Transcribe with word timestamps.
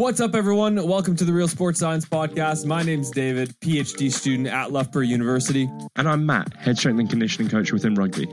What's 0.00 0.18
up, 0.18 0.34
everyone? 0.34 0.76
Welcome 0.88 1.14
to 1.16 1.26
the 1.26 1.32
Real 1.34 1.46
Sports 1.46 1.78
Science 1.78 2.06
Podcast. 2.06 2.64
My 2.64 2.82
name's 2.82 3.10
David, 3.10 3.54
PhD 3.60 4.10
student 4.10 4.48
at 4.48 4.72
Loughborough 4.72 5.02
University. 5.02 5.70
And 5.94 6.08
I'm 6.08 6.24
Matt, 6.24 6.56
head 6.56 6.78
strength 6.78 7.00
and 7.00 7.10
conditioning 7.10 7.50
coach 7.50 7.70
within 7.70 7.94
rugby. 7.94 8.26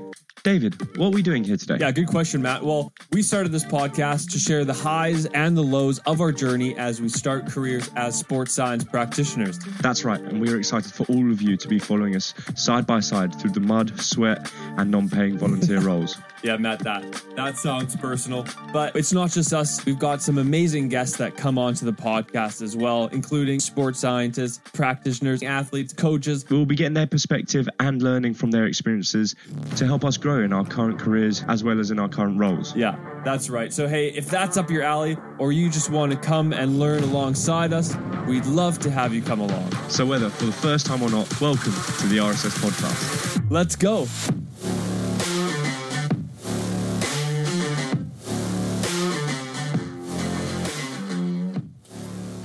David, 0.47 0.79
what 0.97 1.07
are 1.07 1.09
we 1.09 1.21
doing 1.21 1.43
here 1.43 1.57
today? 1.57 1.75
Yeah, 1.77 1.91
good 1.91 2.07
question, 2.07 2.41
Matt. 2.41 2.63
Well, 2.63 2.93
we 3.11 3.21
started 3.21 3.51
this 3.51 3.65
podcast 3.65 4.31
to 4.31 4.39
share 4.39 4.63
the 4.63 4.71
highs 4.71 5.25
and 5.25 5.57
the 5.57 5.61
lows 5.61 5.99
of 6.05 6.21
our 6.21 6.31
journey 6.31 6.73
as 6.77 7.01
we 7.01 7.09
start 7.09 7.47
careers 7.47 7.91
as 7.97 8.17
sports 8.17 8.53
science 8.53 8.85
practitioners. 8.85 9.59
That's 9.81 10.05
right, 10.05 10.21
and 10.21 10.39
we 10.39 10.49
are 10.49 10.57
excited 10.57 10.93
for 10.93 11.05
all 11.07 11.29
of 11.33 11.41
you 11.41 11.57
to 11.57 11.67
be 11.67 11.79
following 11.79 12.15
us 12.15 12.33
side 12.55 12.87
by 12.87 13.01
side 13.01 13.37
through 13.37 13.51
the 13.51 13.59
mud, 13.59 13.99
sweat, 13.99 14.49
and 14.77 14.89
non 14.89 15.09
paying 15.09 15.37
volunteer 15.37 15.81
roles. 15.81 16.17
Yeah, 16.43 16.55
Matt, 16.55 16.79
that 16.79 17.03
that 17.35 17.57
sounds 17.57 17.97
personal. 17.97 18.45
But 18.71 18.95
it's 18.95 19.11
not 19.11 19.31
just 19.31 19.51
us. 19.51 19.83
We've 19.85 19.99
got 19.99 20.21
some 20.21 20.37
amazing 20.37 20.87
guests 20.87 21.17
that 21.17 21.35
come 21.35 21.57
onto 21.57 21.83
the 21.85 21.91
podcast 21.91 22.61
as 22.61 22.73
well, 22.73 23.07
including 23.07 23.59
sports 23.59 23.99
scientists, 23.99 24.61
practitioners, 24.71 25.43
athletes, 25.43 25.91
coaches. 25.91 26.45
We'll 26.49 26.65
be 26.65 26.75
getting 26.75 26.93
their 26.93 27.07
perspective 27.07 27.67
and 27.81 28.01
learning 28.01 28.35
from 28.35 28.51
their 28.51 28.65
experiences 28.65 29.35
to 29.75 29.85
help 29.85 30.05
us 30.05 30.15
grow 30.15 30.36
in 30.43 30.53
our 30.53 30.65
current 30.65 30.99
careers 30.99 31.43
as 31.47 31.63
well 31.63 31.79
as 31.79 31.91
in 31.91 31.99
our 31.99 32.09
current 32.09 32.39
roles. 32.39 32.75
Yeah, 32.75 32.97
that's 33.23 33.49
right. 33.49 33.73
So, 33.73 33.87
hey, 33.87 34.09
if 34.09 34.29
that's 34.29 34.57
up 34.57 34.69
your 34.69 34.83
alley 34.83 35.17
or 35.37 35.51
you 35.51 35.69
just 35.69 35.89
want 35.89 36.11
to 36.11 36.17
come 36.17 36.53
and 36.53 36.79
learn 36.79 37.03
alongside 37.03 37.73
us, 37.73 37.95
we'd 38.27 38.45
love 38.45 38.79
to 38.79 38.91
have 38.91 39.13
you 39.13 39.21
come 39.21 39.39
along. 39.39 39.71
So, 39.89 40.05
whether 40.05 40.29
for 40.29 40.45
the 40.45 40.51
first 40.51 40.85
time 40.85 41.01
or 41.01 41.09
not, 41.09 41.41
welcome 41.41 41.73
to 41.73 42.07
the 42.07 42.17
RSS 42.17 42.57
podcast. 42.59 43.45
Let's 43.49 43.75
go. 43.75 44.07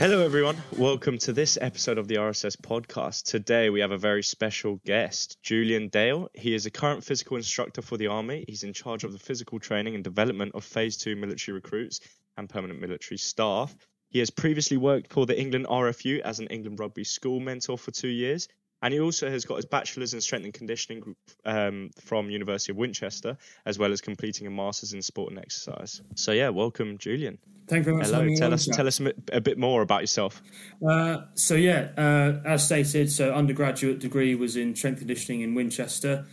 Hello, 0.02 0.18
everyone. 0.24 0.56
Welcome 0.76 1.18
to 1.18 1.32
this 1.32 1.56
episode 1.60 1.96
of 1.96 2.08
the 2.08 2.16
RSS 2.16 2.56
podcast. 2.56 3.22
Today, 3.22 3.70
we 3.70 3.78
have 3.82 3.92
a 3.92 3.96
very 3.96 4.24
special 4.24 4.80
guest, 4.84 5.40
Julian 5.44 5.90
Dale. 5.90 6.28
He 6.34 6.54
is 6.54 6.66
a 6.66 6.72
current 6.72 7.04
physical 7.04 7.36
instructor 7.36 7.82
for 7.82 7.96
the 7.96 8.08
Army. 8.08 8.44
He's 8.48 8.64
in 8.64 8.72
charge 8.72 9.04
of 9.04 9.12
the 9.12 9.20
physical 9.20 9.60
training 9.60 9.94
and 9.94 10.02
development 10.02 10.56
of 10.56 10.64
Phase 10.64 10.96
2 10.96 11.14
military 11.14 11.54
recruits 11.54 12.00
and 12.36 12.48
permanent 12.48 12.80
military 12.80 13.16
staff. 13.16 13.76
He 14.08 14.18
has 14.18 14.28
previously 14.28 14.76
worked 14.76 15.12
for 15.12 15.24
the 15.24 15.40
England 15.40 15.66
RFU 15.66 16.18
as 16.18 16.40
an 16.40 16.48
England 16.48 16.80
rugby 16.80 17.04
school 17.04 17.38
mentor 17.38 17.78
for 17.78 17.92
two 17.92 18.08
years 18.08 18.48
and 18.82 18.92
he 18.92 19.00
also 19.00 19.30
has 19.30 19.44
got 19.44 19.56
his 19.56 19.64
bachelor's 19.64 20.12
in 20.12 20.20
strength 20.20 20.44
and 20.44 20.52
conditioning 20.52 21.14
um, 21.44 21.90
from 22.00 22.28
University 22.30 22.72
of 22.72 22.76
Winchester, 22.76 23.36
as 23.64 23.78
well 23.78 23.92
as 23.92 24.00
completing 24.00 24.46
a 24.46 24.50
master's 24.50 24.92
in 24.92 25.00
sport 25.00 25.30
and 25.30 25.38
exercise. 25.38 26.02
So 26.16 26.32
yeah, 26.32 26.48
welcome, 26.48 26.98
Julian. 26.98 27.38
Thank 27.68 27.86
you 27.86 27.92
very 27.92 27.96
much. 27.98 28.06
Hello. 28.08 28.28
Tell 28.36 28.52
us, 28.52 28.66
tell 28.66 28.86
us 28.88 29.00
a 29.32 29.40
bit 29.40 29.56
more 29.56 29.82
about 29.82 30.00
yourself. 30.00 30.42
Uh, 30.86 31.22
so 31.34 31.54
yeah, 31.54 31.90
uh, 31.96 32.40
as 32.44 32.66
stated, 32.66 33.10
so 33.10 33.32
undergraduate 33.32 34.00
degree 34.00 34.34
was 34.34 34.56
in 34.56 34.74
strength 34.74 34.98
conditioning 34.98 35.42
in 35.42 35.54
Winchester. 35.54 36.26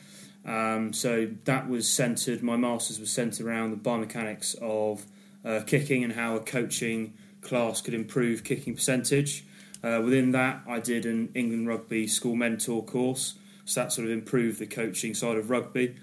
Um, 0.46 0.92
so 0.92 1.30
that 1.44 1.70
was 1.70 1.88
centered. 1.88 2.42
My 2.42 2.58
master's 2.58 3.00
was 3.00 3.12
centered 3.12 3.46
around 3.46 3.72
the 3.72 3.78
biomechanics 3.78 4.56
of 4.62 5.06
uh, 5.46 5.62
kicking 5.66 6.04
and 6.04 6.14
how 6.14 6.36
a 6.36 6.40
coaching 6.40 7.14
class 7.42 7.82
could 7.82 7.94
improve 7.94 8.44
kicking 8.44 8.74
percentage. 8.74 9.46
Uh, 9.84 10.02
within 10.04 10.32
that, 10.32 10.62
I 10.68 10.80
did 10.80 11.06
an 11.06 11.30
England 11.34 11.68
Rugby 11.68 12.08
School 12.08 12.36
Mentor 12.36 12.84
course, 12.84 13.36
so 13.66 13.82
that 13.82 13.94
sort 13.94 14.08
of 14.08 14.12
improved 14.12 14.60
the 14.60 14.68
coaching 14.68 15.14
side 15.14 15.38
of 15.38 15.50
rugby. 15.50 15.96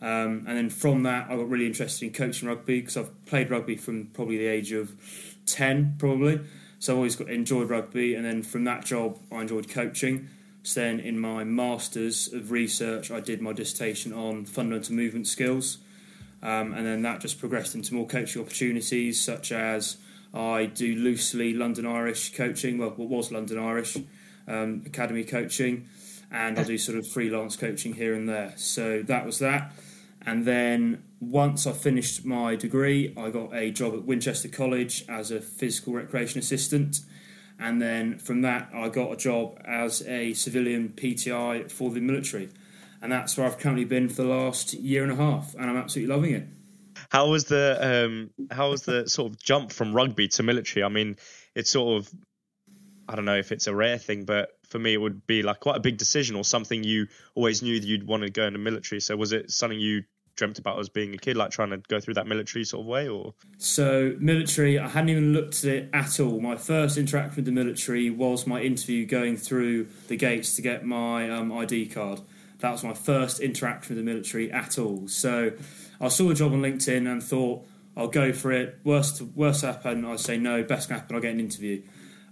Um, 0.00 0.44
and 0.46 0.56
then 0.58 0.70
from 0.70 1.02
that, 1.04 1.30
I 1.30 1.36
got 1.36 1.48
really 1.48 1.66
interested 1.66 2.06
in 2.06 2.12
coaching 2.12 2.48
rugby 2.48 2.80
because 2.80 2.96
I've 2.96 3.24
played 3.26 3.50
rugby 3.50 3.76
from 3.76 4.06
probably 4.12 4.36
the 4.36 4.46
age 4.46 4.72
of 4.72 4.92
10, 5.46 5.96
probably. 5.98 6.40
So 6.78 6.92
I've 6.92 6.96
always 6.98 7.16
got, 7.16 7.30
enjoyed 7.30 7.70
rugby. 7.70 8.14
And 8.14 8.24
then 8.24 8.42
from 8.42 8.64
that 8.64 8.84
job, 8.84 9.18
I 9.32 9.40
enjoyed 9.40 9.68
coaching. 9.68 10.28
So 10.62 10.80
then 10.80 11.00
in 11.00 11.18
my 11.18 11.44
Masters 11.44 12.32
of 12.32 12.50
Research, 12.50 13.10
I 13.10 13.20
did 13.20 13.40
my 13.40 13.52
dissertation 13.52 14.12
on 14.12 14.44
fundamental 14.44 14.94
movement 14.94 15.26
skills. 15.26 15.78
Um, 16.42 16.74
and 16.74 16.86
then 16.86 17.00
that 17.02 17.20
just 17.20 17.38
progressed 17.38 17.74
into 17.74 17.94
more 17.94 18.06
coaching 18.06 18.42
opportunities, 18.42 19.18
such 19.18 19.52
as 19.52 19.96
I 20.34 20.66
do 20.66 20.96
loosely 20.96 21.54
London 21.54 21.86
Irish 21.86 22.34
coaching, 22.34 22.78
well, 22.78 22.90
what 22.90 23.08
was 23.08 23.30
London 23.30 23.58
Irish 23.58 23.96
um, 24.48 24.82
academy 24.84 25.24
coaching, 25.24 25.86
and 26.30 26.58
I 26.58 26.64
do 26.64 26.76
sort 26.76 26.98
of 26.98 27.06
freelance 27.06 27.56
coaching 27.56 27.94
here 27.94 28.14
and 28.14 28.28
there. 28.28 28.52
So 28.56 29.02
that 29.02 29.24
was 29.24 29.38
that. 29.38 29.72
And 30.26 30.44
then 30.44 31.04
once 31.20 31.66
I 31.66 31.72
finished 31.72 32.24
my 32.24 32.56
degree, 32.56 33.14
I 33.16 33.30
got 33.30 33.54
a 33.54 33.70
job 33.70 33.94
at 33.94 34.04
Winchester 34.04 34.48
College 34.48 35.04
as 35.08 35.30
a 35.30 35.40
physical 35.40 35.92
recreation 35.92 36.38
assistant. 36.38 37.00
And 37.58 37.80
then 37.80 38.18
from 38.18 38.42
that, 38.42 38.70
I 38.74 38.88
got 38.88 39.12
a 39.12 39.16
job 39.16 39.60
as 39.64 40.02
a 40.02 40.34
civilian 40.34 40.90
PTI 40.90 41.70
for 41.70 41.90
the 41.90 42.00
military. 42.00 42.48
And 43.00 43.12
that's 43.12 43.36
where 43.36 43.46
I've 43.46 43.58
currently 43.58 43.84
been 43.84 44.08
for 44.08 44.22
the 44.22 44.28
last 44.28 44.72
year 44.74 45.02
and 45.02 45.12
a 45.12 45.16
half, 45.16 45.54
and 45.54 45.70
I'm 45.70 45.76
absolutely 45.76 46.14
loving 46.14 46.34
it. 46.34 46.48
How 47.14 47.28
was 47.28 47.44
the 47.44 47.78
um, 47.80 48.30
how 48.50 48.70
was 48.70 48.82
the 48.82 49.08
sort 49.08 49.30
of 49.30 49.38
jump 49.38 49.70
from 49.70 49.94
rugby 49.94 50.26
to 50.26 50.42
military? 50.42 50.82
I 50.82 50.88
mean, 50.88 51.14
it's 51.54 51.70
sort 51.70 51.96
of 52.00 52.12
I 53.08 53.14
don't 53.14 53.24
know 53.24 53.36
if 53.36 53.52
it's 53.52 53.68
a 53.68 53.74
rare 53.74 53.98
thing, 53.98 54.24
but 54.24 54.48
for 54.64 54.80
me, 54.80 54.94
it 54.94 54.96
would 54.96 55.24
be 55.24 55.44
like 55.44 55.60
quite 55.60 55.76
a 55.76 55.80
big 55.80 55.96
decision 55.96 56.34
or 56.34 56.42
something 56.42 56.82
you 56.82 57.06
always 57.36 57.62
knew 57.62 57.78
that 57.78 57.86
you'd 57.86 58.04
want 58.04 58.24
to 58.24 58.30
go 58.30 58.48
into 58.48 58.58
military. 58.58 59.00
So 59.00 59.14
was 59.14 59.30
it 59.30 59.52
something 59.52 59.78
you 59.78 60.02
dreamt 60.34 60.58
about 60.58 60.80
as 60.80 60.88
being 60.88 61.14
a 61.14 61.16
kid, 61.16 61.36
like 61.36 61.52
trying 61.52 61.70
to 61.70 61.76
go 61.86 62.00
through 62.00 62.14
that 62.14 62.26
military 62.26 62.64
sort 62.64 62.80
of 62.80 62.86
way, 62.88 63.08
or? 63.08 63.32
So 63.58 64.16
military, 64.18 64.80
I 64.80 64.88
hadn't 64.88 65.10
even 65.10 65.32
looked 65.32 65.62
at 65.62 65.70
it 65.70 65.90
at 65.92 66.18
all. 66.18 66.40
My 66.40 66.56
first 66.56 66.98
interaction 66.98 67.36
with 67.36 67.44
the 67.44 67.52
military 67.52 68.10
was 68.10 68.44
my 68.44 68.60
interview 68.60 69.06
going 69.06 69.36
through 69.36 69.86
the 70.08 70.16
gates 70.16 70.56
to 70.56 70.62
get 70.62 70.84
my 70.84 71.30
um, 71.30 71.52
ID 71.52 71.90
card. 71.90 72.22
That 72.58 72.72
was 72.72 72.82
my 72.82 72.94
first 72.94 73.38
interaction 73.38 73.94
with 73.94 74.04
the 74.04 74.10
military 74.10 74.50
at 74.50 74.78
all. 74.78 75.06
So 75.06 75.52
I 76.04 76.08
saw 76.08 76.30
a 76.30 76.34
job 76.34 76.52
on 76.52 76.60
LinkedIn 76.60 77.10
and 77.10 77.22
thought 77.22 77.66
I'll 77.96 78.08
go 78.08 78.32
for 78.32 78.52
it. 78.52 78.78
Worst 78.84 79.22
worst 79.22 79.62
happen, 79.62 80.04
I 80.04 80.16
say 80.16 80.36
no. 80.36 80.62
Best 80.62 80.88
can 80.88 80.98
happen, 80.98 81.16
I'll 81.16 81.22
get 81.22 81.32
an 81.32 81.40
interview. 81.40 81.82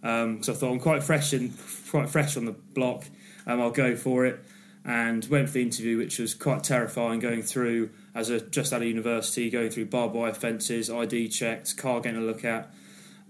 Um, 0.02 0.42
so 0.42 0.52
I 0.52 0.56
thought 0.56 0.72
I'm 0.72 0.80
quite 0.80 1.02
fresh 1.02 1.32
and 1.32 1.52
quite 1.90 2.10
fresh 2.10 2.36
on 2.36 2.44
the 2.44 2.52
block. 2.52 3.04
Um, 3.46 3.60
I'll 3.60 3.70
go 3.70 3.96
for 3.96 4.26
it 4.26 4.44
and 4.84 5.24
went 5.26 5.48
for 5.48 5.54
the 5.54 5.62
interview, 5.62 5.96
which 5.96 6.18
was 6.18 6.34
quite 6.34 6.64
terrifying. 6.64 7.20
Going 7.20 7.42
through 7.42 7.90
as 8.14 8.28
a 8.28 8.40
just 8.40 8.72
out 8.72 8.82
of 8.82 8.88
university, 8.88 9.48
going 9.48 9.70
through 9.70 9.86
barbed 9.86 10.14
wire 10.14 10.34
fences, 10.34 10.90
ID 10.90 11.28
checked, 11.28 11.76
car 11.78 12.00
getting 12.00 12.20
a 12.20 12.24
look 12.24 12.44
at, 12.44 12.72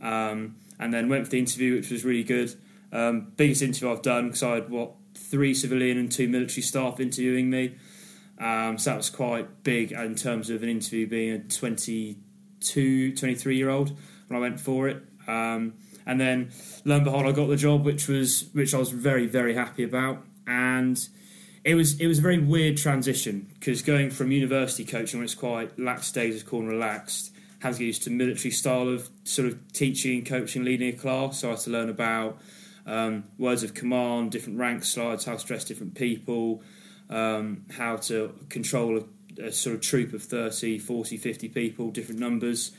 um, 0.01 0.57
and 0.81 0.93
then 0.93 1.09
went 1.09 1.27
for 1.27 1.31
the 1.31 1.39
interview, 1.39 1.77
which 1.77 1.91
was 1.91 2.05
really 2.05 2.25
good. 2.25 2.55
Um, 2.91 3.33
biggest 3.37 3.63
interview 3.63 3.93
I've 3.93 4.03
done 4.03 4.29
because 4.29 4.43
I 4.43 4.55
had 4.55 4.71
what 4.71 4.93
three 5.15 5.55
civilian 5.55 5.99
and 5.99 6.11
two 6.11 6.27
military 6.27 6.63
staff 6.63 6.99
interviewing 6.99 7.49
me. 7.49 7.77
Um, 8.43 8.77
so 8.77 8.91
that 8.91 8.97
was 8.97 9.09
quite 9.09 9.63
big 9.63 9.93
in 9.93 10.17
terms 10.17 10.51
of 10.51 10.65
an 10.65 10.69
interview 10.69 11.07
being 11.07 11.33
a 11.33 11.39
22, 11.39 13.17
23 13.17 13.57
year 13.57 13.71
old 13.71 13.97
when 14.27 14.37
I 14.37 14.41
went 14.41 14.59
for 14.59 14.89
it. 14.89 15.05
Um, 15.29 15.75
and 16.05 16.21
then 16.21 16.51
lo 16.85 16.97
and 16.97 17.05
behold, 17.05 17.27
I 17.27 17.33
got 17.33 17.47
the 17.47 17.57
job, 17.57 17.85
which 17.85 18.09
was 18.09 18.49
which 18.53 18.75
I 18.75 18.79
was 18.79 18.91
very 18.91 19.27
very 19.27 19.55
happy 19.55 19.85
about. 19.85 20.25
And 20.47 20.99
it 21.63 21.77
was 21.77 22.01
it 22.01 22.09
was 22.09 22.19
a 22.19 22.23
very 22.23 22.39
weird 22.39 22.77
transition 22.77 23.49
because 23.55 23.83
going 23.83 24.11
from 24.11 24.33
university 24.33 24.85
coaching, 24.85 25.21
where 25.21 25.25
it's 25.25 25.37
quite 25.37 25.79
lax 25.79 26.11
days, 26.11 26.43
cool 26.43 26.61
and 26.61 26.69
relaxed, 26.69 27.33
get 27.63 27.79
used 27.79 28.03
to 28.03 28.11
military 28.11 28.51
style 28.51 28.89
of 28.89 29.09
sort 29.23 29.47
of 29.47 29.73
teaching, 29.73 30.25
coaching, 30.25 30.65
leading 30.65 30.89
a 30.89 30.97
class. 30.97 31.41
So 31.41 31.49
I 31.49 31.51
had 31.53 31.61
to 31.61 31.71
learn 31.71 31.89
about 31.89 32.39
um, 32.87 33.23
words 33.39 33.63
of 33.63 33.75
command, 33.75 34.33
different 34.33 34.59
rank 34.59 34.85
slides, 34.85 35.27
how 35.27 35.37
to 35.37 35.47
dress 35.47 35.65
different 35.65 35.95
people, 35.95 36.63
um, 37.13 37.65
how 37.71 37.97
to 37.97 38.35
control 38.49 38.99
a, 38.99 39.43
a, 39.43 39.53
sort 39.53 39.77
of 39.77 39.83
troop 39.83 40.15
of 40.15 40.23
30, 40.23 40.79
40, 40.79 41.17
50 41.19 41.49
people, 41.51 41.91
different 41.91 42.21
numbers, 42.21 42.73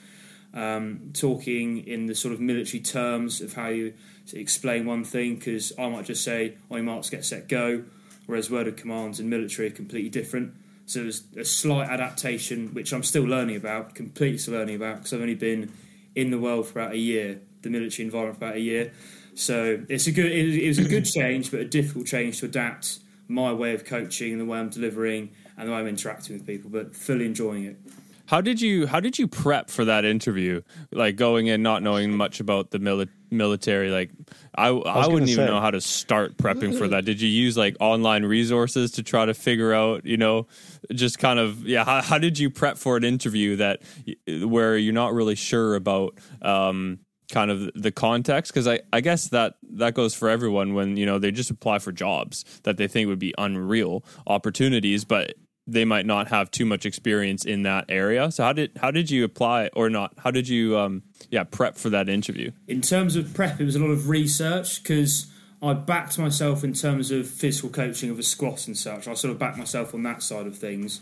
um, 0.53 1.11
talking 1.13 1.85
in 1.87 2.07
the 2.07 2.15
sort 2.15 2.33
of 2.33 2.39
military 2.39 2.81
terms 2.81 3.41
of 3.41 3.53
how 3.53 3.67
you 3.67 3.93
explain 4.33 4.85
one 4.85 5.03
thing, 5.03 5.35
because 5.35 5.71
I 5.77 5.87
might 5.87 6.05
just 6.05 6.23
say, 6.23 6.55
on 6.71 6.83
marks, 6.85 7.09
get 7.09 7.23
set, 7.23 7.47
go, 7.47 7.83
whereas 8.25 8.49
word 8.49 8.67
of 8.67 8.75
commands 8.75 9.19
in 9.19 9.29
military 9.29 9.67
are 9.67 9.71
completely 9.71 10.09
different. 10.09 10.53
So 10.85 11.01
there's 11.01 11.23
a 11.37 11.45
slight 11.45 11.89
adaptation, 11.89 12.73
which 12.73 12.91
I'm 12.91 13.03
still 13.03 13.23
learning 13.23 13.55
about, 13.55 13.93
completely 13.93 14.39
still 14.39 14.55
learning 14.55 14.75
about, 14.75 14.97
because 14.97 15.13
I've 15.13 15.21
only 15.21 15.35
been 15.35 15.71
in 16.15 16.31
the 16.31 16.39
world 16.39 16.67
for 16.67 16.79
about 16.79 16.93
a 16.93 16.97
year, 16.97 17.39
the 17.61 17.69
military 17.69 18.05
environment 18.05 18.39
for 18.39 18.45
about 18.45 18.57
a 18.57 18.61
year. 18.61 18.91
So 19.35 19.83
it's 19.89 20.07
a 20.07 20.11
good, 20.11 20.31
it 20.31 20.67
was 20.67 20.79
a 20.79 20.83
good 20.83 21.05
change, 21.05 21.51
but 21.51 21.59
a 21.59 21.65
difficult 21.65 22.05
change 22.05 22.39
to 22.39 22.45
adapt 22.45 22.99
my 23.33 23.51
way 23.51 23.73
of 23.73 23.85
coaching 23.85 24.33
and 24.33 24.41
the 24.41 24.45
way 24.45 24.59
I'm 24.59 24.69
delivering 24.69 25.31
and 25.57 25.67
the 25.67 25.73
way 25.73 25.79
I'm 25.79 25.87
interacting 25.87 26.35
with 26.35 26.45
people, 26.45 26.69
but 26.69 26.95
fully 26.95 27.25
enjoying 27.25 27.65
it. 27.65 27.77
How 28.25 28.39
did 28.39 28.61
you 28.61 28.87
How 28.87 28.99
did 28.99 29.19
you 29.19 29.27
prep 29.27 29.69
for 29.69 29.85
that 29.85 30.05
interview? 30.05 30.61
Like 30.91 31.17
going 31.17 31.47
in 31.47 31.61
not 31.61 31.83
knowing 31.83 32.15
much 32.15 32.39
about 32.39 32.71
the 32.71 32.79
mili- 32.79 33.09
military. 33.29 33.89
Like 33.89 34.11
I 34.55 34.69
I, 34.69 35.03
I 35.03 35.07
wouldn't 35.07 35.29
even 35.29 35.45
know 35.45 35.59
how 35.59 35.71
to 35.71 35.81
start 35.81 36.37
prepping 36.37 36.77
for 36.77 36.87
that. 36.87 37.03
Did 37.03 37.19
you 37.19 37.27
use 37.27 37.57
like 37.57 37.75
online 37.81 38.23
resources 38.23 38.91
to 38.91 39.03
try 39.03 39.25
to 39.25 39.33
figure 39.33 39.73
out? 39.73 40.05
You 40.05 40.17
know, 40.17 40.47
just 40.93 41.19
kind 41.19 41.37
of 41.37 41.67
yeah. 41.67 41.83
How, 41.83 42.01
how 42.01 42.17
did 42.17 42.39
you 42.39 42.49
prep 42.49 42.77
for 42.77 42.95
an 42.95 43.03
interview 43.03 43.57
that 43.57 43.81
where 44.25 44.77
you're 44.77 44.93
not 44.93 45.13
really 45.13 45.35
sure 45.35 45.75
about? 45.75 46.17
Um, 46.41 46.99
kind 47.33 47.49
of 47.49 47.71
the 47.73 47.91
context 47.91 48.53
because 48.53 48.67
I, 48.67 48.81
I 48.93 49.01
guess 49.01 49.29
that 49.29 49.55
that 49.71 49.95
goes 49.95 50.13
for 50.13 50.29
everyone 50.29 50.75
when 50.75 50.95
you 50.97 51.05
know 51.05 51.17
they 51.17 51.31
just 51.31 51.49
apply 51.49 51.79
for 51.79 51.91
jobs 51.91 52.45
that 52.61 52.77
they 52.77 52.87
think 52.87 53.07
would 53.09 53.19
be 53.19 53.33
unreal 53.39 54.05
opportunities 54.27 55.03
but 55.03 55.33
they 55.65 55.83
might 55.83 56.05
not 56.05 56.27
have 56.27 56.51
too 56.51 56.65
much 56.65 56.85
experience 56.85 57.45
in 57.45 57.63
that 57.63 57.85
area. 57.89 58.29
So 58.31 58.43
how 58.43 58.53
did 58.53 58.71
how 58.79 58.91
did 58.91 59.09
you 59.09 59.23
apply 59.23 59.69
or 59.73 59.89
not 59.89 60.13
how 60.17 60.29
did 60.29 60.47
you 60.47 60.77
um 60.77 61.01
yeah 61.31 61.43
prep 61.43 61.75
for 61.75 61.89
that 61.89 62.07
interview? 62.07 62.51
In 62.67 62.81
terms 62.81 63.15
of 63.15 63.33
prep 63.33 63.59
it 63.59 63.65
was 63.65 63.75
a 63.75 63.79
lot 63.79 63.87
of 63.87 64.09
research 64.09 64.83
because 64.83 65.27
I 65.61 65.73
backed 65.73 66.19
myself 66.19 66.63
in 66.63 66.73
terms 66.73 67.09
of 67.09 67.27
physical 67.27 67.69
coaching 67.69 68.09
of 68.11 68.19
a 68.19 68.23
squat 68.23 68.67
and 68.67 68.77
such. 68.77 69.07
I 69.07 69.13
sort 69.15 69.31
of 69.31 69.39
backed 69.39 69.57
myself 69.57 69.95
on 69.95 70.03
that 70.03 70.21
side 70.21 70.45
of 70.45 70.57
things. 70.57 71.01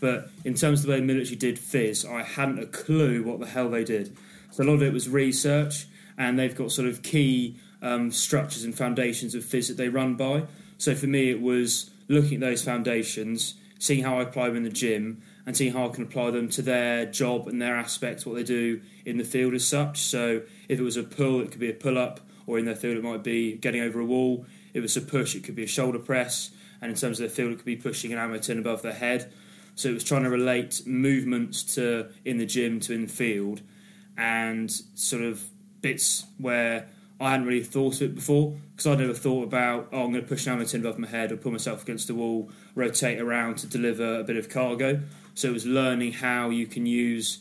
But 0.00 0.30
in 0.44 0.54
terms 0.54 0.80
of 0.80 0.86
the 0.86 0.92
way 0.92 1.00
the 1.00 1.06
military 1.06 1.36
did 1.36 1.56
phys 1.56 2.08
I 2.08 2.22
hadn't 2.22 2.60
a 2.60 2.66
clue 2.66 3.24
what 3.24 3.40
the 3.40 3.46
hell 3.46 3.68
they 3.68 3.84
did 3.84 4.16
so 4.52 4.62
a 4.62 4.66
lot 4.66 4.74
of 4.74 4.82
it 4.82 4.92
was 4.92 5.08
research, 5.08 5.86
and 6.16 6.38
they've 6.38 6.54
got 6.54 6.70
sort 6.70 6.86
of 6.86 7.02
key 7.02 7.56
um, 7.80 8.12
structures 8.12 8.64
and 8.64 8.76
foundations 8.76 9.34
of 9.34 9.42
phys 9.42 9.68
that 9.68 9.78
they 9.78 9.88
run 9.88 10.14
by. 10.14 10.44
So 10.76 10.94
for 10.94 11.06
me, 11.06 11.30
it 11.30 11.40
was 11.40 11.90
looking 12.08 12.34
at 12.34 12.40
those 12.40 12.62
foundations, 12.62 13.54
seeing 13.78 14.04
how 14.04 14.18
I 14.18 14.22
apply 14.22 14.48
them 14.48 14.58
in 14.58 14.62
the 14.64 14.70
gym, 14.70 15.22
and 15.46 15.56
seeing 15.56 15.72
how 15.72 15.86
I 15.86 15.88
can 15.88 16.04
apply 16.04 16.30
them 16.30 16.48
to 16.50 16.62
their 16.62 17.06
job 17.06 17.48
and 17.48 17.60
their 17.60 17.76
aspects, 17.76 18.26
what 18.26 18.36
they 18.36 18.44
do 18.44 18.82
in 19.06 19.16
the 19.16 19.24
field 19.24 19.54
as 19.54 19.66
such. 19.66 19.98
So 19.98 20.42
if 20.68 20.78
it 20.78 20.82
was 20.82 20.96
a 20.96 21.02
pull, 21.02 21.40
it 21.40 21.50
could 21.50 21.60
be 21.60 21.70
a 21.70 21.74
pull 21.74 21.96
up, 21.96 22.20
or 22.46 22.58
in 22.58 22.66
their 22.66 22.76
field, 22.76 22.98
it 22.98 23.02
might 23.02 23.24
be 23.24 23.56
getting 23.56 23.80
over 23.80 24.00
a 24.00 24.04
wall. 24.04 24.44
If 24.70 24.76
it 24.76 24.80
was 24.82 24.96
a 24.98 25.00
push, 25.00 25.34
it 25.34 25.44
could 25.44 25.56
be 25.56 25.64
a 25.64 25.68
shoulder 25.68 25.98
press, 25.98 26.50
and 26.82 26.90
in 26.90 26.96
terms 26.96 27.18
of 27.18 27.26
their 27.26 27.34
field, 27.34 27.52
it 27.52 27.56
could 27.56 27.64
be 27.64 27.76
pushing 27.76 28.12
an 28.12 28.18
amateur 28.18 28.58
above 28.58 28.82
their 28.82 28.92
head. 28.92 29.32
So 29.76 29.88
it 29.88 29.94
was 29.94 30.04
trying 30.04 30.24
to 30.24 30.30
relate 30.30 30.82
movements 30.84 31.62
to 31.76 32.10
in 32.24 32.36
the 32.36 32.44
gym 32.44 32.80
to 32.80 32.92
in 32.92 33.02
the 33.02 33.12
field 33.12 33.62
and 34.16 34.70
sort 34.70 35.22
of 35.22 35.42
bits 35.80 36.24
where 36.38 36.88
I 37.20 37.30
hadn't 37.30 37.46
really 37.46 37.62
thought 37.62 37.96
of 37.96 38.02
it 38.02 38.14
before 38.14 38.56
because 38.70 38.86
I'd 38.86 38.98
never 38.98 39.14
thought 39.14 39.44
about 39.44 39.88
oh 39.92 40.04
I'm 40.04 40.12
going 40.12 40.22
to 40.22 40.28
push 40.28 40.46
an 40.46 40.54
amateur 40.54 40.78
above 40.78 40.98
my 40.98 41.08
head 41.08 41.30
or 41.30 41.36
pull 41.36 41.52
myself 41.52 41.82
against 41.82 42.08
the 42.08 42.14
wall, 42.14 42.50
rotate 42.74 43.20
around 43.20 43.58
to 43.58 43.66
deliver 43.66 44.20
a 44.20 44.24
bit 44.24 44.36
of 44.36 44.48
cargo. 44.48 45.02
So 45.34 45.48
it 45.48 45.52
was 45.52 45.66
learning 45.66 46.12
how 46.12 46.50
you 46.50 46.66
can 46.66 46.84
use 46.84 47.38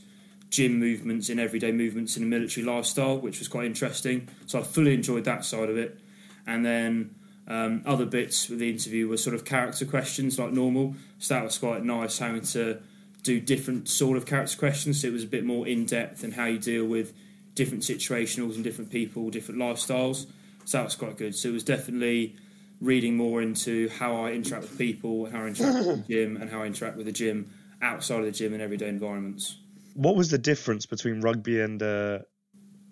gym 0.50 0.80
movements 0.80 1.30
in 1.30 1.40
everyday 1.40 1.72
movements 1.72 2.18
in 2.18 2.24
a 2.24 2.26
military 2.26 2.66
lifestyle, 2.66 3.18
which 3.18 3.40
was 3.40 3.48
quite 3.48 3.66
interesting. 3.66 4.28
So 4.46 4.60
I 4.60 4.64
fully 4.64 4.94
enjoyed 4.94 5.24
that 5.26 5.46
side 5.46 5.70
of 5.70 5.78
it, 5.78 6.00
and 6.46 6.66
then. 6.66 7.16
Um, 7.48 7.82
other 7.86 8.06
bits 8.06 8.48
with 8.48 8.60
the 8.60 8.70
interview 8.70 9.10
were 9.10 9.18
sort 9.18 9.36
of 9.36 9.44
character 9.44 9.84
questions 9.84 10.40
like 10.40 10.54
normal, 10.54 10.96
so 11.18 11.34
that 11.34 11.44
was 11.44 11.58
quite 11.58 11.84
nice 11.84 12.20
having 12.20 12.44
to 12.44 12.78
do 13.24 13.40
different 13.40 13.88
sort 13.88 14.18
of 14.18 14.26
character 14.26 14.58
questions. 14.58 15.02
So 15.02 15.08
it 15.08 15.14
was 15.14 15.24
a 15.24 15.28
bit 15.28 15.46
more 15.46 15.68
in 15.68 15.86
depth 15.86 16.24
and 16.24 16.34
how 16.34 16.46
you 16.46 16.58
deal 16.58 16.86
with 16.86 17.14
different 17.54 17.84
situationals 17.84 18.56
and 18.56 18.64
different 18.64 18.92
people, 18.92 19.30
different 19.30 19.60
lifestyles. 19.60 20.26
So 20.66 20.78
that 20.78 20.84
was 20.86 20.96
quite 20.96 21.18
good. 21.18 21.36
So 21.36 21.50
it 21.50 21.54
was 21.54 21.64
definitely 21.64 22.36
reading 22.80 23.16
more 23.16 23.42
into 23.42 23.90
how 23.90 24.16
I 24.16 24.32
interact 24.32 24.64
with 24.64 24.78
people, 24.78 25.30
how 25.30 25.44
I 25.44 25.48
interact 25.48 25.76
with 25.76 26.08
the 26.08 26.14
gym, 26.14 26.38
and 26.38 26.50
how 26.50 26.64
I 26.64 26.66
interact 26.66 26.98
with 26.98 27.06
the 27.06 27.12
gym 27.12 27.52
outside 27.82 28.20
of 28.20 28.26
the 28.26 28.32
gym 28.32 28.54
in 28.54 28.62
everyday 28.62 28.90
environments. 28.90 29.58
What 29.94 30.16
was 30.16 30.30
the 30.30 30.38
difference 30.38 30.86
between 30.86 31.22
rugby 31.22 31.62
and 31.62 31.82
uh, 31.82 32.20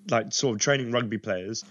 like 0.09 0.33
sort 0.33 0.55
of 0.55 0.61
training 0.61 0.91
rugby 0.91 1.17
players 1.17 1.63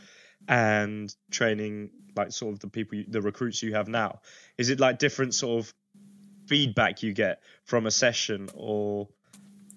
and 0.48 1.14
training 1.30 1.90
like 2.16 2.32
sort 2.32 2.54
of 2.54 2.60
the 2.60 2.68
people, 2.68 3.02
the 3.06 3.20
recruits 3.20 3.62
you 3.62 3.74
have 3.74 3.88
now? 3.88 4.20
Is 4.56 4.70
it 4.70 4.80
like 4.80 4.98
different 4.98 5.34
sort 5.34 5.64
of 5.64 5.74
feedback 6.48 7.02
you 7.02 7.12
get 7.12 7.40
from 7.64 7.86
a 7.86 7.90
session 7.90 8.48
or 8.54 9.08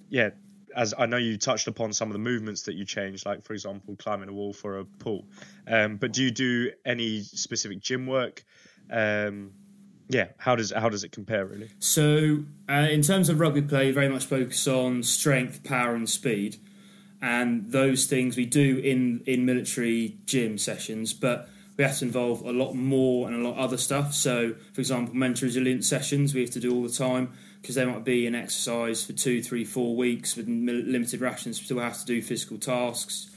yeah 0.09 0.29
as 0.75 0.93
I 0.97 1.05
know 1.05 1.17
you 1.17 1.37
touched 1.37 1.67
upon 1.67 1.93
some 1.93 2.09
of 2.09 2.13
the 2.13 2.19
movements 2.19 2.63
that 2.63 2.75
you 2.75 2.85
changed, 2.85 3.25
like 3.25 3.43
for 3.43 3.53
example, 3.53 3.95
climbing 3.97 4.29
a 4.29 4.33
wall 4.33 4.53
for 4.53 4.79
a 4.79 4.85
pull. 4.85 5.25
Um, 5.67 5.97
but 5.97 6.13
do 6.13 6.23
you 6.23 6.31
do 6.31 6.71
any 6.85 7.21
specific 7.21 7.81
gym 7.81 8.07
work? 8.07 8.43
Um, 8.89 9.51
yeah, 10.07 10.27
how 10.37 10.55
does 10.55 10.71
how 10.71 10.89
does 10.89 11.03
it 11.03 11.11
compare 11.11 11.45
really? 11.45 11.69
So, 11.79 12.43
uh, 12.69 12.87
in 12.89 13.01
terms 13.01 13.29
of 13.29 13.39
rugby 13.39 13.61
play, 13.61 13.91
very 13.91 14.09
much 14.09 14.25
focus 14.25 14.67
on 14.67 15.03
strength, 15.03 15.63
power, 15.63 15.95
and 15.95 16.09
speed, 16.09 16.57
and 17.21 17.71
those 17.71 18.05
things 18.05 18.35
we 18.35 18.45
do 18.45 18.77
in 18.77 19.23
in 19.25 19.45
military 19.45 20.17
gym 20.25 20.57
sessions. 20.57 21.13
But 21.13 21.47
we 21.77 21.83
have 21.83 21.97
to 21.99 22.05
involve 22.05 22.41
a 22.41 22.51
lot 22.51 22.73
more 22.73 23.27
and 23.27 23.35
a 23.35 23.39
lot 23.47 23.53
of 23.53 23.59
other 23.59 23.77
stuff. 23.77 24.13
So, 24.13 24.55
for 24.73 24.81
example, 24.81 25.15
mental 25.15 25.47
resilience 25.47 25.87
sessions 25.87 26.33
we 26.33 26.41
have 26.41 26.51
to 26.51 26.59
do 26.59 26.73
all 26.73 26.83
the 26.83 26.89
time 26.89 27.31
because 27.61 27.75
there 27.75 27.87
might 27.87 28.03
be 28.03 28.27
an 28.27 28.35
exercise 28.35 29.03
for 29.05 29.13
two, 29.13 29.41
three, 29.41 29.63
four 29.63 29.95
weeks 29.95 30.35
with 30.35 30.47
limited 30.47 31.21
rations. 31.21 31.59
We 31.59 31.65
still 31.65 31.79
have 31.79 31.99
to 31.99 32.05
do 32.05 32.21
physical 32.21 32.57
tasks. 32.57 33.29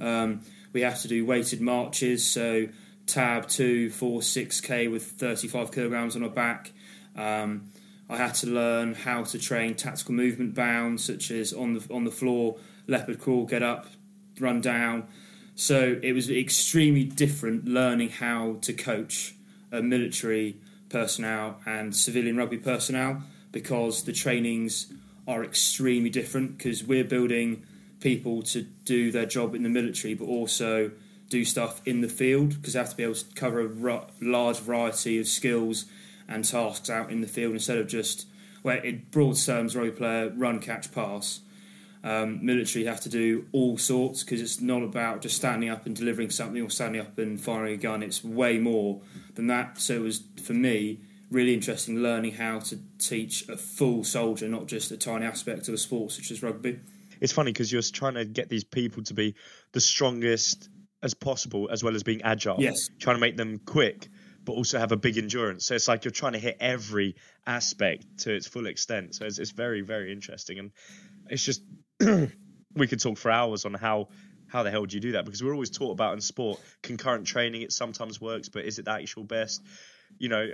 Um, 0.00 0.40
we 0.72 0.82
have 0.82 1.00
to 1.02 1.08
do 1.08 1.26
weighted 1.26 1.60
marches, 1.60 2.24
so 2.24 2.68
tab 3.06 3.48
two, 3.48 3.90
four, 3.90 4.22
six 4.22 4.60
k 4.60 4.88
with 4.88 5.04
35 5.04 5.72
kilograms 5.72 6.16
on 6.16 6.22
our 6.22 6.30
back. 6.30 6.72
Um, 7.16 7.70
I 8.08 8.16
had 8.16 8.34
to 8.36 8.46
learn 8.46 8.94
how 8.94 9.24
to 9.24 9.38
train 9.38 9.74
tactical 9.74 10.14
movement 10.14 10.54
bounds, 10.54 11.04
such 11.04 11.30
as 11.30 11.52
on 11.52 11.74
the 11.74 11.86
on 11.92 12.04
the 12.04 12.10
floor, 12.10 12.56
leopard 12.86 13.20
crawl, 13.20 13.46
get 13.46 13.62
up, 13.62 13.86
run 14.38 14.60
down. 14.60 15.08
So 15.54 15.98
it 16.02 16.12
was 16.12 16.30
extremely 16.30 17.04
different 17.04 17.66
learning 17.66 18.10
how 18.10 18.56
to 18.62 18.72
coach 18.72 19.34
a 19.70 19.82
military 19.82 20.56
personnel 20.88 21.60
and 21.66 21.94
civilian 21.94 22.36
rugby 22.36 22.58
personnel 22.58 23.22
because 23.50 24.04
the 24.04 24.12
trainings 24.12 24.92
are 25.26 25.44
extremely 25.44 26.10
different 26.10 26.58
because 26.58 26.84
we're 26.84 27.04
building 27.04 27.64
people 28.00 28.42
to 28.42 28.62
do 28.84 29.12
their 29.12 29.26
job 29.26 29.54
in 29.54 29.62
the 29.62 29.68
military 29.68 30.14
but 30.14 30.24
also 30.24 30.90
do 31.28 31.44
stuff 31.44 31.80
in 31.86 32.00
the 32.00 32.08
field 32.08 32.50
because 32.50 32.74
they 32.74 32.78
have 32.78 32.90
to 32.90 32.96
be 32.96 33.02
able 33.02 33.14
to 33.14 33.24
cover 33.34 33.60
a 33.60 34.04
large 34.20 34.58
variety 34.58 35.18
of 35.18 35.26
skills 35.26 35.86
and 36.28 36.44
tasks 36.44 36.90
out 36.90 37.10
in 37.10 37.20
the 37.20 37.26
field 37.26 37.52
instead 37.54 37.78
of 37.78 37.86
just 37.86 38.26
where 38.62 38.76
well, 38.76 38.84
in 38.84 39.06
broad 39.10 39.36
terms 39.36 39.76
rugby 39.76 39.92
player 39.92 40.32
run 40.36 40.60
catch 40.60 40.92
pass 40.92 41.40
um, 42.04 42.44
military 42.44 42.84
have 42.84 43.00
to 43.02 43.08
do 43.08 43.46
all 43.52 43.78
sorts 43.78 44.24
because 44.24 44.40
it's 44.40 44.60
not 44.60 44.82
about 44.82 45.22
just 45.22 45.36
standing 45.36 45.68
up 45.68 45.86
and 45.86 45.94
delivering 45.94 46.30
something 46.30 46.60
or 46.60 46.70
standing 46.70 47.00
up 47.00 47.16
and 47.18 47.40
firing 47.40 47.74
a 47.74 47.76
gun. 47.76 48.02
It's 48.02 48.24
way 48.24 48.58
more 48.58 49.00
than 49.34 49.46
that. 49.48 49.78
So 49.78 49.94
it 49.94 50.02
was 50.02 50.22
for 50.42 50.54
me 50.54 51.00
really 51.30 51.54
interesting 51.54 51.98
learning 51.98 52.32
how 52.32 52.58
to 52.58 52.78
teach 52.98 53.48
a 53.48 53.56
full 53.56 54.04
soldier, 54.04 54.48
not 54.48 54.66
just 54.66 54.90
a 54.90 54.96
tiny 54.96 55.26
aspect 55.26 55.68
of 55.68 55.74
a 55.74 55.78
sport 55.78 56.12
such 56.12 56.30
as 56.30 56.42
rugby. 56.42 56.80
It's 57.20 57.32
funny 57.32 57.52
because 57.52 57.70
you're 57.70 57.82
trying 57.82 58.14
to 58.14 58.24
get 58.24 58.48
these 58.48 58.64
people 58.64 59.04
to 59.04 59.14
be 59.14 59.36
the 59.72 59.80
strongest 59.80 60.68
as 61.02 61.14
possible, 61.14 61.68
as 61.70 61.82
well 61.82 61.94
as 61.94 62.02
being 62.02 62.22
agile. 62.22 62.56
Yes, 62.58 62.88
trying 62.98 63.16
to 63.16 63.20
make 63.20 63.36
them 63.36 63.60
quick 63.64 64.08
but 64.44 64.52
also 64.52 64.78
have 64.78 64.92
a 64.92 64.96
big 64.96 65.18
endurance. 65.18 65.66
So 65.66 65.74
it's 65.74 65.88
like 65.88 66.04
you're 66.04 66.12
trying 66.12 66.32
to 66.32 66.38
hit 66.38 66.56
every 66.60 67.16
aspect 67.46 68.04
to 68.18 68.34
its 68.34 68.46
full 68.46 68.66
extent. 68.66 69.14
So 69.14 69.24
it's, 69.24 69.38
it's 69.38 69.50
very, 69.52 69.82
very 69.82 70.12
interesting. 70.12 70.58
And 70.58 70.72
it's 71.28 71.44
just 71.44 71.62
we 72.74 72.86
could 72.86 73.00
talk 73.00 73.18
for 73.18 73.30
hours 73.30 73.64
on 73.64 73.74
how 73.74 74.08
how 74.48 74.62
the 74.62 74.70
hell 74.70 74.84
do 74.84 74.96
you 74.96 75.00
do 75.00 75.12
that? 75.12 75.24
Because 75.24 75.42
we're 75.42 75.54
always 75.54 75.70
taught 75.70 75.92
about 75.92 76.12
in 76.12 76.20
sport 76.20 76.60
concurrent 76.82 77.26
training. 77.26 77.62
It 77.62 77.72
sometimes 77.72 78.20
works, 78.20 78.50
but 78.50 78.64
is 78.64 78.78
it 78.78 78.84
the 78.84 78.92
actual 78.92 79.24
best? 79.24 79.62
You 80.18 80.28
know, 80.28 80.50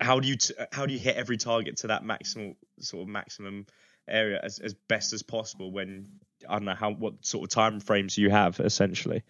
how 0.00 0.18
do 0.18 0.28
you 0.28 0.36
t- 0.36 0.54
how 0.72 0.86
do 0.86 0.92
you 0.92 0.98
hit 0.98 1.16
every 1.16 1.36
target 1.36 1.76
to 1.78 1.88
that 1.88 2.02
maximal 2.02 2.56
sort 2.80 3.02
of 3.02 3.08
maximum 3.08 3.66
area 4.08 4.40
as, 4.42 4.58
as 4.58 4.74
best 4.88 5.12
as 5.12 5.22
possible 5.22 5.70
when 5.70 6.08
I 6.48 6.54
don't 6.54 6.64
know 6.64 6.74
how 6.74 6.92
what 6.92 7.24
sort 7.24 7.44
of 7.44 7.50
time 7.50 7.80
frames 7.80 8.18
you 8.18 8.30
have 8.30 8.60
essentially. 8.60 9.22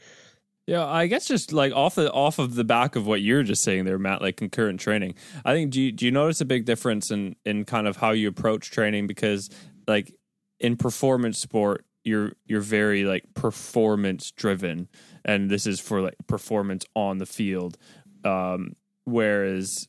Yeah, 0.66 0.84
I 0.84 1.06
guess 1.06 1.28
just 1.28 1.52
like 1.52 1.72
off 1.72 1.94
the 1.94 2.10
off 2.10 2.38
of 2.38 2.56
the 2.56 2.64
back 2.64 2.96
of 2.96 3.06
what 3.06 3.20
you're 3.20 3.44
just 3.44 3.62
saying 3.62 3.84
there, 3.84 3.98
Matt, 3.98 4.20
like 4.20 4.36
concurrent 4.36 4.80
training. 4.80 5.14
I 5.44 5.52
think 5.52 5.70
do 5.70 5.80
you, 5.80 5.92
do 5.92 6.04
you 6.06 6.10
notice 6.10 6.40
a 6.40 6.44
big 6.44 6.64
difference 6.64 7.10
in 7.10 7.36
in 7.44 7.64
kind 7.64 7.86
of 7.86 7.96
how 7.96 8.10
you 8.10 8.28
approach 8.28 8.70
training 8.70 9.06
because 9.06 9.48
like 9.86 10.12
in 10.60 10.76
performance 10.76 11.38
sport 11.38 11.84
you're 12.06 12.32
you're 12.46 12.60
very 12.60 13.04
like 13.04 13.34
performance 13.34 14.30
driven. 14.30 14.88
And 15.24 15.50
this 15.50 15.66
is 15.66 15.80
for 15.80 16.00
like 16.00 16.14
performance 16.28 16.84
on 16.94 17.18
the 17.18 17.26
field. 17.26 17.76
Um, 18.24 18.76
whereas 19.04 19.88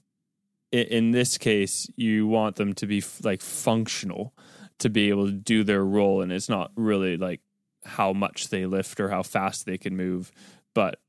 in, 0.71 0.87
in, 0.87 1.11
this 1.11 1.37
case 1.37 1.87
you 1.95 2.25
want 2.25 2.55
them 2.55 2.73
to 2.73 2.87
be 2.87 2.97
f- 2.99 3.23
like 3.23 3.41
functional 3.41 4.33
to 4.79 4.89
be 4.89 5.09
able 5.09 5.27
to 5.27 5.31
do 5.31 5.63
their 5.63 5.85
role. 5.85 6.21
And 6.21 6.31
it's 6.31 6.49
not 6.49 6.71
really 6.75 7.17
like 7.17 7.41
how 7.85 8.13
much 8.13 8.49
they 8.49 8.65
lift 8.65 8.99
or 8.99 9.09
how 9.09 9.21
fast 9.21 9.67
they 9.67 9.77
can 9.77 9.95
move. 9.95 10.31
But 10.73 10.99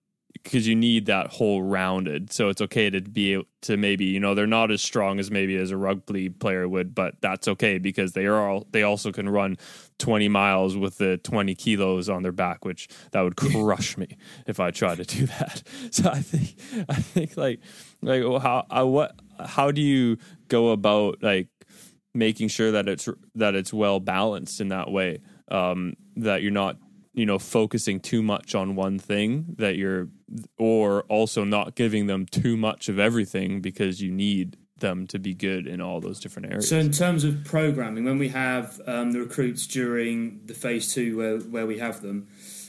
because 0.49 0.67
you 0.67 0.75
need 0.75 1.05
that 1.07 1.27
whole 1.27 1.63
rounded. 1.63 2.33
So 2.33 2.49
it's 2.49 2.63
okay 2.63 2.89
to 2.89 3.03
be 3.03 3.45
to 3.61 3.77
maybe 3.77 4.07
you 4.07 4.19
know 4.19 4.35
they're 4.35 4.47
not 4.47 4.71
as 4.71 4.81
strong 4.81 5.21
as 5.21 5.31
maybe 5.31 5.55
as 5.57 5.71
a 5.71 5.77
rugby 5.77 6.31
player 6.31 6.67
would, 6.67 6.95
but 6.95 7.17
that's 7.21 7.49
okay 7.49 7.77
because 7.77 8.13
they 8.13 8.25
are 8.25 8.49
all 8.49 8.67
they 8.71 8.83
also 8.83 9.13
can 9.13 9.29
run 9.29 9.59
20 9.99 10.29
miles 10.29 10.75
with 10.75 10.97
the 10.97 11.19
20 11.19 11.55
kilos 11.55 12.09
on 12.09 12.23
their 12.23 12.33
back, 12.33 12.65
which 12.65 12.89
that 13.13 13.21
would 13.21 13.37
crush 13.37 13.99
me 13.99 14.17
if 14.47 14.59
I 14.59 14.71
tried 14.71 14.97
to 14.97 15.05
do 15.05 15.27
that. 15.27 15.63
So 15.91 16.09
I 16.11 16.21
think 16.21 16.55
I 16.89 16.95
think 16.95 17.37
like 17.37 17.61
like 18.01 18.23
how 18.23 18.67
I, 18.71 18.85
what 18.85 19.15
how 19.39 19.71
do 19.71 19.83
you 19.83 20.17
go 20.49 20.71
about 20.71 21.23
like 21.23 21.49
making 22.15 22.49
sure 22.49 22.73
that 22.73 22.89
it's 22.89 23.07
that 23.35 23.55
it's 23.55 23.73
well 23.73 24.01
balanced 24.01 24.61
in 24.63 24.69
that 24.69 24.91
way 24.91 25.21
um, 25.51 25.95
that 26.17 26.43
you're 26.43 26.53
not 26.53 26.77
you 27.19 27.27
know 27.27 27.39
focusing 27.39 27.99
too 27.99 28.23
much 28.23 28.55
on 28.55 28.77
one 28.77 28.99
thing 28.99 29.57
that 29.59 29.77
you're 29.77 30.09
or 30.57 31.03
also 31.03 31.43
not 31.43 31.75
giving 31.75 32.07
them 32.07 32.27
too 32.27 32.57
much 32.57 32.89
of 32.89 32.99
everything 32.99 33.61
because 33.61 34.01
you 34.01 34.11
need 34.11 34.57
them 34.79 35.07
to 35.09 35.19
be 35.19 35.35
good 35.35 35.67
in 35.67 35.81
all 35.81 36.01
those 36.01 36.21
different 36.21 36.47
areas. 36.47 36.69
So, 36.69 36.79
in 36.79 36.93
terms 36.93 37.25
of 37.25 37.45
programming, 37.45 38.05
when 38.05 38.19
we 38.19 38.29
have 38.29 38.81
um, 38.87 39.11
the 39.11 39.19
recruits 39.19 39.67
during 39.67 40.43
the 40.47 40.55
phase 40.55 40.95
two 40.95 41.17
where, 41.17 41.39
where 41.39 41.67
we 41.67 41.79
have 41.79 42.01
them, 42.01 42.29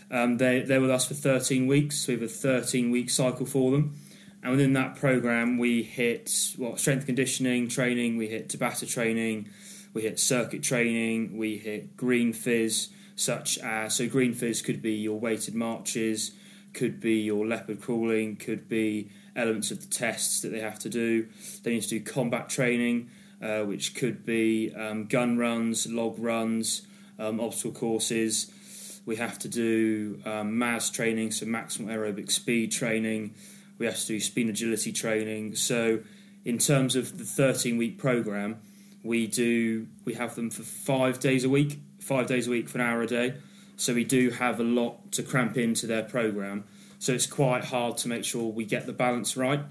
um, 0.10 0.38
they, 0.38 0.62
they're 0.62 0.82
with 0.82 0.90
us 0.90 1.08
for 1.08 1.14
13 1.14 1.68
weeks. 1.68 2.08
We 2.08 2.16
have 2.16 2.24
a 2.24 2.28
13 2.28 2.90
week 2.90 3.12
cycle 3.12 3.46
for 3.46 3.70
them. 3.70 3.96
And 4.42 4.52
within 4.52 4.74
that 4.74 4.96
program, 4.96 5.60
we 5.60 5.84
hit 5.84 6.54
what 6.58 6.80
strength 6.80 7.06
conditioning 7.06 7.68
training, 7.68 8.18
we 8.18 8.28
hit 8.28 8.50
Tabata 8.50 8.90
training, 8.90 9.50
we 9.94 10.04
hit 10.04 10.20
circuit 10.20 10.64
training, 10.64 11.38
we 11.38 11.58
hit 11.58 11.96
green 11.96 12.34
phys, 12.34 12.88
such 13.20 13.58
as 13.58 13.96
so 13.96 14.08
green 14.08 14.34
phys 14.34 14.64
could 14.64 14.82
be 14.82 14.94
your 14.94 15.20
weighted 15.20 15.54
marches, 15.54 16.32
could 16.74 17.02
be 17.02 17.16
your 17.16 17.46
leopard 17.46 17.82
crawling, 17.82 18.38
could 18.38 18.70
be 18.70 19.10
elements 19.36 19.72
of 19.72 19.82
the 19.82 19.94
tests 19.94 20.40
that 20.40 20.50
they 20.50 20.62
have 20.62 20.80
to 20.80 20.88
do. 20.88 21.28
They 21.64 21.72
need 21.72 21.82
to 21.82 21.90
do 21.90 22.00
combat 22.00 22.48
training, 22.48 23.10
uh, 23.42 23.64
which 23.64 23.94
could 23.94 24.26
be 24.26 24.74
um, 24.74 25.06
gun 25.06 25.38
runs, 25.38 25.86
log 25.92 26.18
runs, 26.18 26.84
um, 27.20 27.42
obstacle 27.42 27.74
courses. 27.74 28.54
We 29.06 29.18
have 29.18 29.38
to 29.40 29.50
do 29.50 30.22
um, 30.24 30.58
training, 30.94 31.32
so 31.32 31.46
maximum 31.46 31.94
aerobic 31.94 32.32
speed 32.32 32.72
training. 32.72 33.36
We 33.80 33.86
have 33.86 34.00
to 34.00 34.08
do 34.08 34.20
speed 34.22 34.48
agility 34.48 34.94
training. 34.94 35.56
So, 35.56 36.00
in 36.46 36.58
terms 36.58 36.96
of 36.96 37.18
the 37.18 37.26
13 37.26 37.78
week 37.78 37.98
program, 37.98 38.62
we 39.04 39.28
do 39.28 39.88
we 40.06 40.14
have 40.14 40.36
them 40.36 40.50
for 40.50 40.64
five 40.64 41.20
days 41.20 41.44
a 41.44 41.50
week, 41.50 41.80
five 42.00 42.28
days 42.28 42.48
a 42.48 42.52
week 42.52 42.70
for 42.70 42.80
an 42.80 42.86
hour 42.86 43.02
a 43.02 43.08
day. 43.08 43.36
So 43.78 43.94
we 43.94 44.04
do 44.04 44.32
have 44.32 44.60
a 44.60 44.64
lot 44.64 45.12
to 45.14 45.24
cramp 45.24 45.58
into 45.58 45.88
their 45.88 46.04
program. 46.04 46.66
So 47.00 47.14
it's 47.14 47.28
quite 47.28 47.66
hard 47.66 47.98
to 48.00 48.10
make 48.10 48.26
sure 48.26 48.52
we 48.52 48.66
get 48.66 48.86
the 48.86 48.94
balance 48.94 49.38
right, 49.38 49.62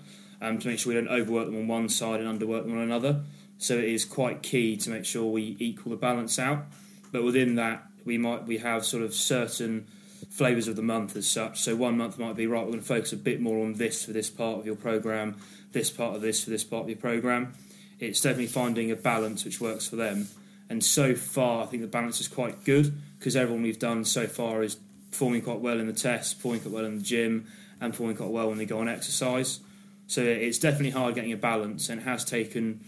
um, 0.40 0.58
to 0.58 0.68
make 0.68 0.78
sure 0.78 0.94
we 0.94 1.00
don't 1.00 1.12
overwork 1.12 1.46
them 1.46 1.56
on 1.56 1.68
one 1.68 1.88
side 1.88 2.20
and 2.20 2.40
underwork 2.40 2.62
them 2.64 2.72
on 2.72 2.82
another. 2.82 3.22
So 3.58 3.74
it 3.76 3.84
is 3.84 4.04
quite 4.04 4.42
key 4.42 4.76
to 4.78 4.90
make 4.90 5.04
sure 5.04 5.30
we 5.30 5.56
equal 5.58 5.90
the 5.90 5.96
balance 5.96 6.38
out. 6.38 6.64
But 7.12 7.24
within 7.24 7.56
that, 7.56 7.84
we 8.04 8.16
might 8.16 8.46
we 8.46 8.58
have 8.58 8.84
sort 8.86 9.02
of 9.02 9.12
certain 9.12 9.86
flavors 10.30 10.68
of 10.68 10.76
the 10.76 10.82
month 10.82 11.16
as 11.16 11.30
such. 11.30 11.60
So 11.60 11.76
one 11.76 11.98
month 11.98 12.18
might 12.18 12.36
be 12.36 12.46
right. 12.46 12.64
We're 12.64 12.72
going 12.72 12.80
to 12.80 12.86
focus 12.86 13.12
a 13.12 13.16
bit 13.16 13.40
more 13.40 13.64
on 13.64 13.74
this 13.74 14.04
for 14.04 14.12
this 14.12 14.30
part 14.30 14.58
of 14.58 14.66
your 14.66 14.76
program, 14.76 15.36
this 15.72 15.90
part 15.90 16.16
of 16.16 16.22
this 16.22 16.44
for 16.44 16.50
this 16.50 16.64
part 16.64 16.84
of 16.84 16.88
your 16.88 16.98
program. 16.98 17.52
It's 17.98 18.20
definitely 18.20 18.46
finding 18.46 18.90
a 18.90 18.96
balance 18.96 19.44
which 19.44 19.60
works 19.60 19.86
for 19.86 19.96
them. 19.96 20.28
And 20.70 20.84
so 20.84 21.14
far, 21.14 21.62
I 21.62 21.66
think 21.66 21.82
the 21.82 21.88
balance 21.88 22.20
is 22.20 22.28
quite 22.28 22.64
good 22.64 22.92
because 23.18 23.36
everyone 23.36 23.62
we've 23.62 23.78
done 23.78 24.04
so 24.04 24.26
far 24.26 24.62
is 24.62 24.76
performing 25.10 25.42
quite 25.42 25.60
well 25.60 25.80
in 25.80 25.86
the 25.86 25.92
test, 25.92 26.36
performing 26.36 26.60
quite 26.60 26.74
well 26.74 26.84
in 26.84 26.96
the 26.96 27.02
gym, 27.02 27.46
and 27.80 27.92
performing 27.92 28.16
quite 28.16 28.30
well 28.30 28.48
when 28.48 28.58
they 28.58 28.66
go 28.66 28.78
on 28.80 28.88
exercise. 28.88 29.60
So 30.06 30.22
it's 30.22 30.58
definitely 30.58 30.90
hard 30.90 31.14
getting 31.14 31.32
a 31.32 31.36
balance, 31.36 31.88
and 31.88 32.00
it 32.00 32.04
has 32.04 32.24
taken 32.24 32.84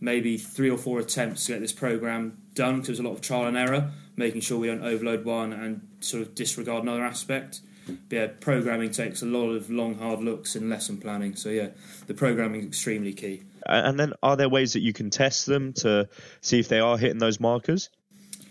maybe 0.00 0.36
three 0.36 0.70
or 0.70 0.76
four 0.78 0.98
attempts 0.98 1.46
to 1.46 1.52
get 1.52 1.60
this 1.60 1.72
program 1.72 2.36
done 2.54 2.76
because 2.76 2.88
there's 2.88 2.98
a 2.98 3.02
lot 3.02 3.12
of 3.12 3.20
trial 3.20 3.46
and 3.46 3.56
error, 3.56 3.90
making 4.16 4.40
sure 4.40 4.58
we 4.58 4.66
don't 4.66 4.82
overload 4.82 5.24
one 5.24 5.52
and 5.52 5.86
sort 6.00 6.22
of 6.22 6.34
disregard 6.34 6.82
another 6.82 7.04
aspect. 7.04 7.60
But 7.86 7.96
yeah, 8.16 8.26
programming 8.40 8.90
takes 8.90 9.22
a 9.22 9.26
lot 9.26 9.50
of 9.50 9.70
long, 9.70 9.98
hard 9.98 10.20
looks 10.20 10.56
and 10.56 10.68
lesson 10.68 10.98
planning. 10.98 11.36
So 11.36 11.48
yeah, 11.50 11.68
the 12.06 12.14
programming 12.14 12.60
is 12.60 12.66
extremely 12.66 13.12
key. 13.12 13.42
And 13.66 13.98
then, 13.98 14.12
are 14.22 14.36
there 14.36 14.48
ways 14.48 14.72
that 14.74 14.80
you 14.80 14.92
can 14.92 15.10
test 15.10 15.46
them 15.46 15.72
to 15.74 16.08
see 16.40 16.58
if 16.58 16.68
they 16.68 16.80
are 16.80 16.98
hitting 16.98 17.18
those 17.18 17.40
markers? 17.40 17.90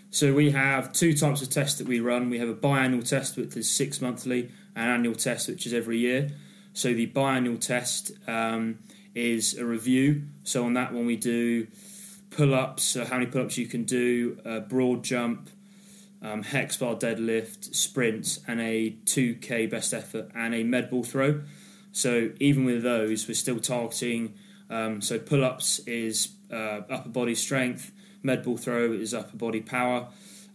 So 0.09 0.33
we 0.33 0.51
have 0.51 0.93
two 0.93 1.17
types 1.17 1.41
of 1.41 1.49
tests 1.49 1.79
that 1.79 1.87
we 1.87 1.99
run. 1.99 2.29
We 2.29 2.37
have 2.37 2.49
a 2.49 2.53
biannual 2.53 3.07
test, 3.07 3.35
which 3.35 3.57
is 3.57 3.69
six 3.69 3.99
monthly, 3.99 4.51
and 4.75 4.89
annual 4.89 5.15
test, 5.15 5.47
which 5.47 5.65
is 5.65 5.73
every 5.73 5.97
year. 5.97 6.29
So 6.73 6.93
the 6.93 7.07
biannual 7.07 7.59
test 7.59 8.11
um, 8.27 8.79
is 9.15 9.57
a 9.57 9.65
review. 9.65 10.23
So 10.43 10.65
on 10.65 10.73
that 10.73 10.93
one, 10.93 11.05
we 11.05 11.15
do 11.15 11.67
pull-ups, 12.29 12.83
so 12.83 13.05
how 13.05 13.17
many 13.17 13.27
pull-ups 13.27 13.57
you 13.57 13.67
can 13.67 13.83
do, 13.83 14.37
a 14.45 14.59
broad 14.59 15.03
jump, 15.03 15.49
um, 16.21 16.43
hex 16.43 16.77
bar 16.77 16.95
deadlift, 16.95 17.75
sprints, 17.75 18.39
and 18.47 18.61
a 18.61 18.91
2k 19.05 19.69
best 19.69 19.93
effort, 19.93 20.29
and 20.35 20.55
a 20.55 20.63
med 20.63 20.89
ball 20.89 21.03
throw. 21.03 21.41
So 21.91 22.31
even 22.39 22.65
with 22.65 22.81
those, 22.81 23.27
we're 23.27 23.35
still 23.35 23.59
targeting. 23.59 24.33
Um, 24.73 25.01
so 25.01 25.19
pull-ups 25.19 25.79
is 25.79 26.29
uh, 26.51 26.81
upper 26.89 27.09
body 27.09 27.35
strength 27.35 27.91
Med 28.23 28.41
ball 28.43 28.57
throw 28.57 28.93
is 28.93 29.13
upper 29.13 29.35
body 29.35 29.59
power. 29.59 30.07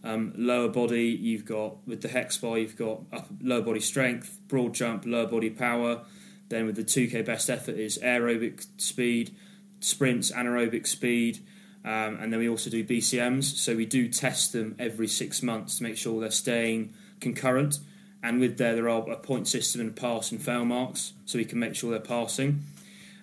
Um, 0.03 0.33
lower 0.35 0.69
body, 0.69 1.07
you've 1.09 1.45
got 1.45 1.87
with 1.87 2.01
the 2.01 2.07
hex 2.07 2.37
bar, 2.37 2.57
you've 2.57 2.75
got 2.75 3.01
upper, 3.13 3.33
lower 3.41 3.61
body 3.61 3.79
strength, 3.79 4.39
broad 4.47 4.73
jump, 4.73 5.05
lower 5.05 5.27
body 5.27 5.51
power. 5.51 6.01
Then 6.49 6.65
with 6.65 6.75
the 6.75 6.83
2K 6.83 7.23
best 7.23 7.49
effort 7.49 7.75
is 7.75 7.99
aerobic 7.99 8.65
speed, 8.77 9.35
sprints, 9.81 10.31
anaerobic 10.31 10.87
speed, 10.87 11.39
um, 11.85 12.17
and 12.19 12.33
then 12.33 12.39
we 12.39 12.49
also 12.49 12.71
do 12.71 12.83
BCMs. 12.83 13.43
So 13.43 13.75
we 13.75 13.85
do 13.85 14.07
test 14.07 14.51
them 14.51 14.75
every 14.79 15.07
six 15.07 15.43
months 15.43 15.77
to 15.77 15.83
make 15.83 15.97
sure 15.97 16.19
they're 16.19 16.31
staying 16.31 16.93
concurrent. 17.19 17.79
And 18.23 18.39
with 18.39 18.57
there, 18.57 18.73
there 18.73 18.89
are 18.89 19.07
a 19.11 19.15
point 19.15 19.47
system 19.47 19.79
and 19.79 19.95
pass 19.95 20.31
and 20.31 20.41
fail 20.41 20.65
marks, 20.65 21.13
so 21.25 21.37
we 21.37 21.45
can 21.45 21.59
make 21.59 21.75
sure 21.75 21.91
they're 21.91 21.99
passing. 21.99 22.63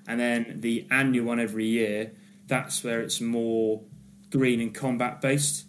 And 0.07 0.21
then 0.21 0.61
the 0.61 0.87
annual 0.91 1.27
one 1.27 1.41
every 1.41 1.67
year, 1.67 2.13
that's 2.47 2.85
where 2.85 3.01
it's 3.01 3.21
more 3.21 3.83
green 4.31 4.61
and 4.61 4.75
combat 4.75 5.21
based, 5.21 5.65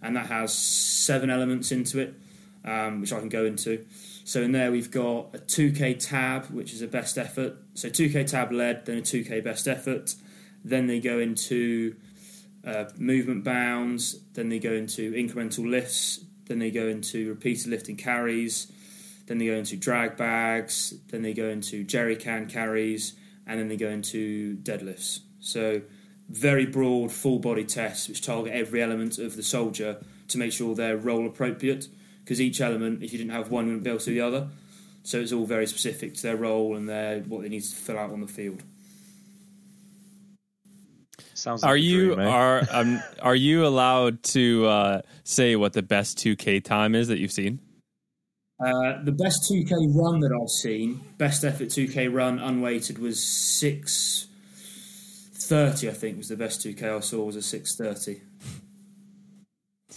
and 0.00 0.16
that 0.16 0.26
has 0.26 0.52
seven 0.52 1.30
elements 1.30 1.72
into 1.72 1.98
it, 1.98 2.14
um, 2.64 3.00
which 3.00 3.12
I 3.12 3.20
can 3.20 3.28
go 3.28 3.44
into. 3.44 3.84
So 4.24 4.42
in 4.42 4.52
there 4.52 4.70
we've 4.70 4.90
got 4.90 5.34
a 5.34 5.38
2k 5.38 5.98
tab, 5.98 6.46
which 6.46 6.72
is 6.72 6.82
a 6.82 6.86
best 6.86 7.18
effort. 7.18 7.56
So 7.74 7.88
2k 7.88 8.26
tab 8.26 8.52
lead, 8.52 8.86
then 8.86 8.98
a 8.98 9.02
2k 9.02 9.42
best 9.42 9.66
effort. 9.66 10.14
Then 10.64 10.86
they 10.86 11.00
go 11.00 11.18
into 11.18 11.96
uh, 12.64 12.84
movement 12.96 13.44
bounds. 13.44 14.20
Then 14.34 14.48
they 14.48 14.58
go 14.58 14.72
into 14.72 15.12
incremental 15.12 15.68
lifts. 15.68 16.24
Then 16.46 16.58
they 16.60 16.70
go 16.70 16.86
into 16.86 17.28
repeated 17.28 17.68
lifting 17.68 17.96
carries. 17.96 18.70
Then 19.26 19.38
they 19.38 19.46
go 19.46 19.54
into 19.54 19.76
drag 19.76 20.16
bags. 20.16 20.94
Then 21.08 21.22
they 21.22 21.34
go 21.34 21.48
into 21.48 21.84
jerry 21.84 22.16
can 22.16 22.46
carries, 22.46 23.14
and 23.46 23.58
then 23.58 23.68
they 23.68 23.76
go 23.76 23.88
into 23.88 24.56
deadlifts. 24.56 25.20
So 25.40 25.82
very 26.28 26.66
broad 26.66 27.12
full 27.12 27.38
body 27.38 27.64
tests 27.64 28.08
which 28.08 28.22
target 28.22 28.52
every 28.52 28.82
element 28.82 29.18
of 29.18 29.36
the 29.36 29.42
soldier 29.42 29.98
to 30.28 30.38
make 30.38 30.52
sure 30.52 30.74
they're 30.74 30.96
role 30.96 31.26
appropriate. 31.26 31.88
Because 32.24 32.40
each 32.40 32.60
element, 32.60 33.02
if 33.02 33.12
you 33.12 33.18
didn't 33.18 33.32
have 33.32 33.50
one, 33.50 33.64
you 33.64 33.70
wouldn't 33.72 33.84
be 33.84 33.90
able 33.90 33.98
to 33.98 34.06
do 34.06 34.14
the 34.14 34.20
other. 34.20 34.48
So 35.02 35.18
it's 35.18 35.32
all 35.32 35.44
very 35.44 35.66
specific 35.66 36.14
to 36.14 36.22
their 36.22 36.36
role 36.36 36.76
and 36.76 36.88
their 36.88 37.20
what 37.20 37.42
they 37.42 37.48
need 37.48 37.64
to 37.64 37.74
fill 37.74 37.98
out 37.98 38.12
on 38.12 38.20
the 38.20 38.28
field. 38.28 38.62
Sounds. 41.34 41.62
Like 41.62 41.72
are 41.72 41.76
you 41.76 42.14
dream, 42.14 42.20
eh? 42.20 42.30
are 42.30 42.62
um, 42.70 43.02
are 43.20 43.34
you 43.34 43.66
allowed 43.66 44.22
to 44.24 44.66
uh, 44.66 45.02
say 45.24 45.56
what 45.56 45.72
the 45.72 45.82
best 45.82 46.18
two 46.18 46.36
K 46.36 46.60
time 46.60 46.94
is 46.94 47.08
that 47.08 47.18
you've 47.18 47.32
seen? 47.32 47.58
Uh, 48.60 49.02
the 49.02 49.12
best 49.12 49.50
2K 49.50 49.72
run 49.94 50.20
that 50.20 50.30
I've 50.32 50.48
seen, 50.48 51.00
best 51.18 51.44
effort 51.44 51.68
2K 51.68 52.12
run 52.12 52.38
unweighted 52.38 52.98
was 52.98 53.22
six 53.22 54.28
thirty, 55.52 55.88
I 55.88 55.92
think, 55.92 56.16
was 56.16 56.28
the 56.28 56.36
best 56.36 56.62
two 56.62 56.72
K 56.72 56.88
I 56.88 57.00
saw. 57.00 57.24
Was 57.24 57.36
a 57.36 57.42
six 57.42 57.76
thirty. 57.76 58.22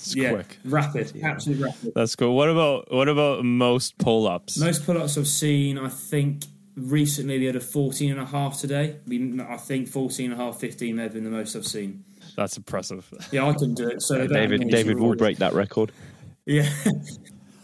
yeah, 0.07 0.31
quick, 0.31 0.57
rapid, 0.65 1.21
absolutely 1.23 1.63
rapid. 1.63 1.93
That's 1.95 2.15
cool. 2.15 2.35
What 2.35 2.49
about 2.49 2.91
what 2.91 3.07
about 3.07 3.45
most 3.45 3.97
pull 3.97 4.27
ups? 4.27 4.57
Most 4.57 4.85
pull 4.85 5.01
ups 5.01 5.17
I've 5.17 5.27
seen, 5.27 5.77
I 5.77 5.89
think 5.89 6.43
recently 6.75 7.39
we 7.39 7.45
had 7.45 7.55
a 7.55 7.61
14 7.61 8.11
and 8.11 8.19
a 8.19 8.25
half 8.25 8.59
today. 8.59 8.97
I 9.07 9.57
think 9.57 9.87
14 9.87 10.31
and 10.31 10.41
a 10.41 10.43
half, 10.43 10.59
15 10.59 10.93
may 10.93 11.03
have 11.03 11.13
been 11.13 11.23
the 11.23 11.29
most 11.29 11.55
I've 11.55 11.65
seen. 11.65 12.03
That's 12.35 12.57
impressive. 12.57 13.09
Yeah, 13.31 13.47
I 13.47 13.53
can 13.53 13.73
do 13.75 13.87
it. 13.87 14.01
So 14.01 14.27
David, 14.27 14.67
David 14.69 14.99
will 14.99 15.15
break 15.15 15.37
that 15.37 15.53
record. 15.53 15.91
Yeah. 16.47 16.69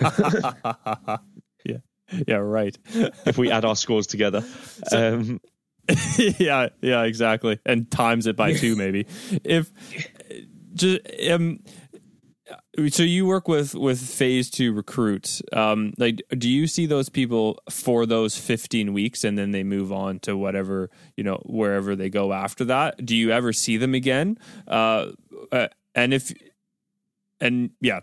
yeah. 1.65 1.77
Yeah, 2.27 2.36
right. 2.36 2.77
if 3.25 3.38
we 3.38 3.51
add 3.51 3.63
our 3.63 3.75
scores 3.75 4.08
together. 4.08 4.43
So, 4.89 5.15
um, 5.15 5.41
yeah, 6.17 6.70
yeah, 6.81 7.03
exactly, 7.03 7.60
and 7.65 7.89
times 7.89 8.27
it 8.27 8.36
by 8.36 8.53
two 8.53 8.75
maybe. 8.75 9.08
if 9.43 9.72
just 10.74 11.01
um, 11.29 11.60
so 12.89 13.03
you 13.03 13.25
work 13.25 13.48
with 13.48 13.75
with 13.75 14.00
phase 14.00 14.50
two 14.50 14.74
recruits. 14.74 15.41
Um, 15.53 15.93
like, 15.98 16.22
do 16.38 16.50
you 16.50 16.67
see 16.67 16.86
those 16.86 17.10
people 17.10 17.60
for 17.70 18.05
those 18.05 18.38
fifteen 18.38 18.93
weeks, 18.93 19.24
and 19.24 19.38
then 19.38 19.51
they 19.51 19.63
move 19.63 19.91
on 19.91 20.20
to 20.20 20.38
whatever 20.38 20.89
you 21.17 21.24
know 21.24 21.41
wherever 21.46 21.96
they 21.96 22.10
go 22.10 22.34
after 22.34 22.65
that? 22.65 23.05
Do 23.05 23.15
you 23.15 23.31
ever 23.31 23.53
see 23.53 23.77
them 23.77 23.93
again? 23.93 24.38
Uh, 24.67 25.12
uh 25.51 25.67
and 25.96 26.13
if 26.13 26.31
and 27.39 27.72
yeah, 27.81 28.01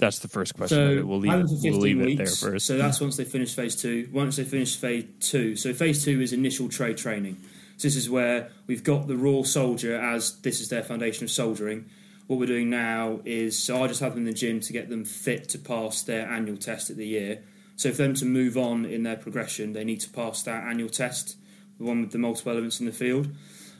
that's 0.00 0.18
the 0.18 0.28
first 0.28 0.54
question. 0.56 0.98
So 0.98 1.06
we'll 1.06 1.18
leave, 1.20 1.32
it, 1.32 1.70
we'll 1.70 1.80
leave 1.80 1.98
weeks, 1.98 2.12
it 2.12 2.24
there 2.24 2.52
first. 2.52 2.66
So 2.66 2.76
that's 2.76 3.00
once 3.00 3.16
they 3.16 3.24
finish 3.24 3.54
phase 3.54 3.76
two. 3.76 4.08
Once 4.12 4.36
they 4.36 4.44
finish 4.44 4.76
phase 4.76 5.04
two, 5.20 5.54
so 5.56 5.72
phase 5.72 6.04
two 6.04 6.20
is 6.20 6.32
initial 6.32 6.68
trade 6.68 6.96
training. 6.96 7.36
So 7.76 7.88
this 7.88 7.96
is 7.96 8.10
where 8.10 8.50
we've 8.66 8.84
got 8.84 9.06
the 9.06 9.16
raw 9.16 9.42
soldier 9.42 9.98
as 9.98 10.40
this 10.40 10.60
is 10.60 10.68
their 10.68 10.82
foundation 10.82 11.24
of 11.24 11.30
soldiering. 11.30 11.88
what 12.30 12.38
we're 12.38 12.46
doing 12.46 12.70
now 12.70 13.18
is 13.24 13.58
so 13.58 13.82
I 13.82 13.88
just 13.88 13.98
have 13.98 14.14
them 14.14 14.20
in 14.20 14.26
the 14.26 14.32
gym 14.32 14.60
to 14.60 14.72
get 14.72 14.88
them 14.88 15.04
fit 15.04 15.48
to 15.48 15.58
pass 15.58 16.02
their 16.02 16.28
annual 16.28 16.56
test 16.56 16.88
at 16.88 16.96
the 16.96 17.06
year. 17.06 17.42
So 17.74 17.90
for 17.90 18.02
them 18.02 18.14
to 18.14 18.24
move 18.24 18.56
on 18.56 18.84
in 18.84 19.02
their 19.02 19.16
progression, 19.16 19.72
they 19.72 19.82
need 19.82 19.98
to 20.02 20.10
pass 20.10 20.42
that 20.44 20.62
annual 20.62 20.90
test, 20.90 21.36
the 21.78 21.84
one 21.84 22.02
with 22.02 22.12
the 22.12 22.18
multiple 22.18 22.52
elements 22.52 22.78
in 22.78 22.86
the 22.86 22.92
field. 22.92 23.30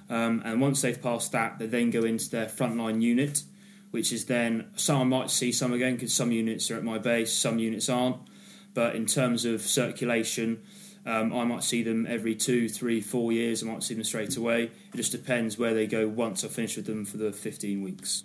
Um, 0.08 0.42
and 0.44 0.60
once 0.60 0.82
they've 0.82 1.00
passed 1.00 1.30
that, 1.30 1.60
they 1.60 1.66
then 1.66 1.90
go 1.90 2.00
into 2.02 2.28
their 2.28 2.46
frontline 2.46 3.00
unit, 3.00 3.44
which 3.90 4.12
is 4.12 4.26
then 4.26 4.70
some 4.76 5.00
I 5.00 5.04
might 5.04 5.30
see 5.30 5.52
some 5.52 5.73
again 5.73 5.94
because 5.94 6.14
some 6.14 6.32
units 6.32 6.70
are 6.70 6.76
at 6.76 6.85
my 6.85 6.99
base, 6.99 7.32
some 7.32 7.59
units 7.59 7.88
aren't. 7.88 8.16
But 8.73 8.94
in 8.94 9.06
terms 9.06 9.44
of 9.44 9.62
circulation, 9.62 10.62
um, 11.04 11.32
I 11.32 11.44
might 11.44 11.64
see 11.64 11.82
them 11.82 12.06
every 12.06 12.35
two, 12.35 12.68
three, 12.68 13.00
four 13.00 13.32
years. 13.32 13.62
I 13.62 13.66
might 13.66 13.82
see 13.82 13.94
them 13.94 14.04
straight 14.04 14.37
away. 14.37 14.64
It 14.64 14.97
just 14.97 15.12
depends 15.12 15.59
where 15.59 15.75
they 15.75 15.87
go 15.87 16.06
once 16.06 16.44
I 16.44 16.49
finish 16.49 16.76
with 16.76 16.87
them 16.87 17.04
for 17.04 17.16
the 17.16 17.32
15 17.32 17.82
weeks. 17.82 18.25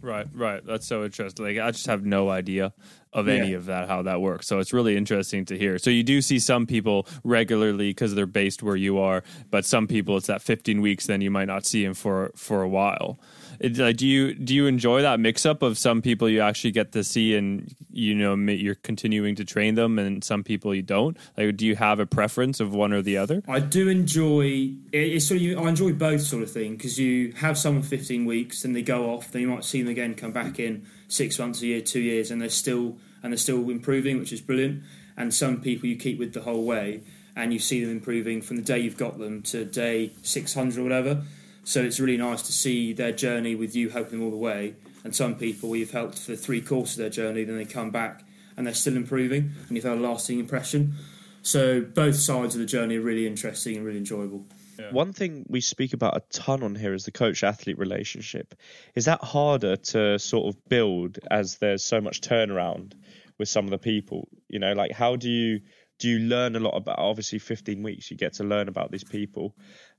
Right, 0.00 0.26
right. 0.32 0.64
That's 0.64 0.86
so 0.86 1.04
interesting. 1.04 1.44
Like 1.44 1.58
I 1.58 1.70
just 1.72 1.86
have 1.86 2.04
no 2.04 2.30
idea 2.30 2.72
of 3.12 3.26
any 3.26 3.50
yeah. 3.50 3.56
of 3.56 3.66
that 3.66 3.88
how 3.88 4.02
that 4.02 4.20
works. 4.20 4.46
So 4.46 4.58
it's 4.58 4.72
really 4.72 4.96
interesting 4.96 5.44
to 5.46 5.58
hear. 5.58 5.78
So 5.78 5.90
you 5.90 6.02
do 6.02 6.20
see 6.22 6.38
some 6.38 6.66
people 6.66 7.06
regularly 7.24 7.90
because 7.90 8.14
they're 8.14 8.26
based 8.26 8.62
where 8.62 8.76
you 8.76 8.98
are, 8.98 9.24
but 9.50 9.64
some 9.64 9.86
people 9.88 10.16
it's 10.16 10.28
that 10.28 10.42
15 10.42 10.80
weeks 10.80 11.06
then 11.06 11.20
you 11.20 11.30
might 11.30 11.46
not 11.46 11.66
see 11.66 11.84
them 11.84 11.94
for 11.94 12.30
for 12.36 12.62
a 12.62 12.68
while. 12.68 13.18
Like, 13.60 13.96
do 13.96 14.06
you 14.06 14.34
do 14.34 14.54
you 14.54 14.66
enjoy 14.66 15.02
that 15.02 15.20
mix 15.20 15.44
up 15.44 15.62
of 15.62 15.76
some 15.78 16.02
people 16.02 16.28
you 16.28 16.40
actually 16.40 16.70
get 16.70 16.92
to 16.92 17.02
see 17.02 17.34
and 17.36 17.74
you 17.90 18.14
know 18.14 18.34
you're 18.52 18.74
continuing 18.76 19.34
to 19.36 19.44
train 19.44 19.74
them 19.74 19.98
and 19.98 20.22
some 20.22 20.44
people 20.44 20.74
you 20.74 20.82
don't? 20.82 21.16
Like, 21.36 21.56
do 21.56 21.66
you 21.66 21.76
have 21.76 22.00
a 22.00 22.06
preference 22.06 22.60
of 22.60 22.74
one 22.74 22.92
or 22.92 23.02
the 23.02 23.16
other? 23.16 23.42
I 23.48 23.60
do 23.60 23.88
enjoy 23.88 24.74
it's 24.92 25.26
sort 25.26 25.40
of 25.40 25.58
I 25.58 25.68
enjoy 25.68 25.92
both 25.92 26.20
sort 26.20 26.42
of 26.42 26.50
thing 26.50 26.76
because 26.76 26.98
you 26.98 27.32
have 27.32 27.58
someone 27.58 27.82
15 27.82 28.24
weeks 28.24 28.64
and 28.64 28.74
they 28.74 28.82
go 28.82 29.10
off, 29.10 29.32
then 29.32 29.42
you 29.42 29.48
might 29.48 29.64
see 29.64 29.82
them 29.82 29.90
again, 29.90 30.14
come 30.14 30.32
back 30.32 30.58
in 30.58 30.86
six 31.08 31.38
months, 31.38 31.62
a 31.62 31.66
year, 31.66 31.80
two 31.80 32.00
years, 32.00 32.30
and 32.30 32.40
they're 32.40 32.48
still 32.48 32.96
and 33.22 33.32
they're 33.32 33.38
still 33.38 33.68
improving, 33.70 34.18
which 34.18 34.32
is 34.32 34.40
brilliant. 34.40 34.82
And 35.16 35.34
some 35.34 35.60
people 35.60 35.88
you 35.88 35.96
keep 35.96 36.18
with 36.18 36.32
the 36.32 36.42
whole 36.42 36.64
way, 36.64 37.02
and 37.34 37.52
you 37.52 37.58
see 37.58 37.82
them 37.82 37.90
improving 37.90 38.42
from 38.42 38.56
the 38.56 38.62
day 38.62 38.78
you've 38.78 38.96
got 38.96 39.18
them 39.18 39.42
to 39.42 39.64
day 39.64 40.12
600 40.22 40.78
or 40.78 40.82
whatever. 40.82 41.22
So 41.68 41.82
it's 41.82 42.00
really 42.00 42.16
nice 42.16 42.40
to 42.42 42.52
see 42.52 42.94
their 42.94 43.12
journey 43.12 43.54
with 43.54 43.76
you 43.76 43.90
helping 43.90 44.20
them 44.20 44.22
all 44.22 44.30
the 44.30 44.38
way. 44.38 44.74
And 45.04 45.14
some 45.14 45.34
people 45.34 45.76
you've 45.76 45.90
helped 45.90 46.18
for 46.18 46.34
three 46.34 46.62
quarters 46.62 46.92
of 46.92 47.00
their 47.00 47.10
journey, 47.10 47.44
then 47.44 47.58
they 47.58 47.66
come 47.66 47.90
back 47.90 48.22
and 48.56 48.66
they're 48.66 48.72
still 48.72 48.96
improving, 48.96 49.52
and 49.68 49.76
you've 49.76 49.84
had 49.84 49.98
a 49.98 50.00
lasting 50.00 50.38
impression. 50.38 50.94
So 51.42 51.82
both 51.82 52.16
sides 52.16 52.54
of 52.54 52.62
the 52.62 52.66
journey 52.66 52.96
are 52.96 53.02
really 53.02 53.26
interesting 53.26 53.76
and 53.76 53.84
really 53.84 53.98
enjoyable. 53.98 54.46
Yeah. 54.78 54.92
One 54.92 55.12
thing 55.12 55.44
we 55.46 55.60
speak 55.60 55.92
about 55.92 56.16
a 56.16 56.20
ton 56.30 56.62
on 56.62 56.74
here 56.74 56.94
is 56.94 57.04
the 57.04 57.12
coach 57.12 57.44
athlete 57.44 57.78
relationship. 57.78 58.54
Is 58.94 59.04
that 59.04 59.22
harder 59.22 59.76
to 59.76 60.18
sort 60.18 60.48
of 60.48 60.68
build 60.70 61.18
as 61.30 61.58
there's 61.58 61.84
so 61.84 62.00
much 62.00 62.22
turnaround 62.22 62.94
with 63.36 63.50
some 63.50 63.66
of 63.66 63.72
the 63.72 63.78
people? 63.78 64.26
You 64.48 64.58
know, 64.58 64.72
like 64.72 64.92
how 64.92 65.16
do 65.16 65.28
you 65.28 65.60
do 65.98 66.08
you 66.08 66.20
learn 66.20 66.56
a 66.56 66.60
lot 66.60 66.76
about 66.76 66.98
obviously 66.98 67.38
15 67.38 67.82
weeks 67.82 68.10
you 68.10 68.16
get 68.16 68.34
to 68.34 68.44
learn 68.44 68.68
about 68.68 68.90
these 68.90 69.04
people 69.04 69.56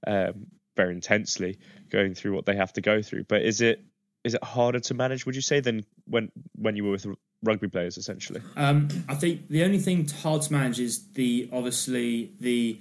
um, 0.08 0.48
very 0.80 0.94
intensely 0.94 1.60
going 1.90 2.14
through 2.16 2.34
what 2.34 2.46
they 2.46 2.56
have 2.56 2.72
to 2.72 2.80
go 2.80 3.02
through. 3.02 3.26
But 3.26 3.42
is 3.42 3.60
it 3.60 3.84
is 4.24 4.34
it 4.34 4.44
harder 4.44 4.80
to 4.80 4.94
manage? 4.94 5.26
Would 5.26 5.36
you 5.36 5.42
say 5.42 5.60
than 5.60 5.86
when 6.06 6.32
when 6.56 6.78
you 6.78 6.86
were 6.86 6.92
with 6.92 7.06
rugby 7.44 7.68
players 7.68 7.98
essentially? 7.98 8.42
Um, 8.56 8.88
I 9.10 9.16
think 9.16 9.50
the 9.50 9.64
only 9.64 9.80
thing 9.80 10.08
hard 10.08 10.42
to 10.44 10.54
manage 10.54 10.80
is 10.80 11.06
the 11.14 11.50
obviously 11.52 12.32
the 12.40 12.80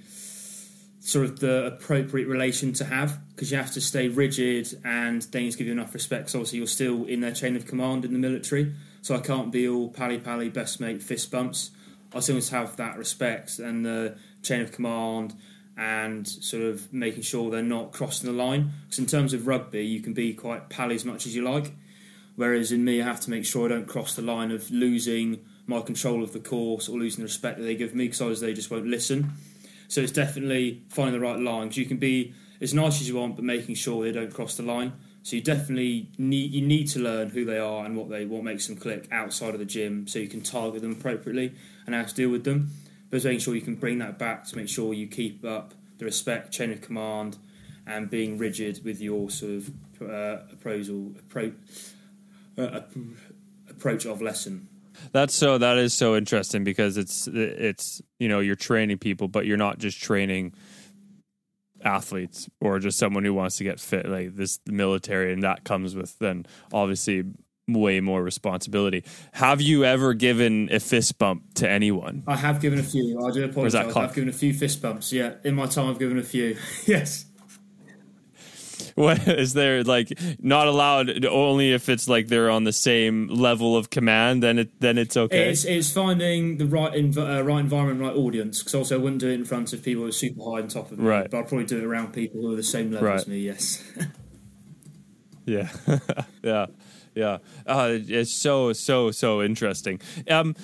sort 1.01 1.25
of 1.25 1.39
the 1.41 1.65
appropriate 1.65 2.27
relation 2.27 2.71
to 2.73 2.85
have 2.85 3.19
because 3.29 3.51
you 3.51 3.57
have 3.57 3.71
to 3.71 3.81
stay 3.81 4.07
rigid 4.07 4.79
and 4.85 5.21
to 5.51 5.57
give 5.57 5.67
you 5.67 5.73
enough 5.73 5.93
respect. 5.93 6.29
So 6.29 6.39
obviously 6.39 6.59
you're 6.59 6.67
still 6.67 7.05
in 7.05 7.19
their 7.19 7.33
chain 7.33 7.57
of 7.57 7.65
command 7.65 8.05
in 8.05 8.13
the 8.13 8.19
military. 8.19 8.73
So 9.01 9.13
I 9.13 9.19
can't 9.19 9.51
be 9.51 9.67
all 9.67 9.89
pally 9.89 10.19
pally, 10.19 10.47
best 10.47 10.79
mate, 10.79 11.03
fist 11.03 11.31
bumps. 11.31 11.71
I 12.13 12.21
still 12.21 12.41
have 12.41 12.77
that 12.77 12.97
respect 12.97 13.59
and 13.59 13.85
the 13.85 14.17
chain 14.41 14.61
of 14.61 14.71
command 14.71 15.35
and 15.79 16.27
sort 16.27 16.61
of 16.61 16.91
making 16.91 17.21
sure 17.21 17.49
they're 17.49 17.63
not 17.63 17.93
crossing 17.93 18.29
the 18.29 18.35
line. 18.35 18.73
Because 18.83 18.99
in 18.99 19.05
terms 19.05 19.33
of 19.33 19.47
rugby, 19.47 19.85
you 19.85 20.01
can 20.01 20.13
be 20.13 20.33
quite 20.33 20.67
pally 20.69 20.93
as 20.93 21.05
much 21.05 21.25
as 21.25 21.33
you 21.33 21.41
like, 21.41 21.71
whereas 22.35 22.73
in 22.73 22.83
me, 22.83 23.01
I 23.01 23.05
have 23.05 23.21
to 23.21 23.29
make 23.29 23.45
sure 23.45 23.65
I 23.65 23.69
don't 23.69 23.87
cross 23.87 24.13
the 24.13 24.21
line 24.21 24.51
of 24.51 24.69
losing 24.69 25.39
my 25.67 25.79
control 25.79 26.21
of 26.21 26.33
the 26.33 26.39
course 26.41 26.89
or 26.89 26.99
losing 26.99 27.21
the 27.21 27.27
respect 27.27 27.59
that 27.59 27.63
they 27.63 27.75
give 27.75 27.95
me 27.95 28.05
because 28.05 28.19
otherwise 28.19 28.41
they 28.41 28.53
just 28.53 28.69
won't 28.69 28.87
listen. 28.87 29.31
So 29.87 30.01
it's 30.01 30.11
definitely 30.11 30.83
finding 30.89 31.13
the 31.13 31.25
right 31.25 31.39
line 31.39 31.69
because 31.69 31.77
you 31.77 31.85
can 31.85 31.97
be 31.97 32.33
as 32.59 32.73
nice 32.73 32.99
as 32.99 33.07
you 33.07 33.15
want, 33.15 33.37
but 33.37 33.45
making 33.45 33.75
sure 33.75 34.03
they 34.03 34.11
don't 34.11 34.33
cross 34.33 34.57
the 34.57 34.63
line. 34.63 34.91
So 35.23 35.37
you 35.37 35.41
definitely 35.41 36.09
need 36.17 36.51
you 36.51 36.61
need 36.61 36.87
to 36.89 36.99
learn 36.99 37.29
who 37.29 37.45
they 37.45 37.57
are 37.57 37.85
and 37.85 37.95
what 37.95 38.09
they 38.09 38.25
what 38.25 38.43
makes 38.43 38.67
them 38.67 38.75
click 38.75 39.07
outside 39.11 39.53
of 39.53 39.59
the 39.59 39.65
gym, 39.65 40.07
so 40.07 40.19
you 40.19 40.27
can 40.27 40.41
target 40.41 40.81
them 40.81 40.91
appropriately 40.91 41.53
and 41.85 41.95
how 41.95 42.03
to 42.03 42.13
deal 42.13 42.29
with 42.29 42.43
them 42.43 42.71
but 43.09 43.23
making 43.23 43.39
sure 43.39 43.55
you 43.55 43.61
can 43.61 43.75
bring 43.75 43.99
that 43.99 44.17
back 44.17 44.45
to 44.45 44.57
make 44.57 44.69
sure 44.69 44.93
you 44.93 45.07
keep 45.07 45.43
up 45.43 45.73
the 45.97 46.05
respect, 46.05 46.51
chain 46.51 46.71
of 46.71 46.81
command, 46.81 47.37
and 47.85 48.09
being 48.09 48.37
rigid 48.37 48.83
with 48.83 49.01
your 49.01 49.29
sort 49.29 49.51
of 49.53 49.71
uh, 50.01 50.37
appraisal 50.51 51.13
approach, 51.19 51.53
uh, 52.57 52.81
approach 53.69 54.05
of 54.05 54.21
lesson. 54.21 54.67
That's 55.11 55.33
so. 55.33 55.57
That 55.57 55.77
is 55.77 55.93
so 55.93 56.15
interesting 56.15 56.63
because 56.63 56.97
it's 56.97 57.27
it's 57.27 58.01
you 58.19 58.27
know 58.27 58.41
you're 58.41 58.55
training 58.55 58.97
people, 58.97 59.27
but 59.27 59.45
you're 59.45 59.57
not 59.57 59.77
just 59.77 60.01
training 60.01 60.53
athletes 61.83 62.49
or 62.59 62.79
just 62.79 62.97
someone 62.97 63.23
who 63.23 63.33
wants 63.33 63.57
to 63.57 63.63
get 63.63 63.79
fit 63.79 64.07
like 64.07 64.35
this 64.35 64.59
the 64.65 64.71
military 64.71 65.31
and 65.31 65.43
that 65.43 65.63
comes 65.63 65.95
with 65.95 66.19
then 66.19 66.45
obviously 66.73 67.23
way 67.73 67.99
more 67.99 68.23
responsibility. 68.23 69.03
Have 69.33 69.61
you 69.61 69.85
ever 69.85 70.13
given 70.13 70.69
a 70.71 70.79
fist 70.79 71.17
bump 71.17 71.53
to 71.55 71.69
anyone? 71.69 72.23
I 72.27 72.35
have 72.35 72.61
given 72.61 72.79
a 72.79 72.83
few. 72.83 73.19
I 73.25 73.31
do 73.31 73.45
apologize. 73.45 73.95
I've 73.95 74.13
given 74.13 74.29
a 74.29 74.33
few 74.33 74.53
fist 74.53 74.81
bumps. 74.81 75.11
Yeah, 75.11 75.35
in 75.43 75.55
my 75.55 75.65
time, 75.65 75.89
I've 75.89 75.99
given 75.99 76.17
a 76.17 76.23
few. 76.23 76.57
yes. 76.85 77.25
What 78.95 79.29
is 79.29 79.53
there 79.53 79.81
like 79.83 80.11
not 80.39 80.67
allowed 80.67 81.23
only 81.25 81.71
if 81.71 81.87
it's 81.87 82.09
like 82.09 82.27
they're 82.27 82.49
on 82.49 82.65
the 82.65 82.73
same 82.73 83.27
level 83.27 83.77
of 83.77 83.89
command 83.89 84.43
then 84.43 84.59
it 84.59 84.79
then 84.81 84.97
it's 84.97 85.15
okay. 85.15 85.49
It's, 85.49 85.63
it's 85.63 85.91
finding 85.91 86.57
the 86.57 86.65
right 86.65 86.91
env- 86.91 87.17
uh, 87.17 87.41
right 87.43 87.59
environment, 87.59 88.01
right 88.01 88.13
audience. 88.13 88.59
Because 88.59 88.75
also 88.75 88.95
I 88.95 88.97
wouldn't 89.01 89.21
do 89.21 89.29
it 89.29 89.35
in 89.35 89.45
front 89.45 89.71
of 89.71 89.83
people 89.83 90.03
who 90.03 90.09
are 90.09 90.11
super 90.11 90.43
high 90.43 90.61
on 90.61 90.67
top 90.67 90.91
of 90.91 90.99
me. 90.99 91.05
Right. 91.05 91.31
But 91.31 91.39
I'd 91.39 91.47
probably 91.47 91.65
do 91.65 91.77
it 91.77 91.85
around 91.85 92.13
people 92.13 92.41
who 92.41 92.51
are 92.51 92.57
the 92.57 92.63
same 92.63 92.91
level 92.91 93.07
right. 93.07 93.19
as 93.19 93.27
me. 93.27 93.39
Yes. 93.39 93.81
yeah. 95.45 95.69
yeah 96.43 96.65
yeah. 97.15 97.37
Uh, 97.65 97.97
it's 97.99 98.31
so 98.31 98.73
so 98.73 99.11
so 99.11 99.41
interesting. 99.41 99.99
Um, 100.29 100.55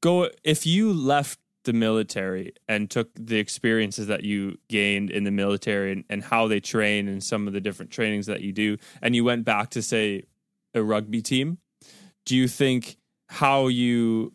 go 0.00 0.30
if 0.42 0.66
you 0.66 0.92
left 0.92 1.38
the 1.64 1.72
military 1.72 2.52
and 2.68 2.90
took 2.90 3.08
the 3.14 3.38
experiences 3.38 4.06
that 4.06 4.22
you 4.22 4.58
gained 4.68 5.10
in 5.10 5.24
the 5.24 5.30
military 5.30 5.92
and, 5.92 6.04
and 6.10 6.22
how 6.22 6.46
they 6.46 6.60
train 6.60 7.08
and 7.08 7.24
some 7.24 7.46
of 7.46 7.54
the 7.54 7.60
different 7.60 7.90
trainings 7.90 8.26
that 8.26 8.42
you 8.42 8.52
do, 8.52 8.76
and 9.02 9.16
you 9.16 9.24
went 9.24 9.44
back 9.44 9.70
to 9.70 9.82
say 9.82 10.24
a 10.74 10.82
rugby 10.82 11.22
team. 11.22 11.58
Do 12.26 12.36
you 12.36 12.48
think 12.48 12.96
how 13.28 13.68
you 13.68 14.32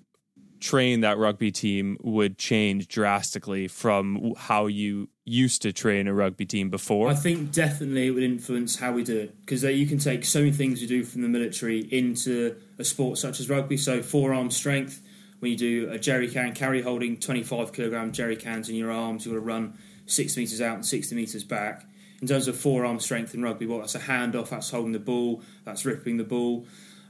train 0.59 1.01
that 1.01 1.17
rugby 1.17 1.51
team 1.51 1.97
would 2.01 2.37
change 2.37 2.87
drastically 2.87 3.67
from 3.67 4.33
how 4.37 4.67
you 4.67 5.09
used 5.25 5.61
to 5.61 5.71
train 5.71 6.07
a 6.07 6.13
rugby 6.13 6.45
team 6.45 6.69
before? 6.69 7.07
I 7.07 7.13
think 7.13 7.51
definitely 7.51 8.07
it 8.07 8.11
would 8.11 8.23
influence 8.23 8.77
how 8.77 8.91
we 8.91 9.03
do 9.03 9.17
it 9.17 9.39
because 9.41 9.63
you 9.63 9.85
can 9.85 9.99
take 9.99 10.25
so 10.25 10.39
many 10.39 10.51
things 10.51 10.81
you 10.81 10.87
do 10.87 11.03
from 11.03 11.21
the 11.21 11.27
military 11.27 11.79
into 11.79 12.55
a 12.77 12.83
sport 12.83 13.17
such 13.17 13.39
as 13.39 13.49
rugby. 13.49 13.77
So 13.77 14.01
forearm 14.01 14.51
strength, 14.51 15.01
when 15.39 15.51
you 15.51 15.57
do 15.57 15.89
a 15.91 15.99
jerry 15.99 16.29
can 16.29 16.53
carry 16.53 16.81
holding 16.81 17.17
25 17.17 17.73
kilogram 17.73 18.11
jerry 18.11 18.35
cans 18.35 18.69
in 18.69 18.75
your 18.75 18.91
arms, 18.91 19.25
you've 19.25 19.33
got 19.33 19.39
to 19.39 19.45
run 19.45 19.77
six 20.05 20.35
meters 20.35 20.61
out 20.61 20.75
and 20.75 20.85
60 20.85 21.15
meters 21.15 21.43
back. 21.43 21.85
In 22.21 22.27
terms 22.27 22.49
of 22.49 22.57
forearm 22.57 22.99
strength 22.99 23.33
in 23.33 23.41
rugby, 23.41 23.65
well, 23.65 23.79
that's 23.79 23.95
a 23.95 23.99
handoff, 23.99 24.49
that's 24.49 24.71
holding 24.71 24.91
the 24.91 24.99
ball, 24.99 25.41
that's 25.63 25.85
ripping 25.85 26.17
the 26.17 26.25
ball. 26.25 26.65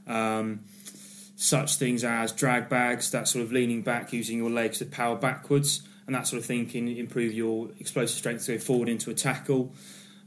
Um, 0.06 0.60
such 1.40 1.76
things 1.76 2.04
as 2.04 2.32
drag 2.32 2.68
bags, 2.68 3.10
that 3.12 3.26
sort 3.26 3.42
of 3.42 3.50
leaning 3.50 3.80
back 3.80 4.12
using 4.12 4.36
your 4.36 4.50
legs 4.50 4.76
to 4.76 4.84
power 4.84 5.16
backwards, 5.16 5.80
and 6.06 6.14
that 6.14 6.26
sort 6.26 6.38
of 6.38 6.44
thing 6.44 6.66
can 6.66 6.86
improve 6.86 7.32
your 7.32 7.70
explosive 7.80 8.18
strength 8.18 8.44
to 8.44 8.52
go 8.52 8.58
forward 8.58 8.90
into 8.90 9.10
a 9.10 9.14
tackle. 9.14 9.72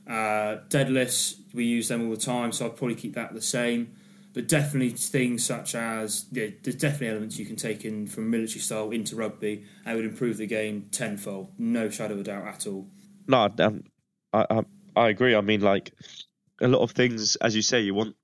Uh, 0.07 0.57
deadlifts, 0.69 1.35
we 1.53 1.65
use 1.65 1.87
them 1.87 2.05
all 2.05 2.09
the 2.09 2.17
time, 2.17 2.51
so 2.51 2.65
I'd 2.65 2.75
probably 2.75 2.95
keep 2.95 3.13
that 3.13 3.31
the 3.31 3.43
same. 3.43 3.93
But 4.33 4.47
definitely 4.47 4.89
things 4.89 5.45
such 5.45 5.75
as 5.75 6.25
yeah, 6.31 6.47
there's 6.63 6.77
definitely 6.77 7.09
elements 7.09 7.37
you 7.37 7.45
can 7.45 7.57
take 7.57 7.85
in 7.85 8.07
from 8.07 8.31
military 8.31 8.61
style 8.61 8.89
into 8.89 9.15
rugby, 9.15 9.65
and 9.85 9.93
it 9.93 9.95
would 9.95 10.09
improve 10.09 10.37
the 10.37 10.47
game 10.47 10.87
tenfold, 10.91 11.51
no 11.59 11.91
shadow 11.91 12.15
of 12.15 12.21
a 12.21 12.23
doubt 12.23 12.47
at 12.47 12.65
all. 12.65 12.87
No, 13.27 13.53
um, 13.59 13.83
I, 14.33 14.47
I 14.49 14.65
I 14.95 15.09
agree. 15.09 15.35
I 15.35 15.41
mean, 15.41 15.61
like 15.61 15.93
a 16.59 16.67
lot 16.67 16.81
of 16.81 16.89
things, 16.89 17.35
as 17.35 17.55
you 17.55 17.61
say, 17.61 17.81
you 17.81 17.93
want 17.93 18.15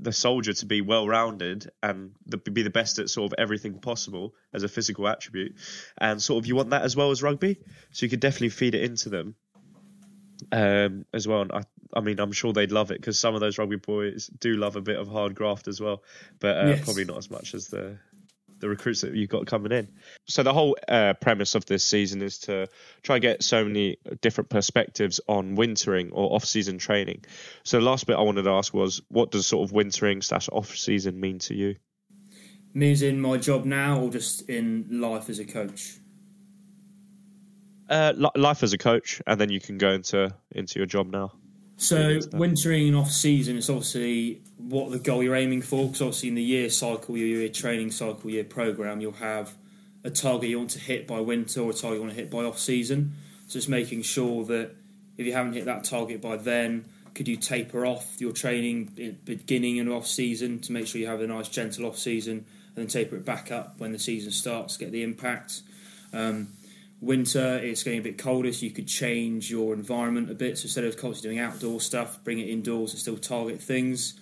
the 0.00 0.12
soldier 0.12 0.52
to 0.52 0.66
be 0.66 0.80
well 0.80 1.06
rounded 1.06 1.70
and 1.82 2.12
the, 2.26 2.38
be 2.38 2.62
the 2.62 2.70
best 2.70 2.98
at 2.98 3.10
sort 3.10 3.32
of 3.32 3.38
everything 3.38 3.78
possible 3.80 4.34
as 4.52 4.62
a 4.62 4.68
physical 4.68 5.06
attribute, 5.08 5.54
and 5.98 6.22
sort 6.22 6.42
of 6.42 6.46
you 6.46 6.56
want 6.56 6.70
that 6.70 6.82
as 6.82 6.96
well 6.96 7.10
as 7.10 7.22
rugby, 7.22 7.58
so 7.90 8.06
you 8.06 8.10
could 8.10 8.20
definitely 8.20 8.50
feed 8.50 8.74
it 8.74 8.82
into 8.82 9.08
them. 9.08 9.34
um, 10.52 11.04
as 11.12 11.26
well. 11.26 11.42
And 11.42 11.52
I, 11.52 11.62
I 11.94 12.00
mean, 12.00 12.20
I'm 12.20 12.32
sure 12.32 12.52
they'd 12.52 12.72
love 12.72 12.90
it 12.90 13.00
because 13.00 13.18
some 13.18 13.34
of 13.34 13.40
those 13.40 13.58
rugby 13.58 13.76
boys 13.76 14.28
do 14.38 14.56
love 14.56 14.76
a 14.76 14.80
bit 14.80 14.98
of 14.98 15.08
hard 15.08 15.34
graft 15.34 15.68
as 15.68 15.80
well, 15.80 16.02
but 16.38 16.56
uh, 16.56 16.68
yes. 16.68 16.84
probably 16.84 17.04
not 17.04 17.18
as 17.18 17.30
much 17.30 17.54
as 17.54 17.68
the 17.68 17.98
the 18.60 18.68
recruits 18.68 19.02
that 19.02 19.14
you've 19.14 19.30
got 19.30 19.46
coming 19.46 19.72
in. 19.72 19.88
So 20.26 20.42
the 20.42 20.52
whole 20.52 20.76
uh, 20.88 21.14
premise 21.14 21.54
of 21.54 21.64
this 21.66 21.84
season 21.84 22.22
is 22.22 22.38
to 22.40 22.68
try 23.02 23.16
and 23.16 23.22
get 23.22 23.42
so 23.42 23.64
many 23.64 23.98
different 24.20 24.50
perspectives 24.50 25.20
on 25.28 25.54
wintering 25.54 26.10
or 26.12 26.34
off-season 26.34 26.78
training. 26.78 27.24
So 27.62 27.78
the 27.78 27.84
last 27.84 28.06
bit 28.06 28.16
I 28.16 28.22
wanted 28.22 28.42
to 28.42 28.50
ask 28.50 28.74
was, 28.74 29.00
what 29.08 29.30
does 29.30 29.46
sort 29.46 29.68
of 29.68 29.72
wintering 29.72 30.22
slash 30.22 30.48
off-season 30.50 31.18
mean 31.18 31.38
to 31.40 31.54
you? 31.54 31.76
Means 32.74 33.02
in 33.02 33.20
my 33.20 33.38
job 33.38 33.64
now, 33.64 34.00
or 34.00 34.10
just 34.10 34.48
in 34.48 35.00
life 35.00 35.30
as 35.30 35.38
a 35.38 35.44
coach? 35.44 35.96
Uh, 37.88 38.12
life 38.36 38.62
as 38.62 38.74
a 38.74 38.78
coach, 38.78 39.22
and 39.26 39.40
then 39.40 39.48
you 39.48 39.60
can 39.60 39.78
go 39.78 39.90
into 39.90 40.34
into 40.52 40.78
your 40.78 40.84
job 40.86 41.10
now. 41.10 41.32
So 41.78 42.18
wintering 42.32 42.88
and 42.88 42.96
off 42.96 43.10
season 43.10 43.56
is 43.56 43.70
obviously 43.70 44.42
what 44.58 44.90
the 44.90 44.98
goal 44.98 45.22
you're 45.22 45.36
aiming 45.36 45.62
for. 45.62 45.86
Because 45.86 46.02
obviously 46.02 46.28
in 46.28 46.34
the 46.34 46.42
year 46.42 46.68
cycle, 46.70 47.16
your 47.16 47.28
year 47.28 47.48
training 47.48 47.92
cycle, 47.92 48.28
year 48.28 48.44
program, 48.44 49.00
you'll 49.00 49.12
have 49.12 49.54
a 50.04 50.10
target 50.10 50.50
you 50.50 50.58
want 50.58 50.70
to 50.70 50.80
hit 50.80 51.06
by 51.06 51.20
winter 51.20 51.60
or 51.60 51.70
a 51.70 51.72
target 51.72 51.98
you 51.98 52.02
want 52.02 52.14
to 52.14 52.20
hit 52.20 52.30
by 52.30 52.44
off 52.44 52.58
season. 52.58 53.14
So 53.46 53.54
just 53.54 53.68
making 53.68 54.02
sure 54.02 54.44
that 54.46 54.74
if 55.16 55.24
you 55.24 55.32
haven't 55.32 55.52
hit 55.52 55.66
that 55.66 55.84
target 55.84 56.20
by 56.20 56.36
then, 56.36 56.84
could 57.14 57.28
you 57.28 57.36
taper 57.36 57.86
off 57.86 58.20
your 58.20 58.32
training 58.32 59.16
beginning 59.24 59.78
and 59.78 59.88
off 59.88 60.06
season 60.06 60.60
to 60.60 60.72
make 60.72 60.86
sure 60.86 61.00
you 61.00 61.06
have 61.06 61.20
a 61.20 61.26
nice 61.26 61.48
gentle 61.48 61.86
off 61.86 61.96
season, 61.96 62.44
and 62.74 62.76
then 62.76 62.86
taper 62.86 63.16
it 63.16 63.24
back 63.24 63.50
up 63.50 63.78
when 63.78 63.92
the 63.92 63.98
season 63.98 64.30
starts, 64.30 64.76
get 64.76 64.92
the 64.92 65.02
impact. 65.02 65.62
Um, 66.12 66.48
winter 67.00 67.58
it's 67.58 67.82
getting 67.82 68.00
a 68.00 68.02
bit 68.02 68.18
colder 68.18 68.52
so 68.52 68.66
you 68.66 68.72
could 68.72 68.88
change 68.88 69.50
your 69.50 69.72
environment 69.72 70.30
a 70.30 70.34
bit. 70.34 70.58
So 70.58 70.64
instead 70.64 70.84
of 70.84 70.96
constantly 70.96 71.36
doing 71.36 71.46
outdoor 71.46 71.80
stuff 71.80 72.22
bring 72.24 72.38
it 72.38 72.48
indoors 72.48 72.92
and 72.92 73.00
still 73.00 73.16
target 73.16 73.62
things. 73.62 74.18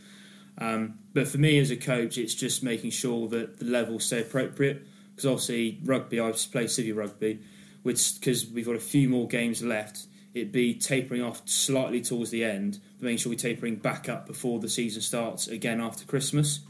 Um, 0.59 0.99
but 1.13 1.29
for 1.29 1.39
me 1.39 1.59
as 1.59 1.71
a 1.71 1.77
coach 1.77 2.19
it's 2.19 2.35
just 2.35 2.63
making 2.63 2.91
sure 2.91 3.29
that 3.29 3.59
the 3.59 3.65
levels 3.65 4.05
stay 4.05 4.21
appropriate 4.21 4.87
because 5.11 5.27
obviously 5.27 5.81
rugby 5.85 6.21
I 6.21 6.31
play 6.33 6.65
civvy 6.65 6.95
rugby 6.95 7.41
which 7.83 8.19
because 8.19 8.47
we've 8.47 8.67
got 8.67 8.77
a 8.77 8.81
few 8.81 9.09
more 9.09 9.29
games 9.29 9.63
left 9.63 10.07
it'd 10.35 10.53
be 10.53 10.75
tapering 10.75 11.23
off 11.23 11.47
slightly 11.47 12.01
towards 12.01 12.31
the 12.31 12.45
end 12.45 12.79
but 12.99 13.07
making 13.07 13.19
sure 13.19 13.31
we're 13.31 13.37
tapering 13.37 13.77
back 13.77 14.09
up 14.09 14.27
before 14.27 14.59
the 14.61 14.69
season 14.69 15.03
starts 15.03 15.49
again 15.49 15.81
after 15.81 16.05
Christmas. 16.05 16.61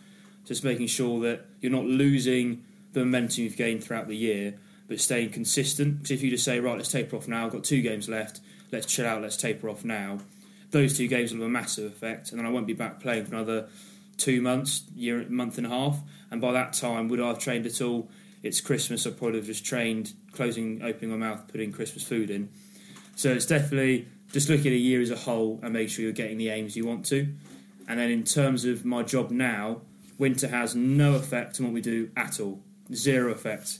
Just 0.45 0.62
making 0.62 0.87
sure 0.87 1.21
that 1.23 1.47
you're 1.61 1.73
not 1.73 1.85
losing 1.85 2.64
the 2.92 3.01
momentum 3.01 3.42
you've 3.42 3.57
gained 3.57 3.83
throughout 3.83 4.07
the 4.07 4.16
year 4.16 4.55
but 4.88 5.01
staying 5.01 5.31
consistent. 5.31 5.99
Because 5.99 6.12
if 6.12 6.22
you 6.22 6.31
just 6.31 6.44
say, 6.44 6.61
right, 6.61 6.77
let's 6.77 6.90
taper 6.90 7.16
off 7.16 7.29
now, 7.29 7.46
I've 7.46 7.53
got 7.53 7.64
two 7.64 7.83
games 7.83 8.09
left, 8.09 8.40
let's 8.72 8.87
chill 8.87 9.07
out, 9.07 9.22
let's 9.22 9.37
taper 9.37 9.68
off 9.68 9.85
now, 9.85 10.20
those 10.70 10.96
two 10.96 11.09
games 11.09 11.33
will 11.33 11.40
have 11.40 11.49
a 11.49 11.51
massive 11.51 11.90
effect, 11.90 12.31
and 12.31 12.38
then 12.38 12.46
I 12.46 12.51
won't 12.51 12.66
be 12.66 12.72
back 12.72 13.01
playing 13.01 13.25
for 13.25 13.35
another 13.35 13.68
two 14.16 14.40
months, 14.40 14.85
year, 14.94 15.25
month 15.29 15.59
and 15.59 15.66
a 15.66 15.70
half. 15.70 16.01
And 16.31 16.40
by 16.40 16.53
that 16.53 16.72
time, 16.72 17.09
would 17.09 17.20
I 17.20 17.29
have 17.29 17.38
trained 17.38 17.66
at 17.66 17.81
all? 17.81 18.09
It's 18.42 18.61
Christmas, 18.61 19.07
I 19.07 19.11
probably 19.11 19.38
have 19.38 19.46
just 19.46 19.64
trained, 19.64 20.12
closing, 20.33 20.83
opening 20.83 21.11
my 21.11 21.29
mouth, 21.29 21.49
putting 21.49 21.72
Christmas 21.72 22.05
food 22.05 22.31
in. 22.31 22.49
So 23.14 23.33
it's 23.33 23.46
definitely 23.46 24.09
just 24.33 24.49
look 24.49 24.61
at 24.61 24.66
a 24.66 24.70
year 24.70 25.01
as 25.01 25.11
a 25.11 25.16
whole 25.16 25.61
and 25.62 25.72
make 25.72 25.88
sure 25.88 26.03
you're 26.03 26.12
getting 26.12 26.38
the 26.38 26.51
aims 26.51 26.77
you 26.77 26.87
want 26.87 27.07
to. 27.07 27.33
And 27.88 27.99
then 27.99 28.11
in 28.11 28.25
terms 28.25 28.64
of 28.64 28.85
my 28.85 29.03
job 29.03 29.31
now, 29.31 29.83
winter 30.18 30.49
has 30.49 30.75
no 30.75 31.14
effect 31.14 31.61
on 31.61 31.66
what 31.66 31.75
we 31.75 31.81
do 31.81 32.11
at 32.16 32.40
all. 32.40 32.61
Zero 32.92 33.33
effect. 33.33 33.79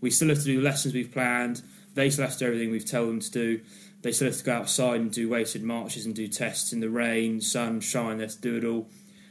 We 0.00 0.10
still 0.10 0.28
have 0.28 0.38
to 0.38 0.44
do 0.44 0.58
the 0.58 0.62
lessons 0.62 0.94
we've 0.94 1.12
planned. 1.12 1.62
They 1.94 2.10
still 2.10 2.24
have 2.26 2.34
to 2.34 2.38
do 2.38 2.46
everything 2.46 2.70
we've 2.70 2.84
told 2.84 3.08
them 3.08 3.20
to 3.20 3.30
do. 3.30 3.60
They 4.02 4.12
still 4.12 4.28
have 4.28 4.36
to 4.36 4.44
go 4.44 4.52
outside 4.52 5.00
and 5.00 5.10
do 5.10 5.28
weighted 5.28 5.62
marches 5.62 6.06
and 6.06 6.14
do 6.14 6.28
tests 6.28 6.72
in 6.72 6.80
the 6.80 6.90
rain, 6.90 7.40
sun, 7.40 7.80
shine. 7.80 8.18
They 8.18 8.24
have 8.24 8.32
to 8.34 8.40
do 8.40 8.56
it 8.56 8.64
all. 8.64 8.88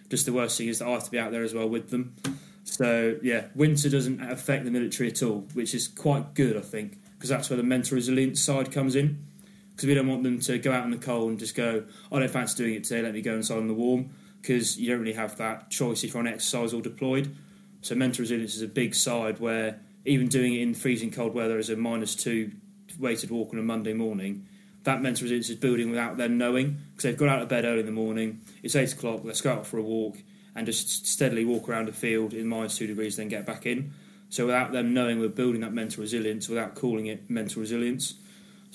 Just 0.10 0.26
the 0.26 0.34
worst 0.34 0.58
thing 0.58 0.68
is 0.68 0.80
that 0.80 0.88
I 0.88 0.92
have 0.92 1.04
to 1.06 1.12
be 1.12 1.20
out 1.20 1.32
there 1.32 1.44
as 1.44 1.54
well 1.54 1.70
with 1.70 1.90
them. 1.90 2.16
So 2.64 3.18
yeah, 3.22 3.46
winter 3.54 3.90
doesn't 3.90 4.22
affect 4.22 4.66
the 4.66 4.72
military 4.72 5.12
at 5.12 5.22
all, 5.22 5.48
which 5.54 5.76
is 5.76 5.88
quite 5.88 6.34
good, 6.34 6.58
I 6.58 6.62
think, 6.62 6.98
because 7.16 7.30
that's 7.30 7.50
where 7.50 7.58
the 7.58 7.64
mental 7.64 7.96
resilience 7.96 8.42
side 8.42 8.72
comes 8.72 8.96
in. 8.96 9.24
Because 9.72 9.88
we 9.88 9.94
don't 9.94 10.08
want 10.08 10.24
them 10.24 10.40
to 10.40 10.58
go 10.58 10.72
out 10.72 10.86
in 10.86 10.92
the 10.92 10.98
cold 10.98 11.30
and 11.30 11.40
just 11.40 11.54
go, 11.54 11.84
I 12.12 12.20
don't 12.20 12.32
fancy 12.32 12.64
doing 12.64 12.76
it 12.76 12.86
today. 12.86 13.02
Let 13.02 13.14
me 13.14 13.22
go 13.22 13.36
inside 13.36 13.58
in 13.58 13.68
the 13.68 13.74
warm, 13.74 14.10
because 14.42 14.80
you 14.80 14.90
don't 14.90 15.00
really 15.00 15.14
have 15.14 15.36
that 15.38 15.70
choice 15.70 16.04
if 16.04 16.14
you're 16.14 16.20
on 16.22 16.28
exercise 16.28 16.74
or 16.74 16.82
deployed. 16.82 17.36
So 17.82 17.94
mental 17.94 18.24
resilience 18.24 18.56
is 18.56 18.62
a 18.62 18.68
big 18.68 18.96
side 18.96 19.40
where 19.40 19.82
even 20.06 20.28
doing 20.28 20.54
it 20.54 20.62
in 20.62 20.74
freezing 20.74 21.12
cold 21.12 21.34
weather 21.34 21.58
as 21.58 21.70
a 21.70 21.76
minus 21.76 22.16
two 22.16 22.52
weighted 23.00 23.32
walk 23.32 23.54
on 23.54 23.60
a 23.60 23.64
Monday 23.64 23.94
morning, 23.94 24.48
that 24.84 25.02
mental 25.02 25.24
resilience 25.24 25.50
is 25.50 25.56
building 25.56 25.90
without 25.90 26.18
them 26.18 26.38
knowing 26.38 26.80
because 26.92 27.04
they've 27.04 27.18
got 27.18 27.30
out 27.30 27.42
of 27.42 27.50
bed 27.50 27.66
early 27.66 27.80
in 27.80 27.86
the 27.86 27.92
morning. 27.92 28.42
It's 28.62 28.76
eight 28.76 28.94
o'clock. 28.94 29.22
Let's 29.24 29.42
go 29.42 29.52
out 29.52 29.66
for 29.66 29.78
a 29.78 29.84
walk 29.84 30.18
and 30.56 30.66
just 30.66 31.08
steadily 31.08 31.44
walk 31.44 31.68
around 31.68 31.90
a 31.90 31.92
field 31.92 32.34
in 32.34 32.48
minus 32.48 32.78
two 32.78 32.88
degrees, 32.88 33.18
then 33.18 33.28
get 33.28 33.46
back 33.46 33.66
in. 33.66 33.94
So 34.30 34.46
without 34.46 34.72
them 34.72 34.94
knowing, 34.94 35.20
we're 35.20 35.30
building 35.30 35.62
that 35.62 35.74
mental 35.74 36.02
resilience 36.02 36.48
without 36.48 36.76
calling 36.76 37.08
it 37.08 37.30
mental 37.30 37.62
resilience. 37.62 38.16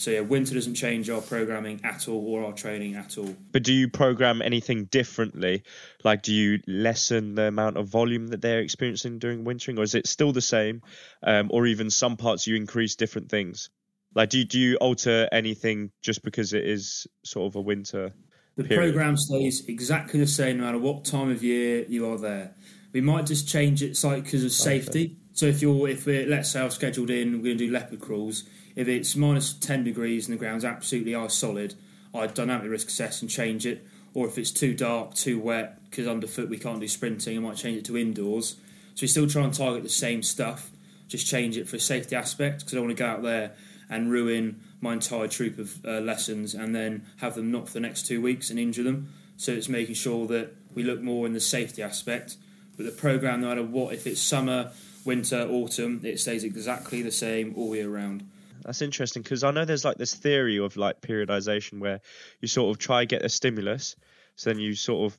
So 0.00 0.10
yeah, 0.10 0.20
winter 0.20 0.54
doesn't 0.54 0.76
change 0.76 1.10
our 1.10 1.20
programming 1.20 1.78
at 1.84 2.08
all 2.08 2.26
or 2.26 2.46
our 2.46 2.54
training 2.54 2.94
at 2.94 3.18
all. 3.18 3.36
But 3.52 3.64
do 3.64 3.74
you 3.74 3.86
program 3.86 4.40
anything 4.40 4.86
differently? 4.86 5.62
Like, 6.02 6.22
do 6.22 6.32
you 6.32 6.58
lessen 6.66 7.34
the 7.34 7.48
amount 7.48 7.76
of 7.76 7.88
volume 7.88 8.28
that 8.28 8.40
they're 8.40 8.60
experiencing 8.60 9.18
during 9.18 9.44
wintering, 9.44 9.78
or 9.78 9.82
is 9.82 9.94
it 9.94 10.06
still 10.06 10.32
the 10.32 10.40
same? 10.40 10.80
Um, 11.22 11.50
or 11.52 11.66
even 11.66 11.90
some 11.90 12.16
parts 12.16 12.46
you 12.46 12.56
increase 12.56 12.96
different 12.96 13.28
things? 13.28 13.68
Like, 14.14 14.30
do 14.30 14.38
you, 14.38 14.46
do 14.46 14.58
you 14.58 14.76
alter 14.76 15.28
anything 15.30 15.90
just 16.00 16.22
because 16.22 16.54
it 16.54 16.64
is 16.64 17.06
sort 17.22 17.52
of 17.52 17.56
a 17.56 17.60
winter? 17.60 18.14
The 18.56 18.64
period? 18.64 18.94
program 18.94 19.18
stays 19.18 19.66
exactly 19.68 20.18
the 20.18 20.26
same 20.26 20.56
no 20.56 20.64
matter 20.64 20.78
what 20.78 21.04
time 21.04 21.30
of 21.30 21.42
year 21.42 21.84
you 21.86 22.10
are 22.10 22.16
there. 22.16 22.54
We 22.94 23.02
might 23.02 23.26
just 23.26 23.46
change 23.46 23.82
it 23.82 23.98
slightly 23.98 24.22
because 24.22 24.44
of 24.44 24.52
safety. 24.52 25.04
Okay. 25.04 25.16
So 25.34 25.44
if 25.44 25.60
you're 25.60 25.88
if 25.88 26.06
we're 26.06 26.26
let's 26.26 26.50
say 26.50 26.62
I've 26.62 26.72
scheduled 26.72 27.10
in, 27.10 27.32
we're 27.32 27.44
going 27.44 27.58
to 27.58 27.66
do 27.66 27.70
leopard 27.70 28.00
crawls 28.00 28.44
if 28.76 28.88
it's 28.88 29.16
minus 29.16 29.52
10 29.52 29.84
degrees 29.84 30.28
and 30.28 30.34
the 30.34 30.38
ground's 30.38 30.64
absolutely 30.64 31.14
ice 31.14 31.34
solid, 31.34 31.74
I'd 32.14 32.34
dynamic 32.34 32.70
risk 32.70 32.88
assess 32.88 33.22
and 33.22 33.30
change 33.30 33.66
it. 33.66 33.86
Or 34.14 34.26
if 34.26 34.38
it's 34.38 34.50
too 34.50 34.74
dark, 34.74 35.14
too 35.14 35.38
wet, 35.38 35.78
because 35.88 36.08
underfoot 36.08 36.48
we 36.48 36.58
can't 36.58 36.80
do 36.80 36.88
sprinting, 36.88 37.36
I 37.36 37.40
might 37.40 37.56
change 37.56 37.78
it 37.78 37.84
to 37.86 37.96
indoors. 37.96 38.56
So 38.94 39.02
we 39.02 39.08
still 39.08 39.28
try 39.28 39.44
and 39.44 39.54
target 39.54 39.82
the 39.82 39.88
same 39.88 40.22
stuff, 40.22 40.70
just 41.08 41.26
change 41.26 41.56
it 41.56 41.68
for 41.68 41.76
a 41.76 41.80
safety 41.80 42.16
aspect, 42.16 42.60
because 42.60 42.74
I 42.74 42.76
don't 42.76 42.86
want 42.86 42.96
to 42.96 43.02
go 43.02 43.08
out 43.08 43.22
there 43.22 43.52
and 43.88 44.10
ruin 44.10 44.60
my 44.80 44.94
entire 44.94 45.28
troop 45.28 45.58
of 45.58 45.84
uh, 45.84 46.00
lessons 46.00 46.54
and 46.54 46.74
then 46.74 47.04
have 47.18 47.34
them 47.34 47.50
not 47.50 47.66
for 47.66 47.74
the 47.74 47.80
next 47.80 48.06
two 48.06 48.20
weeks 48.20 48.50
and 48.50 48.58
injure 48.58 48.82
them. 48.82 49.12
So 49.36 49.52
it's 49.52 49.68
making 49.68 49.94
sure 49.94 50.26
that 50.28 50.54
we 50.74 50.82
look 50.82 51.00
more 51.00 51.26
in 51.26 51.32
the 51.32 51.40
safety 51.40 51.82
aspect. 51.82 52.36
But 52.76 52.86
the 52.86 52.92
program, 52.92 53.40
no 53.40 53.48
matter 53.48 53.62
what, 53.62 53.94
if 53.94 54.06
it's 54.06 54.20
summer, 54.20 54.72
winter, 55.04 55.46
autumn, 55.48 56.00
it 56.04 56.20
stays 56.20 56.44
exactly 56.44 57.02
the 57.02 57.12
same 57.12 57.54
all 57.56 57.74
year 57.74 57.88
round. 57.88 58.28
That's 58.64 58.82
interesting 58.82 59.22
because 59.22 59.44
I 59.44 59.50
know 59.50 59.64
there's 59.64 59.84
like 59.84 59.96
this 59.96 60.14
theory 60.14 60.58
of 60.58 60.76
like 60.76 61.00
periodization 61.00 61.80
where 61.80 62.00
you 62.40 62.48
sort 62.48 62.74
of 62.74 62.78
try 62.78 63.04
get 63.04 63.24
a 63.24 63.28
stimulus, 63.28 63.96
so 64.36 64.50
then 64.50 64.58
you 64.58 64.74
sort 64.74 65.12
of 65.12 65.18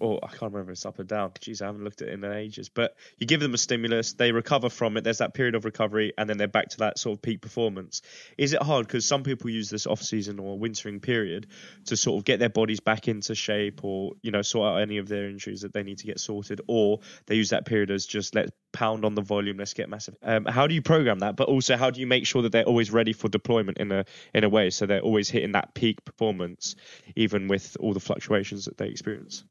or 0.00 0.18
I 0.22 0.28
can't 0.28 0.52
remember 0.52 0.72
if 0.72 0.76
it's 0.76 0.86
up 0.86 0.98
or 0.98 1.04
down. 1.04 1.30
Jeez, 1.30 1.62
I 1.62 1.66
haven't 1.66 1.84
looked 1.84 2.02
at 2.02 2.08
it 2.08 2.14
in 2.14 2.24
ages. 2.24 2.68
But 2.68 2.96
you 3.18 3.26
give 3.26 3.40
them 3.40 3.54
a 3.54 3.58
stimulus, 3.58 4.14
they 4.14 4.32
recover 4.32 4.68
from 4.68 4.96
it. 4.96 5.04
There's 5.04 5.18
that 5.18 5.34
period 5.34 5.54
of 5.54 5.64
recovery, 5.64 6.12
and 6.18 6.28
then 6.28 6.36
they're 6.36 6.48
back 6.48 6.70
to 6.70 6.78
that 6.78 6.98
sort 6.98 7.18
of 7.18 7.22
peak 7.22 7.40
performance. 7.40 8.02
Is 8.36 8.52
it 8.52 8.62
hard 8.62 8.86
because 8.86 9.06
some 9.06 9.22
people 9.22 9.50
use 9.50 9.70
this 9.70 9.86
off 9.86 10.02
season 10.02 10.38
or 10.38 10.58
wintering 10.58 11.00
period 11.00 11.46
to 11.86 11.96
sort 11.96 12.18
of 12.18 12.24
get 12.24 12.38
their 12.38 12.48
bodies 12.48 12.80
back 12.80 13.08
into 13.08 13.34
shape, 13.34 13.84
or 13.84 14.12
you 14.22 14.30
know, 14.30 14.42
sort 14.42 14.72
out 14.72 14.80
any 14.80 14.98
of 14.98 15.08
their 15.08 15.28
injuries 15.28 15.62
that 15.62 15.72
they 15.72 15.82
need 15.82 15.98
to 15.98 16.06
get 16.06 16.20
sorted, 16.20 16.60
or 16.66 17.00
they 17.26 17.36
use 17.36 17.50
that 17.50 17.66
period 17.66 17.90
as 17.90 18.06
just 18.06 18.34
let's 18.34 18.50
pound 18.72 19.04
on 19.04 19.14
the 19.14 19.22
volume, 19.22 19.56
let's 19.56 19.72
get 19.72 19.88
massive. 19.88 20.16
Um, 20.22 20.44
how 20.44 20.66
do 20.66 20.74
you 20.74 20.82
program 20.82 21.20
that? 21.20 21.36
But 21.36 21.48
also, 21.48 21.76
how 21.76 21.90
do 21.90 22.00
you 22.00 22.06
make 22.06 22.26
sure 22.26 22.42
that 22.42 22.52
they're 22.52 22.64
always 22.64 22.90
ready 22.90 23.12
for 23.12 23.28
deployment 23.28 23.78
in 23.78 23.90
a 23.92 24.04
in 24.34 24.44
a 24.44 24.48
way 24.48 24.70
so 24.70 24.84
they're 24.86 25.00
always 25.00 25.30
hitting 25.30 25.52
that 25.52 25.74
peak 25.74 26.04
performance, 26.04 26.76
even 27.16 27.48
with 27.48 27.76
all 27.80 27.94
the 27.94 28.00
fluctuations 28.00 28.66
that 28.66 28.76
they 28.76 28.88
experience? 28.88 29.44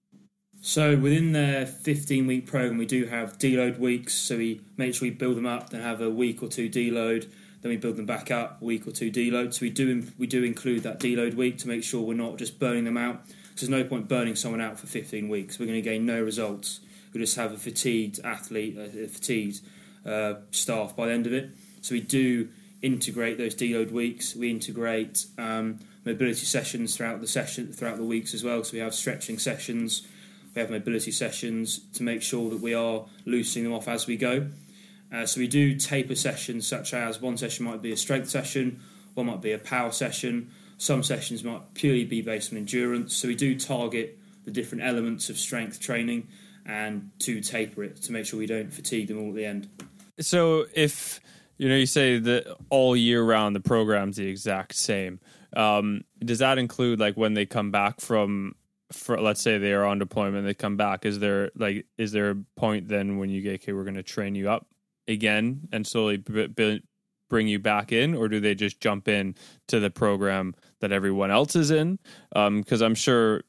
So 0.65 0.95
within 0.95 1.33
their 1.33 1.65
15 1.65 2.25
week 2.25 2.45
program, 2.47 2.77
we 2.77 2.85
do 2.85 3.03
have 3.07 3.37
deload 3.37 3.77
weeks. 3.79 4.13
So 4.13 4.37
we 4.37 4.61
make 4.77 4.95
sure 4.95 5.07
we 5.07 5.09
build 5.09 5.35
them 5.35 5.45
up, 5.45 5.71
then 5.71 5.81
have 5.81 5.99
a 5.99 6.09
week 6.09 6.41
or 6.41 6.47
two 6.47 6.69
deload, 6.69 7.29
then 7.61 7.69
we 7.69 7.75
build 7.75 7.97
them 7.97 8.05
back 8.05 8.31
up, 8.31 8.61
week 8.61 8.87
or 8.87 8.91
two 8.91 9.11
deload. 9.11 9.53
So 9.53 9.63
we 9.63 9.69
do 9.69 10.07
we 10.17 10.25
do 10.25 10.41
include 10.41 10.83
that 10.83 11.01
deload 11.01 11.33
week 11.33 11.57
to 11.59 11.67
make 11.67 11.83
sure 11.83 12.01
we're 12.01 12.13
not 12.13 12.37
just 12.37 12.59
burning 12.59 12.85
them 12.85 12.95
out. 12.95 13.25
There's 13.57 13.67
no 13.67 13.83
point 13.83 14.07
burning 14.07 14.37
someone 14.37 14.61
out 14.61 14.79
for 14.79 14.87
15 14.87 15.27
weeks. 15.27 15.59
We're 15.59 15.65
going 15.65 15.83
to 15.83 15.89
gain 15.89 16.05
no 16.05 16.21
results. 16.21 16.79
We 17.13 17.19
just 17.19 17.35
have 17.35 17.51
a 17.51 17.57
fatigued 17.57 18.21
athlete, 18.23 18.77
a 18.77 19.09
fatigued 19.09 19.59
uh, 20.05 20.35
staff 20.51 20.95
by 20.95 21.07
the 21.07 21.11
end 21.11 21.27
of 21.27 21.33
it. 21.33 21.49
So 21.81 21.93
we 21.93 21.99
do 21.99 22.47
integrate 22.81 23.37
those 23.37 23.53
deload 23.53 23.91
weeks. 23.91 24.33
We 24.33 24.49
integrate 24.49 25.25
um, 25.37 25.79
mobility 26.05 26.45
sessions 26.45 26.95
throughout 26.95 27.19
the 27.19 27.27
session 27.27 27.73
throughout 27.73 27.97
the 27.97 28.05
weeks 28.05 28.33
as 28.33 28.45
well. 28.45 28.63
So 28.63 28.71
we 28.71 28.79
have 28.79 28.95
stretching 28.95 29.37
sessions 29.37 30.07
we 30.53 30.61
have 30.61 30.69
mobility 30.69 31.11
sessions 31.11 31.79
to 31.93 32.03
make 32.03 32.21
sure 32.21 32.49
that 32.49 32.61
we 32.61 32.73
are 32.73 33.05
loosening 33.25 33.65
them 33.65 33.73
off 33.73 33.87
as 33.87 34.07
we 34.07 34.17
go. 34.17 34.47
Uh, 35.11 35.25
so 35.25 35.39
we 35.39 35.47
do 35.47 35.75
taper 35.75 36.15
sessions, 36.15 36.67
such 36.67 36.93
as 36.93 37.21
one 37.21 37.37
session 37.37 37.65
might 37.65 37.81
be 37.81 37.91
a 37.91 37.97
strength 37.97 38.29
session, 38.29 38.79
one 39.13 39.27
might 39.27 39.41
be 39.41 39.51
a 39.51 39.59
power 39.59 39.91
session, 39.91 40.49
Some 40.77 41.03
sessions 41.03 41.43
might 41.43 41.73
purely 41.75 42.03
be 42.03 42.21
based 42.21 42.51
on 42.51 42.57
endurance. 42.57 43.15
So 43.15 43.27
we 43.27 43.35
do 43.35 43.57
target 43.57 44.17
the 44.43 44.51
different 44.51 44.83
elements 44.83 45.29
of 45.29 45.37
strength 45.37 45.79
training 45.79 46.27
and 46.65 47.11
to 47.19 47.41
taper 47.41 47.83
it 47.83 47.97
to 48.03 48.11
make 48.11 48.25
sure 48.25 48.39
we 48.39 48.47
don't 48.47 48.73
fatigue 48.73 49.07
them 49.07 49.19
all 49.19 49.29
at 49.29 49.35
the 49.35 49.45
end. 49.45 49.69
So 50.19 50.65
if 50.73 51.19
you 51.57 51.69
know 51.69 51.75
you 51.75 51.85
say 51.85 52.19
that 52.19 52.57
all 52.69 52.95
year 52.95 53.23
round 53.23 53.55
the 53.55 53.59
program's 53.59 54.17
the 54.17 54.27
exact 54.27 54.75
same, 54.75 55.19
um, 55.55 56.03
does 56.19 56.39
that 56.39 56.57
include 56.57 56.99
like 56.99 57.15
when 57.15 57.33
they 57.33 57.45
come 57.45 57.71
back 57.71 58.01
from 58.01 58.55
for 58.93 59.19
let's 59.19 59.41
say 59.41 59.57
they 59.57 59.73
are 59.73 59.85
on 59.85 59.99
deployment 59.99 60.45
they 60.45 60.53
come 60.53 60.77
back 60.77 61.05
is 61.05 61.19
there 61.19 61.51
like 61.55 61.85
is 61.97 62.11
there 62.11 62.31
a 62.31 62.35
point 62.55 62.87
then 62.87 63.17
when 63.17 63.29
you 63.29 63.41
get 63.41 63.55
okay 63.55 63.73
we're 63.73 63.83
going 63.83 63.95
to 63.95 64.03
train 64.03 64.35
you 64.35 64.49
up 64.49 64.67
again 65.07 65.67
and 65.71 65.85
slowly 65.85 66.17
b- 66.17 66.47
b- 66.47 66.83
bring 67.33 67.47
you 67.47 67.57
back 67.57 67.91
in? 67.91 68.13
Or 68.13 68.27
do 68.27 68.39
they 68.39 68.53
just 68.53 68.79
jump 68.79 69.07
in 69.07 69.35
to 69.67 69.79
the 69.79 69.89
program 69.89 70.53
that 70.81 70.91
everyone 70.91 71.31
else 71.31 71.55
is 71.55 71.71
in? 71.71 71.97
Because 72.31 72.81
um, 72.81 72.85
i'm 72.85 72.95
sure 72.95 73.43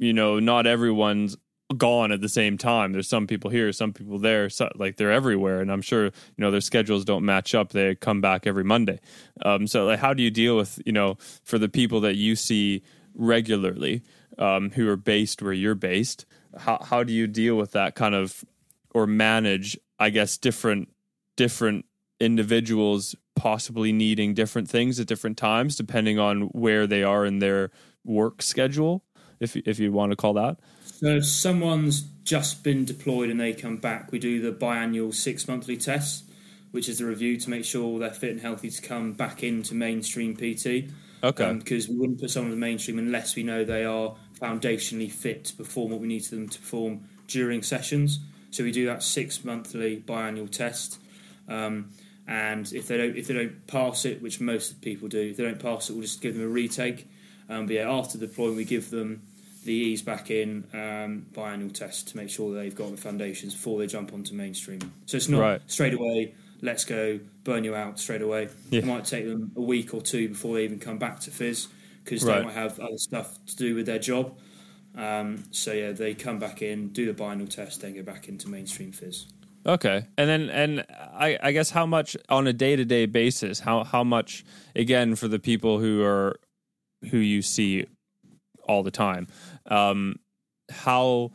you 0.00 0.12
know 0.12 0.40
not 0.40 0.66
everyone's 0.66 1.36
gone 1.76 2.10
at 2.10 2.20
the 2.20 2.28
same 2.28 2.56
time. 2.58 2.92
There's 2.92 3.08
some 3.08 3.28
people 3.28 3.50
here 3.50 3.70
some 3.72 3.92
people 3.92 4.18
there 4.18 4.50
so, 4.50 4.70
like 4.74 4.96
they're 4.96 5.12
everywhere. 5.12 5.60
And 5.60 5.70
i'm 5.70 5.82
sure 5.82 6.06
you 6.06 6.38
know 6.38 6.50
their 6.50 6.60
schedules 6.60 7.04
don't 7.04 7.24
match 7.24 7.54
up. 7.54 7.70
They 7.70 7.94
come 7.94 8.20
back 8.20 8.46
every 8.46 8.64
monday. 8.64 8.98
Um, 9.44 9.68
so 9.68 9.86
like 9.86 10.00
how 10.00 10.14
do 10.14 10.22
you 10.22 10.32
deal 10.32 10.56
with 10.56 10.80
you 10.84 10.92
know 10.92 11.16
for 11.44 11.58
the 11.58 11.68
people 11.68 12.00
that 12.00 12.16
you 12.16 12.34
see 12.34 12.82
regularly 13.14 14.02
um, 14.38 14.70
who 14.70 14.88
are 14.88 14.96
based 14.96 15.42
where 15.42 15.52
you're 15.52 15.74
based. 15.74 16.26
How 16.56 16.78
how 16.82 17.04
do 17.04 17.12
you 17.12 17.26
deal 17.26 17.56
with 17.56 17.72
that 17.72 17.94
kind 17.94 18.14
of 18.14 18.44
or 18.94 19.06
manage? 19.06 19.78
I 19.98 20.10
guess 20.10 20.38
different 20.38 20.88
different 21.36 21.84
individuals 22.20 23.14
possibly 23.36 23.92
needing 23.92 24.34
different 24.34 24.68
things 24.68 24.98
at 24.98 25.06
different 25.06 25.38
times 25.38 25.76
depending 25.76 26.18
on 26.18 26.42
where 26.48 26.86
they 26.86 27.04
are 27.04 27.24
in 27.24 27.38
their 27.38 27.70
work 28.04 28.42
schedule 28.42 29.04
if 29.38 29.54
if 29.56 29.78
you 29.78 29.92
want 29.92 30.10
to 30.10 30.16
call 30.16 30.34
that 30.34 30.58
so 30.82 31.06
if 31.06 31.24
someone's 31.24 32.00
just 32.24 32.64
been 32.64 32.84
deployed 32.84 33.30
and 33.30 33.38
they 33.38 33.52
come 33.52 33.76
back 33.76 34.10
we 34.10 34.18
do 34.18 34.42
the 34.42 34.50
biannual 34.50 35.14
six 35.14 35.46
monthly 35.46 35.76
test 35.76 36.24
which 36.72 36.88
is 36.88 37.00
a 37.00 37.06
review 37.06 37.36
to 37.36 37.48
make 37.48 37.64
sure 37.64 38.00
they're 38.00 38.10
fit 38.10 38.32
and 38.32 38.40
healthy 38.40 38.68
to 38.68 38.82
come 38.82 39.12
back 39.12 39.44
into 39.44 39.72
mainstream 39.72 40.34
pt 40.34 40.90
okay 41.22 41.52
because 41.52 41.88
um, 41.88 41.94
we 41.94 42.00
wouldn't 42.00 42.20
put 42.20 42.30
someone 42.30 42.52
in 42.52 42.58
the 42.58 42.66
mainstream 42.66 42.98
unless 42.98 43.36
we 43.36 43.44
know 43.44 43.64
they 43.64 43.84
are 43.84 44.16
foundationally 44.40 45.10
fit 45.10 45.44
to 45.46 45.54
perform 45.54 45.90
what 45.90 46.00
we 46.00 46.08
need 46.08 46.24
them 46.24 46.48
to 46.48 46.58
perform 46.58 47.04
during 47.26 47.62
sessions. 47.62 48.20
So 48.50 48.64
we 48.64 48.72
do 48.72 48.86
that 48.86 49.02
six 49.02 49.44
monthly 49.44 50.02
biannual 50.06 50.50
test. 50.50 50.98
Um, 51.48 51.90
and 52.26 52.70
if 52.72 52.86
they 52.88 52.96
don't 52.98 53.16
if 53.16 53.26
they 53.26 53.34
don't 53.34 53.66
pass 53.66 54.04
it, 54.04 54.22
which 54.22 54.40
most 54.40 54.80
people 54.82 55.08
do, 55.08 55.20
if 55.20 55.36
they 55.36 55.44
don't 55.44 55.60
pass 55.60 55.88
it, 55.88 55.94
we'll 55.94 56.02
just 56.02 56.20
give 56.20 56.34
them 56.34 56.44
a 56.44 56.48
retake. 56.48 57.08
Um, 57.48 57.66
but 57.66 57.76
yeah, 57.76 57.90
after 57.90 58.18
deployment, 58.18 58.58
we 58.58 58.64
give 58.64 58.90
them 58.90 59.22
the 59.64 59.72
ease 59.72 60.02
back 60.02 60.30
in 60.30 60.64
um, 60.72 61.26
biannual 61.32 61.72
test 61.72 62.08
to 62.08 62.16
make 62.16 62.28
sure 62.28 62.52
that 62.52 62.60
they've 62.60 62.74
got 62.74 62.90
the 62.90 62.96
foundations 62.96 63.54
before 63.54 63.78
they 63.78 63.86
jump 63.86 64.12
onto 64.12 64.34
mainstream. 64.34 64.80
So 65.06 65.16
it's 65.16 65.28
not 65.28 65.40
right. 65.40 65.62
straight 65.66 65.94
away. 65.94 66.34
Let's 66.60 66.84
go 66.84 67.20
burn 67.44 67.64
you 67.64 67.74
out 67.74 67.98
straight 67.98 68.22
away. 68.22 68.48
Yeah. 68.70 68.80
It 68.80 68.86
might 68.86 69.04
take 69.04 69.26
them 69.26 69.52
a 69.56 69.60
week 69.60 69.94
or 69.94 70.02
two 70.02 70.28
before 70.28 70.56
they 70.56 70.64
even 70.64 70.78
come 70.78 70.98
back 70.98 71.20
to 71.20 71.30
phys 71.30 71.68
because 72.08 72.24
right. 72.24 72.38
they 72.38 72.44
might 72.46 72.54
have 72.54 72.80
other 72.80 72.96
stuff 72.96 73.38
to 73.46 73.56
do 73.56 73.74
with 73.74 73.86
their 73.86 73.98
job. 73.98 74.38
Um, 74.96 75.44
so 75.50 75.72
yeah, 75.72 75.92
they 75.92 76.14
come 76.14 76.38
back 76.38 76.62
in, 76.62 76.88
do 76.88 77.12
the 77.12 77.12
biannual 77.12 77.48
test, 77.48 77.82
then 77.82 77.94
go 77.94 78.02
back 78.02 78.28
into 78.28 78.48
mainstream 78.48 78.92
phys. 78.92 79.26
Okay, 79.66 80.06
and 80.16 80.28
then 80.28 80.48
and 80.48 80.86
I, 80.90 81.38
I 81.42 81.52
guess 81.52 81.70
how 81.70 81.84
much 81.84 82.16
on 82.28 82.46
a 82.46 82.52
day 82.52 82.76
to 82.76 82.84
day 82.84 83.06
basis? 83.06 83.60
How 83.60 83.84
how 83.84 84.02
much 84.02 84.44
again 84.74 85.14
for 85.14 85.28
the 85.28 85.38
people 85.38 85.78
who 85.78 86.02
are 86.02 86.40
who 87.10 87.18
you 87.18 87.42
see 87.42 87.86
all 88.66 88.82
the 88.82 88.90
time? 88.90 89.26
Um, 89.66 90.16
how 90.70 91.32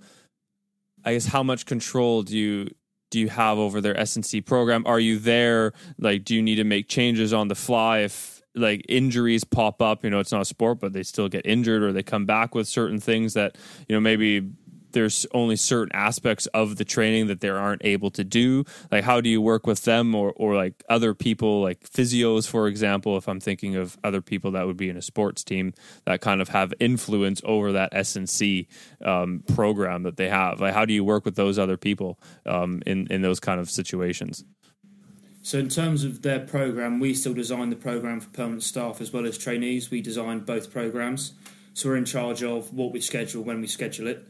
I 1.05 1.13
guess 1.13 1.27
how 1.27 1.43
much 1.43 1.65
control 1.65 2.23
do 2.23 2.35
you 2.37 2.69
do 3.11 3.19
you 3.19 3.29
have 3.29 3.59
over 3.59 3.79
their 3.79 3.95
S&C 3.99 4.41
program? 4.41 4.83
Are 4.87 4.99
you 4.99 5.19
there? 5.19 5.73
Like, 5.99 6.23
do 6.23 6.33
you 6.33 6.41
need 6.41 6.55
to 6.55 6.63
make 6.63 6.87
changes 6.87 7.31
on 7.31 7.47
the 7.47 7.55
fly 7.55 7.99
if 7.99 8.32
like 8.55 8.85
injuries 8.89 9.43
pop 9.43 9.81
up. 9.81 10.03
You 10.03 10.09
know, 10.09 10.19
it's 10.19 10.31
not 10.31 10.41
a 10.41 10.45
sport, 10.45 10.79
but 10.79 10.93
they 10.93 11.03
still 11.03 11.29
get 11.29 11.45
injured 11.45 11.83
or 11.83 11.91
they 11.91 12.03
come 12.03 12.25
back 12.25 12.55
with 12.55 12.67
certain 12.67 12.99
things 12.99 13.33
that 13.33 13.57
you 13.87 13.95
know 13.95 13.99
maybe 13.99 14.49
there's 14.93 15.25
only 15.33 15.55
certain 15.55 15.93
aspects 15.93 16.45
of 16.47 16.77
the 16.77 16.85
training 16.85 17.27
that 17.27 17.41
they 17.41 17.49
aren't 17.49 17.83
able 17.83 18.09
to 18.11 18.23
do 18.23 18.63
like 18.91 19.03
how 19.03 19.19
do 19.19 19.29
you 19.29 19.41
work 19.41 19.67
with 19.67 19.83
them 19.83 20.15
or 20.15 20.31
or 20.35 20.55
like 20.55 20.83
other 20.87 21.13
people 21.13 21.61
like 21.61 21.81
physios 21.89 22.47
for 22.47 22.67
example 22.67 23.17
if 23.17 23.27
i'm 23.27 23.39
thinking 23.39 23.75
of 23.75 23.97
other 24.03 24.21
people 24.21 24.51
that 24.51 24.65
would 24.65 24.77
be 24.77 24.89
in 24.89 24.95
a 24.95 25.01
sports 25.01 25.43
team 25.43 25.73
that 26.05 26.21
kind 26.21 26.41
of 26.41 26.49
have 26.49 26.73
influence 26.79 27.41
over 27.43 27.71
that 27.73 27.89
S&C 27.91 28.67
um, 29.03 29.43
program 29.53 30.03
that 30.03 30.15
they 30.15 30.29
have 30.29 30.61
like 30.61 30.73
how 30.73 30.85
do 30.85 30.93
you 30.93 31.03
work 31.03 31.25
with 31.25 31.35
those 31.35 31.59
other 31.59 31.77
people 31.77 32.19
um, 32.45 32.81
in 32.85 33.07
in 33.07 33.21
those 33.21 33.39
kind 33.39 33.59
of 33.59 33.69
situations 33.69 34.45
so, 35.45 35.59
in 35.59 35.67
terms 35.67 36.05
of 36.05 36.21
their 36.21 36.39
program, 36.39 37.01
we 37.01 37.13
still 37.13 37.33
design 37.33 37.69
the 37.69 37.75
program 37.75 38.21
for 38.21 38.29
permanent 38.29 38.63
staff 38.63 39.01
as 39.01 39.11
well 39.11 39.25
as 39.25 39.37
trainees. 39.37 39.91
We 39.91 39.99
design 39.99 40.39
both 40.39 40.71
programs, 40.71 41.33
so 41.73 41.89
we're 41.89 41.97
in 41.97 42.05
charge 42.05 42.41
of 42.41 42.73
what 42.73 42.93
we 42.93 43.01
schedule 43.01 43.43
when 43.43 43.59
we 43.59 43.67
schedule 43.67 44.07
it. 44.07 44.25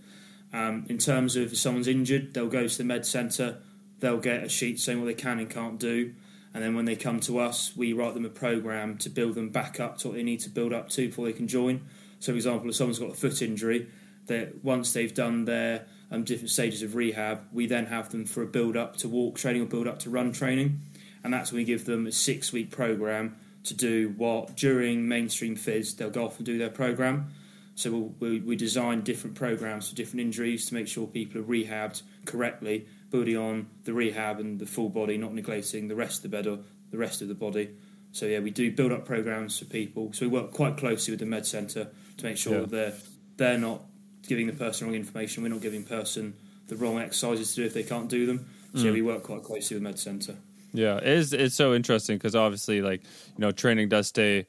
Um, 0.54 0.88
in 0.90 0.98
terms 0.98 1.36
of 1.36 1.52
if 1.52 1.58
someone's 1.60 1.88
injured, 1.88 2.34
they'll 2.34 2.48
go 2.48 2.68
to 2.68 2.78
the 2.78 2.84
med 2.84 3.06
centre, 3.06 3.60
they'll 4.00 4.18
get 4.18 4.44
a 4.44 4.50
sheet 4.50 4.80
saying 4.80 5.00
what 5.00 5.06
they 5.06 5.14
can 5.14 5.38
and 5.38 5.48
can't 5.48 5.80
do, 5.80 6.16
and 6.52 6.64
then 6.64 6.76
when 6.76 6.86
they 6.86 6.96
come 6.96 7.20
to 7.22 7.38
us, 7.38 7.74
we 7.78 7.94
write 7.94 8.16
them 8.16 8.26
a 8.26 8.30
program 8.30 8.98
to 8.98 9.10
build 9.12 9.36
them 9.36 9.50
back 9.50 9.80
up 9.80 10.00
to 10.00 10.08
what 10.08 10.18
they 10.18 10.24
need 10.24 10.40
to 10.40 10.50
build 10.50 10.74
up 10.74 10.90
to 10.90 11.10
before 11.10 11.26
they 11.26 11.34
can 11.34 11.48
join. 11.48 11.82
So, 12.22 12.32
for 12.32 12.38
example, 12.38 12.70
if 12.70 12.76
someone's 12.76 12.98
got 12.98 13.12
a 13.12 13.16
foot 13.16 13.40
injury, 13.44 13.88
that 14.26 14.64
once 14.64 14.94
they've 14.94 15.14
done 15.14 15.46
their 15.46 15.86
um, 16.10 16.24
different 16.24 16.50
stages 16.50 16.82
of 16.82 16.96
rehab, 16.96 17.42
we 17.52 17.68
then 17.68 17.86
have 17.86 18.10
them 18.10 18.26
for 18.26 18.42
a 18.42 18.48
build 18.48 18.76
up 18.76 18.98
to 18.98 19.08
walk 19.08 19.38
training 19.38 19.62
or 19.62 19.66
build 19.66 19.88
up 19.88 20.00
to 20.00 20.10
run 20.10 20.32
training 20.32 20.82
and 21.24 21.34
that's 21.34 21.52
when 21.52 21.60
we 21.60 21.64
give 21.64 21.86
them 21.86 22.08
a 22.08 22.12
six 22.12 22.52
week 22.52 22.72
program 22.72 23.36
to 23.64 23.74
do 23.74 24.14
what 24.18 24.56
during 24.56 25.08
mainstream 25.08 25.56
phys 25.56 25.96
they'll 25.96 26.10
go 26.10 26.26
off 26.26 26.38
and 26.38 26.46
do 26.46 26.58
their 26.58 26.70
program. 26.70 27.32
So 27.76 27.92
we'll, 27.92 28.14
we, 28.20 28.40
we 28.40 28.56
design 28.56 29.02
different 29.02 29.36
programs 29.36 29.90
for 29.90 29.96
different 29.96 30.22
injuries 30.22 30.68
to 30.68 30.74
make 30.76 30.88
sure 30.88 31.08
people 31.08 31.42
are 31.42 31.46
rehabbed 31.46 32.04
correctly, 32.26 32.88
building 33.10 33.38
on 33.38 33.68
the 33.86 33.94
rehab 33.94 34.40
and 34.40 34.60
the 34.60 34.66
full 34.66 34.90
body, 34.90 35.18
not 35.18 35.34
neglecting 35.34 35.88
the 35.88 35.96
rest 35.96 36.18
of 36.18 36.24
the 36.24 36.38
bed 36.38 36.46
or 36.46 36.60
the 36.92 36.98
rest 36.98 37.22
of 37.22 37.30
the 37.30 37.34
body. 37.34 37.76
So 38.12 38.28
yeah, 38.28 38.40
we 38.40 38.52
do 38.52 38.72
build 38.72 38.92
up 38.92 39.06
programs 39.06 39.58
for 39.58 39.66
people. 39.66 40.14
So 40.14 40.28
we 40.28 40.32
work 40.32 40.52
quite 40.52 40.78
closely 40.78 41.14
with 41.14 41.20
the 41.20 41.26
med 41.26 41.48
centre 41.48 41.88
to 42.18 42.26
make 42.26 42.38
sure 42.38 42.62
yeah. 42.62 42.66
they're 42.68 42.94
they're 43.38 43.58
not 43.58 43.82
giving 44.28 44.46
the 44.46 44.54
person 44.54 44.86
wrong 44.86 44.96
information. 44.96 45.42
We're 45.42 45.50
not 45.50 45.62
giving 45.62 45.84
person 45.84 46.36
the 46.68 46.76
wrong 46.76 47.00
exercises 47.00 47.56
to 47.56 47.62
do 47.62 47.66
if 47.66 47.74
they 47.74 47.84
can't 47.84 48.08
do 48.08 48.28
them. 48.28 48.46
So 48.76 48.82
mm. 48.82 48.86
yeah, 48.86 48.92
we 48.92 49.02
work 49.02 49.24
quite 49.24 49.44
closely 49.44 49.76
with 49.76 49.84
med 49.84 49.98
centre. 49.98 50.36
Yeah, 50.74 50.98
it 50.98 51.08
is. 51.08 51.34
It's 51.34 51.56
so 51.56 51.74
interesting 51.74 52.18
because 52.18 52.36
obviously, 52.36 52.82
like 52.82 53.04
you 53.04 53.40
know, 53.40 53.52
training 53.52 53.90
does 53.90 54.08
stay. 54.08 54.48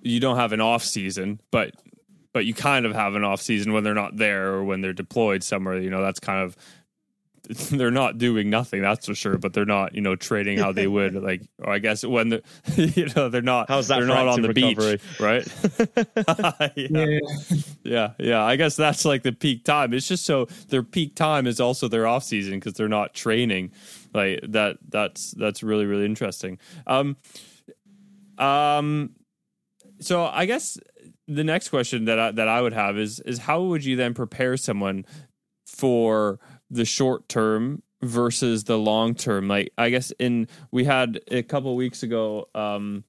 You 0.00 0.20
don't 0.20 0.36
have 0.36 0.52
an 0.52 0.60
off 0.60 0.84
season, 0.84 1.40
but 1.50 1.74
but 2.32 2.46
you 2.46 2.54
kind 2.54 2.86
of 2.86 2.94
have 2.94 3.14
an 3.14 3.24
off 3.24 3.40
season 3.40 3.72
when 3.72 3.82
they're 3.82 3.94
not 3.94 4.16
there 4.16 4.52
or 4.52 4.64
when 4.64 4.80
they're 4.80 4.92
deployed 4.92 5.42
somewhere. 5.42 5.78
You 5.80 5.90
know, 5.90 6.02
that's 6.02 6.20
kind 6.20 6.44
of 6.44 6.56
they're 7.70 7.90
not 7.90 8.18
doing 8.18 8.50
nothing 8.50 8.82
that's 8.82 9.06
for 9.06 9.14
sure 9.14 9.38
but 9.38 9.54
they're 9.54 9.64
not 9.64 9.94
you 9.94 10.02
know 10.02 10.14
trading 10.14 10.58
how 10.58 10.70
they 10.70 10.86
would 10.86 11.14
like 11.14 11.40
or 11.62 11.72
i 11.72 11.78
guess 11.78 12.04
when 12.04 12.28
the 12.28 12.42
you 12.76 13.08
know 13.16 13.30
they're 13.30 13.40
not 13.40 13.68
how's 13.68 13.88
that 13.88 13.98
they're 13.98 14.06
not 14.06 14.28
on 14.28 14.42
the 14.42 14.48
recovery? 14.48 14.96
beach 14.96 15.20
right 15.20 15.48
yeah. 16.76 16.88
yeah. 17.06 17.18
yeah 17.84 18.10
yeah 18.18 18.44
i 18.44 18.54
guess 18.56 18.76
that's 18.76 19.04
like 19.06 19.22
the 19.22 19.32
peak 19.32 19.64
time 19.64 19.94
it's 19.94 20.08
just 20.08 20.26
so 20.26 20.46
their 20.68 20.82
peak 20.82 21.14
time 21.14 21.46
is 21.46 21.58
also 21.58 21.88
their 21.88 22.06
off 22.06 22.22
season 22.22 22.54
because 22.54 22.74
they're 22.74 22.86
not 22.86 23.14
training 23.14 23.70
like 24.14 24.40
that 24.42 24.78
that's 24.88 25.32
that's 25.32 25.62
really 25.62 25.86
really 25.86 26.04
interesting 26.04 26.58
um 26.86 27.16
um 28.38 29.10
so 30.00 30.24
i 30.26 30.46
guess 30.46 30.78
the 31.26 31.44
next 31.44 31.68
question 31.68 32.06
that 32.06 32.18
I, 32.18 32.30
that 32.32 32.48
I 32.48 32.62
would 32.62 32.72
have 32.72 32.96
is 32.96 33.20
is 33.20 33.38
how 33.38 33.62
would 33.62 33.84
you 33.84 33.96
then 33.96 34.14
prepare 34.14 34.56
someone 34.56 35.04
for 35.66 36.40
the 36.70 36.86
short 36.86 37.28
term 37.28 37.82
versus 38.02 38.64
the 38.64 38.78
long 38.78 39.14
term. 39.14 39.48
Like 39.48 39.72
I 39.76 39.90
guess 39.90 40.10
in 40.18 40.48
we 40.70 40.84
had 40.84 41.20
a 41.28 41.42
couple 41.42 41.74
weeks 41.76 42.02
ago 42.02 42.46
um 42.54 43.04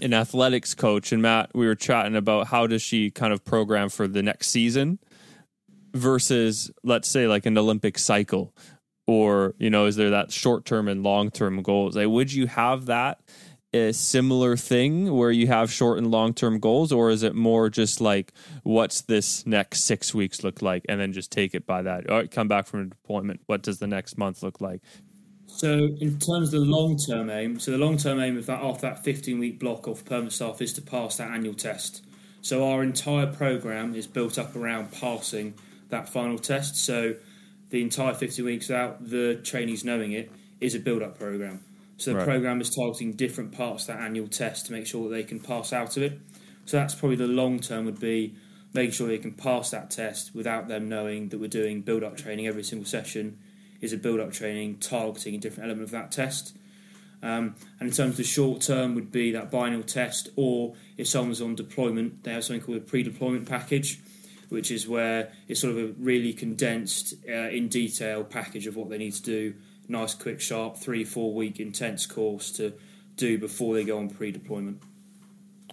an 0.00 0.14
athletics 0.14 0.74
coach 0.74 1.12
and 1.12 1.20
Matt 1.22 1.50
we 1.54 1.66
were 1.66 1.74
chatting 1.74 2.16
about 2.16 2.46
how 2.46 2.66
does 2.66 2.82
she 2.82 3.10
kind 3.10 3.32
of 3.32 3.44
program 3.44 3.88
for 3.90 4.08
the 4.08 4.22
next 4.22 4.48
season 4.48 4.98
versus 5.94 6.70
let's 6.82 7.08
say 7.08 7.26
like 7.26 7.44
an 7.44 7.58
Olympic 7.58 7.98
cycle 7.98 8.54
or 9.06 9.54
you 9.58 9.70
know 9.70 9.86
is 9.86 9.96
there 9.96 10.10
that 10.10 10.32
short 10.32 10.64
term 10.64 10.88
and 10.88 11.02
long 11.02 11.30
term 11.30 11.62
goals 11.62 11.96
like 11.96 12.08
would 12.08 12.32
you 12.32 12.46
have 12.46 12.86
that 12.86 13.20
a 13.74 13.92
similar 13.92 14.56
thing 14.56 15.14
where 15.14 15.30
you 15.30 15.46
have 15.46 15.72
short 15.72 15.98
and 15.98 16.10
long 16.10 16.34
term 16.34 16.58
goals, 16.58 16.92
or 16.92 17.10
is 17.10 17.22
it 17.22 17.34
more 17.34 17.70
just 17.70 18.00
like 18.00 18.32
what's 18.64 19.02
this 19.02 19.46
next 19.46 19.84
six 19.84 20.14
weeks 20.14 20.44
look 20.44 20.60
like, 20.60 20.84
and 20.88 21.00
then 21.00 21.12
just 21.12 21.30
take 21.30 21.54
it 21.54 21.64
by 21.64 21.82
that? 21.82 22.08
All 22.10 22.18
right, 22.18 22.30
come 22.30 22.48
back 22.48 22.66
from 22.66 22.80
a 22.80 22.84
deployment. 22.84 23.40
What 23.46 23.62
does 23.62 23.78
the 23.78 23.86
next 23.86 24.18
month 24.18 24.42
look 24.42 24.60
like? 24.60 24.82
So, 25.46 25.88
in 26.00 26.18
terms 26.18 26.52
of 26.52 26.60
the 26.60 26.66
long 26.66 26.98
term 26.98 27.30
aim, 27.30 27.58
so 27.58 27.70
the 27.70 27.78
long 27.78 27.96
term 27.96 28.20
aim 28.20 28.36
of 28.36 28.46
that 28.46 28.62
after 28.62 28.82
that 28.82 29.04
15 29.04 29.38
week 29.38 29.58
block 29.58 29.86
of 29.86 30.04
permanent 30.04 30.32
staff 30.32 30.60
is 30.60 30.72
to 30.74 30.82
pass 30.82 31.16
that 31.16 31.30
annual 31.30 31.54
test. 31.54 32.04
So 32.42 32.68
our 32.68 32.82
entire 32.82 33.28
program 33.28 33.94
is 33.94 34.06
built 34.08 34.36
up 34.36 34.56
around 34.56 34.90
passing 34.90 35.54
that 35.90 36.08
final 36.08 36.38
test. 36.38 36.76
So 36.76 37.14
the 37.72 37.80
entire 37.80 38.12
50 38.12 38.42
weeks 38.42 38.68
without 38.68 39.08
the 39.08 39.40
trainees 39.42 39.82
knowing 39.82 40.12
it 40.12 40.30
is 40.60 40.74
a 40.74 40.78
build 40.78 41.02
up 41.02 41.18
program. 41.18 41.64
So 41.96 42.12
the 42.12 42.18
right. 42.18 42.26
program 42.26 42.60
is 42.60 42.68
targeting 42.68 43.12
different 43.14 43.52
parts 43.52 43.88
of 43.88 43.96
that 43.96 44.04
annual 44.04 44.28
test 44.28 44.66
to 44.66 44.72
make 44.72 44.86
sure 44.86 45.08
that 45.08 45.14
they 45.14 45.24
can 45.24 45.40
pass 45.40 45.72
out 45.72 45.96
of 45.96 46.02
it. 46.02 46.20
So 46.66 46.76
that's 46.76 46.94
probably 46.94 47.16
the 47.16 47.26
long 47.26 47.60
term 47.60 47.86
would 47.86 47.98
be 47.98 48.34
making 48.74 48.92
sure 48.92 49.08
they 49.08 49.16
can 49.16 49.32
pass 49.32 49.70
that 49.70 49.90
test 49.90 50.34
without 50.34 50.68
them 50.68 50.88
knowing 50.88 51.30
that 51.30 51.38
we're 51.38 51.48
doing 51.48 51.80
build 51.80 52.04
up 52.04 52.16
training 52.16 52.46
every 52.46 52.62
single 52.62 52.86
session 52.86 53.38
is 53.80 53.92
a 53.92 53.96
build 53.96 54.20
up 54.20 54.32
training 54.32 54.76
targeting 54.76 55.34
a 55.34 55.38
different 55.38 55.64
element 55.64 55.84
of 55.84 55.90
that 55.92 56.12
test. 56.12 56.54
Um, 57.22 57.54
and 57.80 57.88
in 57.88 57.94
terms 57.94 58.12
of 58.12 58.16
the 58.18 58.24
short 58.24 58.60
term, 58.60 58.94
would 58.96 59.10
be 59.10 59.32
that 59.32 59.50
biennial 59.50 59.82
test, 59.82 60.28
or 60.36 60.74
if 60.98 61.06
someone's 61.06 61.40
on 61.40 61.54
deployment, 61.54 62.24
they 62.24 62.32
have 62.32 62.44
something 62.44 62.64
called 62.64 62.78
a 62.78 62.80
pre 62.80 63.02
deployment 63.02 63.48
package, 63.48 64.00
which 64.52 64.70
is 64.70 64.86
where 64.86 65.32
it's 65.48 65.60
sort 65.60 65.76
of 65.76 65.78
a 65.78 65.86
really 65.98 66.34
condensed, 66.34 67.14
uh, 67.26 67.48
in 67.48 67.68
detail 67.68 68.22
package 68.22 68.66
of 68.66 68.76
what 68.76 68.90
they 68.90 68.98
need 68.98 69.14
to 69.14 69.22
do. 69.22 69.54
Nice, 69.88 70.14
quick, 70.14 70.40
sharp, 70.40 70.76
three, 70.76 71.04
four 71.04 71.32
week 71.32 71.58
intense 71.58 72.04
course 72.06 72.52
to 72.52 72.74
do 73.16 73.38
before 73.38 73.74
they 73.74 73.84
go 73.84 73.98
on 73.98 74.10
pre 74.10 74.30
deployment. 74.30 74.82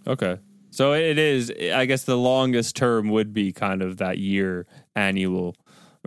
Okay. 0.08 0.40
So 0.72 0.94
it 0.94 1.18
is, 1.18 1.52
I 1.74 1.86
guess 1.86 2.04
the 2.04 2.18
longest 2.18 2.76
term 2.76 3.10
would 3.10 3.34
be 3.34 3.52
kind 3.52 3.82
of 3.82 3.98
that 3.98 4.18
year 4.18 4.66
annual 4.96 5.56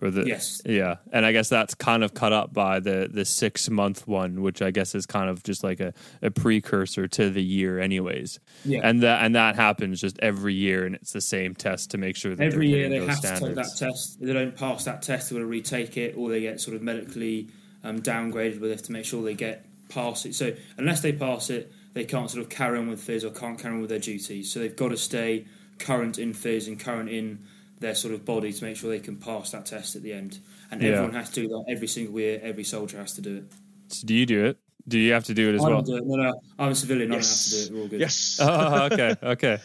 or 0.01 0.11
the 0.11 0.25
yes. 0.25 0.63
yeah. 0.65 0.97
And 1.13 1.27
i 1.27 1.33
guess 1.33 1.49
that's 1.49 1.75
kind 1.75 2.03
of 2.03 2.15
cut 2.15 2.33
up 2.33 2.55
by 2.55 2.81
the 2.81 3.09
the 3.13 3.25
six 3.25 3.69
month 3.69 4.07
one 4.09 4.41
which 4.41 4.63
i 4.63 4.71
guess 4.71 4.95
is 4.95 5.05
kind 5.05 5.29
of 5.29 5.43
just 5.43 5.63
like 5.63 5.81
a, 5.81 5.93
a 6.23 6.31
precursor 6.31 7.07
to 7.09 7.31
the 7.31 7.43
year 7.43 7.79
anyways. 7.79 8.41
Yeah. 8.65 8.81
And 8.83 9.03
that 9.03 9.23
and 9.25 9.35
that 9.35 9.57
happens 9.57 10.01
just 10.01 10.19
every 10.21 10.55
year 10.55 10.87
and 10.87 10.95
it's 10.95 11.13
the 11.13 11.21
same 11.21 11.55
test 11.55 11.91
to 11.91 11.99
make 11.99 12.17
sure 12.17 12.35
that 12.35 12.43
every 12.45 12.69
year 12.69 12.89
they 12.89 13.05
have 13.05 13.17
standards. 13.17 13.41
to 13.41 13.47
take 13.47 13.57
that 13.57 13.77
test. 13.79 14.19
If 14.21 14.27
they 14.27 14.33
don't 14.33 14.57
pass 14.57 14.85
that 14.85 15.03
test 15.03 15.29
they're 15.29 15.39
going 15.39 15.47
to 15.47 15.51
retake 15.51 15.97
it 15.97 16.17
or 16.17 16.31
they 16.31 16.41
get 16.41 16.61
sort 16.61 16.77
of 16.77 16.83
medically 16.83 17.49
um, 17.85 18.01
downgraded 18.01 18.61
with 18.61 18.71
it 18.71 18.85
to 18.85 18.93
make 18.93 19.05
sure 19.05 19.23
they 19.23 19.35
get 19.35 19.67
past 19.89 20.25
it. 20.25 20.35
So 20.35 20.55
unless 20.79 21.01
they 21.01 21.13
pass 21.13 21.51
it 21.51 21.71
they 21.95 22.05
can't 22.05 22.31
sort 22.31 22.43
of 22.43 22.51
carry 22.51 22.79
on 22.79 22.89
with 22.89 23.07
phys 23.07 23.25
or 23.25 23.31
can't 23.31 23.59
carry 23.59 23.75
on 23.75 23.81
with 23.81 23.91
their 23.91 23.99
duties. 23.99 24.51
So 24.51 24.61
they've 24.61 24.75
got 24.75 24.89
to 24.89 24.97
stay 24.97 25.47
current 25.79 26.19
in 26.19 26.33
phys 26.33 26.67
and 26.67 26.79
current 26.79 27.09
in 27.09 27.45
their 27.83 27.95
sort 27.95 28.15
of 28.15 28.25
body 28.25 28.53
to 28.53 28.65
make 28.65 28.77
sure 28.77 28.91
they 28.91 29.01
can 29.01 29.17
pass 29.17 29.51
that 29.51 29.67
test 29.67 29.97
at 29.97 30.03
the 30.03 30.13
end. 30.13 30.39
And 30.71 30.81
yeah. 30.81 30.91
everyone 30.91 31.15
has 31.15 31.29
to 31.31 31.43
do 31.43 31.49
that 31.49 31.65
every 31.69 31.89
single 31.89 32.19
year. 32.19 32.41
Every 32.43 32.65
soldier 32.65 32.99
has 32.99 33.13
to 33.15 33.21
do 33.21 33.37
it. 33.39 33.45
So 33.89 34.07
do 34.07 34.15
you 34.15 34.27
do 34.27 34.47
it? 34.47 34.59
Do 34.89 34.99
you 34.99 35.13
have 35.13 35.25
to 35.25 35.35
do 35.35 35.51
it 35.51 35.57
as 35.57 35.65
I 35.65 35.69
well? 35.69 35.83
Do 35.83 35.97
it. 35.97 36.07
No, 36.07 36.17
no, 36.17 36.33
I'm 36.59 36.73
a 36.73 36.75
civilian. 36.75 37.13
Yes. 37.13 37.53
I 37.53 37.57
don't 37.57 37.61
have 37.61 37.61
to 37.61 37.71
do 37.71 37.75
it. 37.75 37.77
We're 37.77 37.83
all 37.83 37.89
good. 37.89 38.01
Yes. 38.01 38.39
oh, 38.41 38.85
okay, 38.93 39.17
okay. 39.23 39.59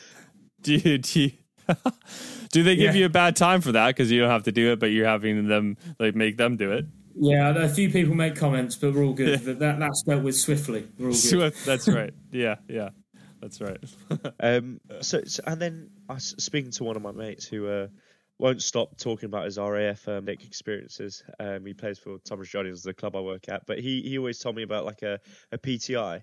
Do 0.62 0.73
you, 0.73 0.97
do 0.97 1.21
you, 1.21 1.32
do 2.51 2.63
they 2.63 2.75
give 2.75 2.95
yeah. 2.95 2.99
you 2.99 3.06
a 3.06 3.10
bad 3.10 3.36
time 3.36 3.62
for 3.62 3.71
that 3.71 3.88
because 3.88 4.12
you 4.12 4.19
don't 4.19 4.30
have 4.30 4.43
to 4.43 4.51
do 4.51 4.73
it, 4.73 4.80
but 4.80 4.88
you're 4.88 5.08
having 5.08 5.47
them 5.47 5.77
like 5.99 6.15
make 6.15 6.38
them 6.38 6.58
do 6.58 6.71
it? 6.73 6.86
Yeah, 7.19 7.56
a 7.56 7.69
few 7.69 7.89
people 7.89 8.13
make 8.13 8.36
comments, 8.36 8.75
but 8.75 8.93
we're 8.93 9.03
all 9.03 9.13
good. 9.13 9.41
Yeah. 9.41 9.53
That, 9.53 9.80
that's 9.80 10.03
dealt 10.03 10.23
with 10.23 10.38
swiftly. 10.38 10.88
We're 10.99 11.08
all 11.08 11.12
good. 11.13 11.17
Swift. 11.19 11.65
That's 11.65 11.88
right. 11.88 12.13
Yeah, 12.32 12.56
yeah. 12.67 12.89
That's 13.41 13.62
right. 13.62 13.77
um, 14.39 14.80
so, 15.01 15.23
so, 15.25 15.43
and 15.45 15.62
then 15.62 15.89
I 16.10 16.15
was 16.15 16.36
speaking 16.38 16.71
to 16.71 16.84
one 16.84 16.95
of 16.95 17.01
my 17.01 17.12
mates 17.12 17.45
who 17.45 17.67
uh, 17.67 17.88
won't 18.39 18.62
stop 18.62 18.97
talking 18.97 19.26
about 19.26 19.45
his 19.45 19.58
RAF 19.58 20.08
um, 20.08 20.30
experiences. 20.30 21.23
Um, 21.39 21.65
he 21.65 21.73
plays 21.73 21.97
for 21.97 22.17
Thomas 22.19 22.50
Jardines, 22.50 22.84
the 22.84 22.93
club 22.93 23.15
I 23.15 23.21
work 23.21 23.50
at, 23.50 23.65
but 23.65 23.80
he, 23.80 24.02
he 24.02 24.17
always 24.17 24.39
told 24.39 24.56
me 24.56 24.63
about 24.63 24.86
like 24.86 25.02
a, 25.02 25.19
a 25.52 25.58
PTI. 25.58 26.21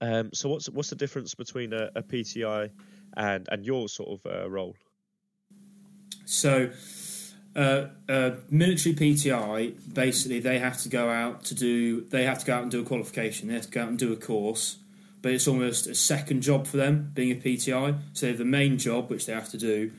Um, 0.00 0.30
so 0.32 0.48
what's 0.48 0.68
what's 0.70 0.90
the 0.90 0.96
difference 0.96 1.34
between 1.34 1.72
a, 1.72 1.90
a 1.94 2.02
PTI 2.02 2.70
and 3.16 3.46
and 3.50 3.64
your 3.66 3.88
sort 3.88 4.18
of 4.18 4.32
uh, 4.32 4.48
role? 4.48 4.74
So, 6.24 6.70
uh, 7.54 7.86
uh, 8.08 8.30
military 8.48 8.94
PTI 8.94 9.74
basically 9.92 10.40
they 10.40 10.58
have 10.58 10.80
to 10.82 10.88
go 10.88 11.10
out 11.10 11.44
to 11.46 11.54
do 11.54 12.02
they 12.02 12.24
have 12.24 12.38
to 12.38 12.46
go 12.46 12.54
out 12.54 12.62
and 12.62 12.70
do 12.70 12.80
a 12.80 12.84
qualification. 12.84 13.48
They 13.48 13.54
have 13.54 13.64
to 13.64 13.70
go 13.70 13.82
out 13.82 13.88
and 13.88 13.98
do 13.98 14.12
a 14.12 14.16
course, 14.16 14.78
but 15.20 15.32
it's 15.32 15.46
almost 15.46 15.86
a 15.86 15.94
second 15.94 16.40
job 16.40 16.66
for 16.66 16.78
them 16.78 17.10
being 17.12 17.32
a 17.32 17.40
PTI. 17.40 17.98
So 18.14 18.26
they 18.26 18.28
have 18.28 18.38
the 18.38 18.44
main 18.46 18.78
job 18.78 19.10
which 19.10 19.26
they 19.26 19.34
have 19.34 19.50
to 19.50 19.58
do, 19.58 19.90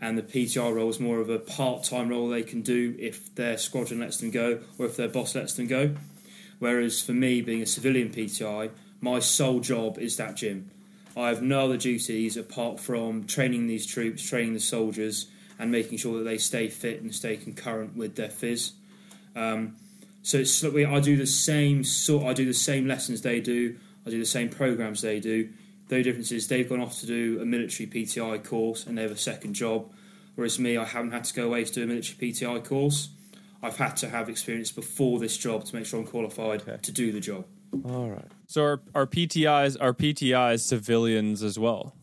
and 0.00 0.16
the 0.16 0.22
PTI 0.22 0.74
role 0.74 0.88
is 0.88 1.00
more 1.00 1.20
of 1.20 1.28
a 1.28 1.38
part-time 1.38 2.08
role 2.08 2.28
they 2.28 2.42
can 2.42 2.62
do 2.62 2.94
if 2.98 3.34
their 3.34 3.58
squadron 3.58 4.00
lets 4.00 4.18
them 4.18 4.30
go 4.30 4.60
or 4.78 4.86
if 4.86 4.96
their 4.96 5.08
boss 5.08 5.34
lets 5.34 5.54
them 5.54 5.66
go. 5.66 5.94
Whereas 6.58 7.02
for 7.02 7.12
me, 7.12 7.40
being 7.40 7.62
a 7.62 7.66
civilian 7.66 8.10
PTI, 8.10 8.70
my 9.00 9.18
sole 9.18 9.60
job 9.60 9.98
is 9.98 10.16
that 10.16 10.36
gym. 10.36 10.70
I 11.16 11.28
have 11.28 11.42
no 11.42 11.64
other 11.64 11.76
duties 11.76 12.36
apart 12.36 12.78
from 12.78 13.24
training 13.24 13.66
these 13.66 13.86
troops, 13.86 14.28
training 14.28 14.54
the 14.54 14.60
soldiers, 14.60 15.26
and 15.58 15.72
making 15.72 15.98
sure 15.98 16.18
that 16.18 16.24
they 16.24 16.38
stay 16.38 16.68
fit 16.68 17.02
and 17.02 17.12
stay 17.12 17.36
concurrent 17.36 17.96
with 17.96 18.14
their 18.14 18.28
phys. 18.28 18.72
Um, 19.34 19.76
so 20.22 20.38
it's, 20.38 20.62
I 20.64 21.00
do 21.00 21.16
the 21.16 21.26
same 21.26 21.82
sort. 21.82 22.24
I 22.24 22.34
do 22.34 22.44
the 22.44 22.54
same 22.54 22.86
lessons 22.86 23.22
they 23.22 23.40
do. 23.40 23.76
I 24.06 24.10
do 24.10 24.18
the 24.18 24.26
same 24.26 24.48
programs 24.48 25.02
they 25.02 25.18
do. 25.20 25.48
The 25.88 25.96
only 25.96 26.04
difference 26.04 26.32
is 26.32 26.48
they've 26.48 26.68
gone 26.68 26.80
off 26.80 27.00
to 27.00 27.06
do 27.06 27.40
a 27.40 27.44
military 27.44 27.88
PTI 27.88 28.44
course 28.44 28.86
and 28.86 28.96
they 28.96 29.02
have 29.02 29.10
a 29.10 29.16
second 29.16 29.54
job, 29.54 29.90
whereas 30.34 30.58
me, 30.58 30.76
I 30.76 30.84
haven't 30.84 31.12
had 31.12 31.24
to 31.24 31.34
go 31.34 31.46
away 31.46 31.64
to 31.64 31.72
do 31.72 31.82
a 31.84 31.86
military 31.86 32.32
PTI 32.32 32.64
course. 32.64 33.10
I've 33.62 33.76
had 33.76 33.96
to 33.98 34.08
have 34.08 34.28
experience 34.28 34.70
before 34.70 35.18
this 35.18 35.36
job 35.36 35.64
to 35.64 35.74
make 35.74 35.86
sure 35.86 35.98
I'm 35.98 36.06
qualified 36.06 36.62
okay. 36.62 36.76
to 36.80 36.92
do 36.92 37.10
the 37.10 37.20
job. 37.20 37.46
All 37.84 38.10
right. 38.10 38.24
So 38.46 38.62
are, 38.62 38.82
are 38.94 39.06
PTIs 39.06 39.76
are 39.80 39.92
PTIs 39.92 40.60
civilians 40.60 41.42
as 41.42 41.58
well, 41.58 41.94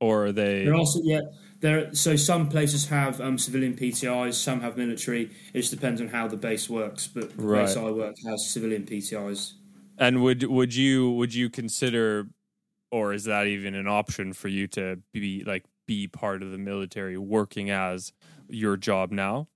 or 0.00 0.26
are 0.26 0.32
they? 0.32 0.64
They're 0.64 0.74
also 0.74 1.00
yeah. 1.02 1.20
There, 1.60 1.94
so 1.94 2.16
some 2.16 2.48
places 2.48 2.88
have 2.88 3.20
um, 3.20 3.38
civilian 3.38 3.74
PTIs, 3.74 4.34
some 4.34 4.62
have 4.62 4.76
military. 4.76 5.30
It 5.54 5.60
just 5.60 5.70
depends 5.70 6.00
on 6.00 6.08
how 6.08 6.26
the 6.26 6.36
base 6.36 6.68
works. 6.68 7.06
But 7.06 7.36
the 7.36 7.42
right. 7.42 7.66
base 7.66 7.76
I 7.76 7.88
work 7.90 8.16
has 8.26 8.50
civilian 8.50 8.84
PTIs. 8.84 9.52
And 9.96 10.22
would 10.22 10.42
would 10.44 10.74
you 10.74 11.12
would 11.12 11.34
you 11.34 11.50
consider 11.50 12.26
or 12.92 13.12
is 13.12 13.24
that 13.24 13.48
even 13.48 13.74
an 13.74 13.88
option 13.88 14.32
for 14.32 14.48
you 14.48 14.68
to 14.68 14.98
be 15.12 15.42
like 15.44 15.64
be 15.86 16.06
part 16.06 16.42
of 16.42 16.52
the 16.52 16.58
military 16.58 17.18
working 17.18 17.70
as 17.70 18.12
your 18.48 18.76
job 18.76 19.10
now 19.10 19.48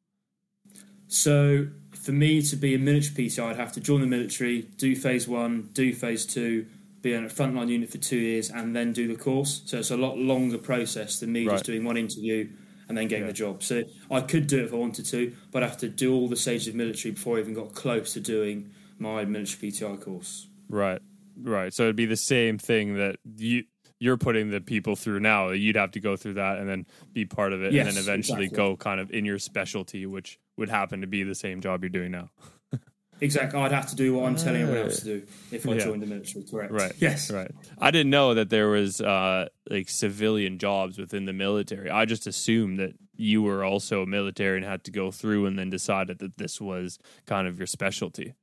so 1.09 1.69
for 1.95 2.13
me 2.13 2.43
to 2.43 2.57
be 2.57 2.75
a 2.75 2.79
military 2.79 3.29
PT, 3.29 3.39
I'd 3.39 3.57
have 3.57 3.73
to 3.73 3.81
join 3.81 4.01
the 4.01 4.07
military, 4.07 4.63
do 4.63 4.95
phase 4.97 5.29
one, 5.29 5.71
do 5.73 5.93
phase 5.93 6.27
two, 6.27 6.67
be 7.03 7.15
on 7.15 7.25
a 7.25 7.29
frontline 7.29 7.69
unit 7.69 7.91
for 7.91 7.99
two 7.99 8.17
years, 8.17 8.51
and 8.51 8.75
then 8.75 8.93
do 8.93 9.07
the 9.09 9.17
course. 9.17 9.63
So 9.67 9.79
it's 9.79 9.91
a 9.91 9.97
lot 9.97 10.19
longer 10.19 10.59
process 10.59 11.21
than 11.21 11.33
me 11.33 11.47
right. 11.47 11.55
just 11.55 11.65
doing 11.65 11.85
one 11.85 11.97
interview 11.97 12.49
and 12.89 12.97
then 12.97 13.09
getting 13.09 13.25
yeah. 13.25 13.33
the 13.33 13.37
job. 13.37 13.63
So 13.63 13.83
I 14.11 14.21
could 14.21 14.47
do 14.47 14.61
it 14.61 14.67
if 14.67 14.73
I 14.73 14.77
wanted 14.77 15.07
to, 15.07 15.33
but 15.51 15.63
I 15.63 15.67
have 15.67 15.79
to 15.79 15.89
do 15.89 16.15
all 16.15 16.29
the 16.29 16.37
stages 16.37 16.69
of 16.69 16.75
military 16.75 17.13
before 17.13 17.37
I 17.37 17.41
even 17.41 17.55
got 17.55 17.75
close 17.75 18.13
to 18.15 18.21
doing 18.21 18.71
my 18.99 19.25
military 19.25 19.71
PTI 19.71 20.01
course. 20.01 20.47
Right. 20.69 21.01
Right. 21.41 21.73
So 21.73 21.85
it'd 21.85 21.97
be 21.97 22.07
the 22.07 22.17
same 22.17 22.59
thing 22.59 22.97
that 22.97 23.17
you 23.37 23.65
you're 23.99 24.17
putting 24.17 24.51
the 24.51 24.61
people 24.61 24.97
through 24.97 25.21
now. 25.21 25.51
You'd 25.51 25.77
have 25.77 25.93
to 25.93 26.01
go 26.01 26.17
through 26.17 26.35
that 26.35 26.59
and 26.59 26.69
then 26.69 26.87
be 27.13 27.25
part 27.25 27.53
of 27.53 27.63
it, 27.63 27.73
yes, 27.73 27.87
and 27.87 27.97
then 27.97 28.03
eventually 28.03 28.45
exactly. 28.45 28.57
go 28.57 28.77
kind 28.77 29.01
of 29.01 29.11
in 29.11 29.25
your 29.25 29.39
specialty, 29.39 30.07
which 30.07 30.39
would 30.57 30.69
happen 30.69 31.01
to 31.01 31.07
be 31.07 31.23
the 31.23 31.35
same 31.35 31.61
job 31.61 31.83
you're 31.83 31.91
doing 31.91 32.13
now. 32.13 32.29
exactly. 33.21 33.59
I'd 33.59 33.73
have 33.73 33.89
to 33.89 33.97
do 33.97 34.15
what 34.15 34.27
I'm 34.27 34.37
telling 34.37 34.63
everyone 34.63 34.87
else 34.87 35.01
to 35.01 35.05
do 35.05 35.27
if 35.51 35.67
I 35.67 35.73
yeah. 35.73 35.79
joined 35.79 36.03
the 36.03 36.07
military. 36.07 36.45
Correct. 36.45 36.73
Right. 36.73 36.93
Yes. 36.99 37.31
Right. 37.31 37.51
I 37.79 37.91
didn't 37.91 38.11
know 38.11 38.35
that 38.35 38.51
there 38.51 38.69
was 38.69 39.01
uh, 39.01 39.49
like 39.71 39.89
civilian 39.89 40.59
jobs 40.59 40.99
within 40.99 41.25
the 41.25 41.33
military. 41.33 41.91
I 41.91 42.05
just 42.05 42.27
assumed 42.27 42.79
that 42.79 42.93
you 43.17 43.43
were 43.43 43.65
also 43.65 44.05
military 44.05 44.59
and 44.59 44.67
had 44.67 44.85
to 44.85 44.91
go 44.91 45.11
through 45.11 45.47
and 45.47 45.59
then 45.59 45.71
decided 45.71 46.19
that 46.19 46.37
this 46.37 46.61
was 46.61 46.99
kind 47.25 47.49
of 47.49 47.59
your 47.59 47.67
specialty. 47.67 48.35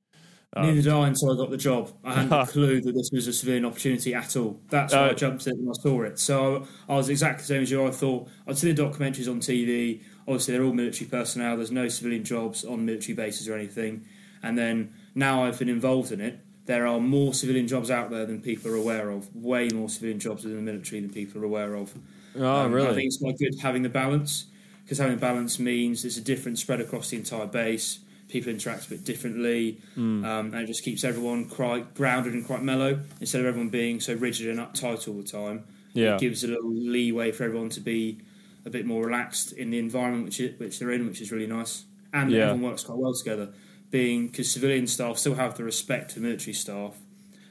Um, 0.55 0.67
Neither 0.67 0.81
did 0.83 0.93
I 0.93 1.07
until 1.07 1.31
I 1.31 1.35
got 1.35 1.49
the 1.49 1.57
job. 1.57 1.91
I 2.03 2.13
hadn't 2.13 2.31
a 2.31 2.45
clue 2.51 2.79
that 2.81 2.91
this 2.91 3.09
was 3.11 3.27
a 3.27 3.33
civilian 3.33 3.65
opportunity 3.65 4.13
at 4.13 4.35
all. 4.35 4.59
That's 4.69 4.93
why 4.93 5.07
uh, 5.07 5.11
I 5.11 5.13
jumped 5.13 5.47
in 5.47 5.57
when 5.57 5.69
I 5.69 5.81
saw 5.81 6.03
it. 6.03 6.19
So 6.19 6.67
I 6.87 6.95
was 6.95 7.09
exactly 7.09 7.41
the 7.41 7.47
same 7.47 7.61
as 7.63 7.71
you. 7.71 7.85
I 7.85 7.91
thought 7.91 8.27
I'd 8.47 8.57
seen 8.57 8.75
the 8.75 8.81
documentaries 8.81 9.29
on 9.29 9.39
TV. 9.39 10.01
Obviously, 10.27 10.53
they're 10.53 10.63
all 10.63 10.73
military 10.73 11.09
personnel. 11.09 11.57
There's 11.57 11.71
no 11.71 11.87
civilian 11.87 12.23
jobs 12.23 12.63
on 12.63 12.85
military 12.85 13.15
bases 13.15 13.49
or 13.49 13.55
anything. 13.55 14.05
And 14.43 14.57
then 14.57 14.93
now 15.15 15.43
I've 15.43 15.57
been 15.57 15.69
involved 15.69 16.11
in 16.11 16.21
it. 16.21 16.39
There 16.65 16.85
are 16.85 16.99
more 16.99 17.33
civilian 17.33 17.67
jobs 17.67 17.89
out 17.89 18.11
there 18.11 18.25
than 18.25 18.39
people 18.39 18.71
are 18.71 18.75
aware 18.75 19.09
of. 19.09 19.35
Way 19.35 19.69
more 19.69 19.89
civilian 19.89 20.19
jobs 20.19 20.43
within 20.43 20.63
the 20.63 20.71
military 20.71 21.01
than 21.01 21.09
people 21.09 21.41
are 21.41 21.45
aware 21.45 21.73
of. 21.75 21.93
Oh, 22.37 22.45
um, 22.45 22.71
really? 22.71 22.87
I 22.87 22.93
think 22.93 23.07
it's 23.07 23.17
quite 23.17 23.37
good 23.37 23.59
having 23.59 23.81
the 23.81 23.89
balance 23.89 24.45
because 24.83 24.99
having 24.99 25.15
the 25.15 25.21
balance 25.21 25.59
means 25.59 26.03
there's 26.03 26.17
a 26.17 26.21
different 26.21 26.59
spread 26.59 26.79
across 26.79 27.09
the 27.09 27.17
entire 27.17 27.47
base 27.47 27.99
people 28.33 28.51
interact 28.51 28.87
a 28.87 28.89
bit 28.89 29.05
differently, 29.05 29.79
mm. 29.95 30.25
um, 30.25 30.53
and 30.53 30.55
it 30.55 30.67
just 30.67 30.83
keeps 30.83 31.03
everyone 31.03 31.45
quite 31.47 31.93
grounded 31.93 32.33
and 32.33 32.45
quite 32.45 32.63
mellow 32.63 32.99
instead 33.21 33.39
of 33.39 33.47
everyone 33.47 33.69
being 33.69 34.01
so 34.01 34.13
rigid 34.15 34.49
and 34.49 34.59
uptight 34.59 35.07
all 35.07 35.13
the 35.13 35.23
time. 35.23 35.63
Yeah. 35.93 36.15
It 36.15 36.19
gives 36.19 36.43
a 36.43 36.47
little 36.47 36.73
leeway 36.73 37.31
for 37.31 37.43
everyone 37.43 37.69
to 37.69 37.79
be 37.79 38.17
a 38.65 38.69
bit 38.71 38.85
more 38.85 39.05
relaxed 39.05 39.53
in 39.53 39.69
the 39.69 39.77
environment 39.77 40.25
which 40.25 40.39
it, 40.39 40.59
which 40.59 40.79
they're 40.79 40.91
in, 40.91 41.05
which 41.07 41.21
is 41.21 41.31
really 41.31 41.47
nice, 41.47 41.85
and 42.11 42.31
yeah. 42.31 42.49
everyone 42.49 42.71
works 42.71 42.83
quite 42.83 42.97
well 42.97 43.13
together. 43.13 43.49
Being 43.91 44.27
because 44.27 44.51
civilian 44.51 44.87
staff 44.87 45.19
still 45.19 45.35
have 45.35 45.55
the 45.55 45.63
respect 45.63 46.11
for 46.11 46.19
military 46.19 46.53
staff, 46.53 46.95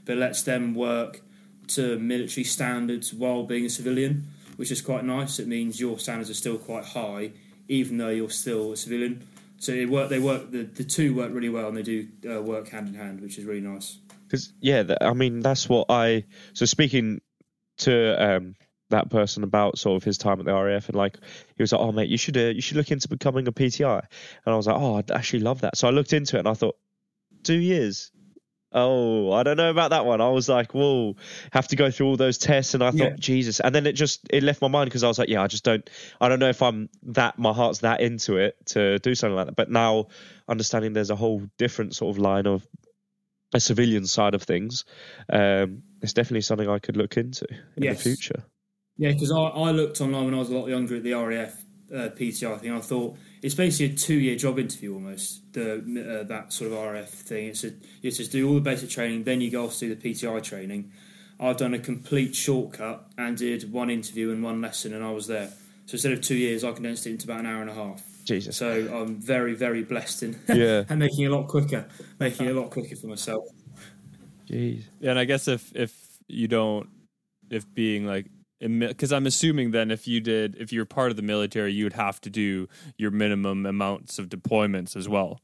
but 0.04 0.16
lets 0.16 0.42
them 0.42 0.74
work 0.74 1.22
to 1.68 1.96
military 1.98 2.44
standards 2.44 3.14
while 3.14 3.44
being 3.44 3.64
a 3.64 3.70
civilian. 3.70 4.26
which 4.56 4.70
is 4.70 4.80
quite 4.80 5.04
nice. 5.04 5.38
It 5.38 5.48
means 5.48 5.80
your 5.80 5.98
standards 5.98 6.30
are 6.30 6.34
still 6.34 6.58
quite 6.58 6.84
high, 6.84 7.32
even 7.68 7.98
though 7.98 8.10
you're 8.10 8.30
still 8.30 8.72
a 8.72 8.76
civilian. 8.76 9.26
So 9.62 9.70
it 9.70 9.88
work. 9.88 10.08
They 10.08 10.18
work. 10.18 10.50
The, 10.50 10.64
the 10.64 10.82
two 10.82 11.14
work 11.14 11.32
really 11.32 11.48
well, 11.48 11.68
and 11.68 11.76
they 11.76 11.84
do 11.84 12.08
uh, 12.28 12.42
work 12.42 12.68
hand 12.68 12.88
in 12.88 12.94
hand, 12.94 13.20
which 13.20 13.38
is 13.38 13.44
really 13.44 13.60
nice. 13.60 13.96
Because 14.26 14.52
yeah, 14.60 14.82
I 15.00 15.12
mean 15.12 15.38
that's 15.38 15.68
what 15.68 15.86
I. 15.88 16.24
So 16.52 16.66
speaking 16.66 17.20
to 17.78 18.20
um, 18.20 18.56
that 18.90 19.08
person 19.08 19.44
about 19.44 19.78
sort 19.78 20.02
of 20.02 20.02
his 20.02 20.18
time 20.18 20.40
at 20.40 20.46
the 20.46 20.52
RAF, 20.52 20.88
and 20.88 20.96
like 20.96 21.16
he 21.56 21.62
was 21.62 21.70
like, 21.70 21.80
"Oh 21.80 21.92
mate, 21.92 22.08
you 22.08 22.16
should 22.16 22.36
uh, 22.36 22.46
you 22.46 22.60
should 22.60 22.76
look 22.76 22.90
into 22.90 23.08
becoming 23.08 23.46
a 23.46 23.52
PTI," 23.52 24.00
and 24.44 24.52
I 24.52 24.56
was 24.56 24.66
like, 24.66 24.76
"Oh, 24.76 24.96
I'd 24.96 25.12
actually 25.12 25.40
love 25.40 25.60
that." 25.60 25.76
So 25.76 25.86
I 25.86 25.92
looked 25.92 26.12
into 26.12 26.36
it, 26.36 26.40
and 26.40 26.48
I 26.48 26.54
thought, 26.54 26.76
two 27.44 27.60
years. 27.60 28.10
Oh, 28.74 29.32
I 29.32 29.42
don't 29.42 29.56
know 29.56 29.70
about 29.70 29.90
that 29.90 30.06
one. 30.06 30.20
I 30.20 30.28
was 30.28 30.48
like, 30.48 30.72
whoa, 30.72 31.16
have 31.52 31.68
to 31.68 31.76
go 31.76 31.90
through 31.90 32.06
all 32.06 32.16
those 32.16 32.38
tests, 32.38 32.74
and 32.74 32.82
I 32.82 32.90
thought, 32.90 32.98
yeah. 32.98 33.16
Jesus. 33.18 33.60
And 33.60 33.74
then 33.74 33.86
it 33.86 33.92
just 33.92 34.20
it 34.30 34.42
left 34.42 34.62
my 34.62 34.68
mind 34.68 34.88
because 34.88 35.04
I 35.04 35.08
was 35.08 35.18
like, 35.18 35.28
yeah, 35.28 35.42
I 35.42 35.46
just 35.46 35.64
don't, 35.64 35.88
I 36.20 36.28
don't 36.28 36.38
know 36.38 36.48
if 36.48 36.62
I'm 36.62 36.88
that, 37.04 37.38
my 37.38 37.52
heart's 37.52 37.80
that 37.80 38.00
into 38.00 38.36
it 38.36 38.56
to 38.66 38.98
do 38.98 39.14
something 39.14 39.36
like 39.36 39.46
that. 39.46 39.56
But 39.56 39.70
now 39.70 40.08
understanding 40.48 40.92
there's 40.92 41.10
a 41.10 41.16
whole 41.16 41.42
different 41.58 41.94
sort 41.94 42.16
of 42.16 42.18
line 42.18 42.46
of 42.46 42.66
a 43.54 43.60
civilian 43.60 44.06
side 44.06 44.34
of 44.34 44.42
things, 44.42 44.84
um, 45.30 45.82
it's 46.00 46.14
definitely 46.14 46.40
something 46.40 46.68
I 46.68 46.78
could 46.78 46.96
look 46.96 47.16
into 47.16 47.46
in 47.76 47.82
yes. 47.82 47.98
the 47.98 48.02
future. 48.02 48.44
Yeah, 48.96 49.12
because 49.12 49.30
I, 49.30 49.40
I 49.40 49.70
looked 49.70 50.00
online 50.00 50.26
when 50.26 50.34
I 50.34 50.38
was 50.38 50.50
a 50.50 50.56
lot 50.56 50.68
younger 50.68 50.96
at 50.96 51.02
the 51.02 51.14
RAF 51.14 51.62
uh, 51.92 52.08
PTI 52.08 52.60
thing. 52.60 52.72
I 52.72 52.80
thought 52.80 53.16
it's 53.42 53.54
basically 53.54 53.94
a 53.94 53.98
two-year 53.98 54.36
job 54.36 54.58
interview 54.58 54.94
almost. 54.94 55.52
The 55.52 56.20
uh, 56.20 56.24
that 56.28 56.52
sort 56.52 56.72
of 56.72 56.78
RF 56.78 57.08
thing. 57.08 57.48
It's 57.48 57.64
a 57.64 57.72
you 58.00 58.10
just 58.10 58.32
do 58.32 58.48
all 58.48 58.54
the 58.54 58.60
basic 58.60 58.88
training, 58.88 59.24
then 59.24 59.40
you 59.40 59.50
go 59.50 59.64
off 59.64 59.74
to 59.78 59.88
do 59.88 59.94
the 59.94 60.10
PTI 60.10 60.42
training. 60.42 60.92
I've 61.40 61.56
done 61.56 61.74
a 61.74 61.78
complete 61.78 62.36
shortcut 62.36 63.04
and 63.18 63.36
did 63.36 63.70
one 63.72 63.90
interview 63.90 64.30
and 64.30 64.42
one 64.44 64.60
lesson, 64.60 64.94
and 64.94 65.04
I 65.04 65.10
was 65.10 65.26
there. 65.26 65.48
So 65.86 65.94
instead 65.94 66.12
of 66.12 66.20
two 66.20 66.36
years, 66.36 66.62
I 66.62 66.70
condensed 66.70 67.06
it 67.06 67.10
into 67.10 67.26
about 67.26 67.40
an 67.40 67.46
hour 67.46 67.60
and 67.60 67.68
a 67.70 67.74
half. 67.74 68.02
Jesus. 68.24 68.56
So 68.56 68.70
I'm 68.70 69.16
very, 69.16 69.54
very 69.54 69.82
blessed 69.82 70.22
in 70.22 70.38
yeah. 70.48 70.84
and 70.88 71.00
making 71.00 71.24
it 71.24 71.32
a 71.32 71.36
lot 71.36 71.48
quicker, 71.48 71.86
making 72.20 72.46
it 72.46 72.56
a 72.56 72.60
lot 72.60 72.70
quicker 72.70 72.94
for 72.94 73.08
myself. 73.08 73.44
Jeez. 74.48 74.84
Yeah, 75.00 75.10
and 75.10 75.18
I 75.18 75.24
guess 75.24 75.48
if 75.48 75.74
if 75.74 75.92
you 76.28 76.46
don't, 76.46 76.88
if 77.50 77.72
being 77.74 78.06
like 78.06 78.26
because 78.62 79.12
I'm 79.12 79.26
assuming 79.26 79.72
then 79.72 79.90
if 79.90 80.06
you 80.06 80.20
did 80.20 80.56
if 80.56 80.72
you're 80.72 80.84
part 80.84 81.10
of 81.10 81.16
the 81.16 81.22
military, 81.22 81.72
you 81.72 81.84
would 81.84 81.92
have 81.94 82.20
to 82.22 82.30
do 82.30 82.68
your 82.96 83.10
minimum 83.10 83.66
amounts 83.66 84.18
of 84.18 84.28
deployments 84.28 84.96
as 84.96 85.08
well. 85.08 85.40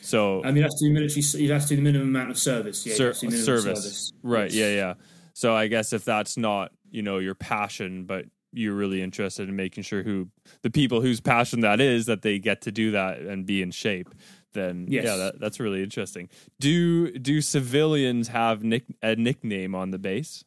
So 0.00 0.42
I 0.42 0.48
mean, 0.48 0.56
you 0.56 0.62
have 0.62 0.72
to 0.72 0.88
do 0.88 0.92
military. 0.92 1.44
You 1.44 1.52
have 1.52 1.62
to 1.62 1.68
do 1.68 1.76
the 1.76 1.82
minimum 1.82 2.08
amount 2.08 2.30
of 2.30 2.38
service. 2.38 2.86
Yeah, 2.86 2.94
ser- 2.94 3.14
service. 3.14 3.44
service. 3.44 4.12
Right. 4.22 4.50
Yeah. 4.52 4.70
Yeah. 4.70 4.94
So 5.32 5.54
I 5.54 5.66
guess 5.66 5.92
if 5.92 6.04
that's 6.04 6.36
not 6.36 6.72
you 6.90 7.02
know 7.02 7.18
your 7.18 7.34
passion, 7.34 8.04
but 8.04 8.26
you're 8.52 8.74
really 8.74 9.02
interested 9.02 9.48
in 9.48 9.54
making 9.54 9.82
sure 9.82 10.02
who 10.02 10.28
the 10.62 10.70
people 10.70 11.00
whose 11.00 11.20
passion 11.20 11.60
that 11.60 11.80
is 11.80 12.06
that 12.06 12.22
they 12.22 12.38
get 12.38 12.62
to 12.62 12.72
do 12.72 12.92
that 12.92 13.18
and 13.18 13.44
be 13.44 13.60
in 13.60 13.70
shape 13.70 14.08
then 14.54 14.86
yes. 14.88 15.04
yeah 15.04 15.16
that, 15.16 15.38
that's 15.38 15.60
really 15.60 15.82
interesting 15.82 16.28
do 16.58 17.10
do 17.18 17.40
civilians 17.42 18.28
have 18.28 18.64
nick, 18.64 18.84
a 19.02 19.14
nickname 19.14 19.74
on 19.74 19.90
the 19.90 19.98
base 19.98 20.44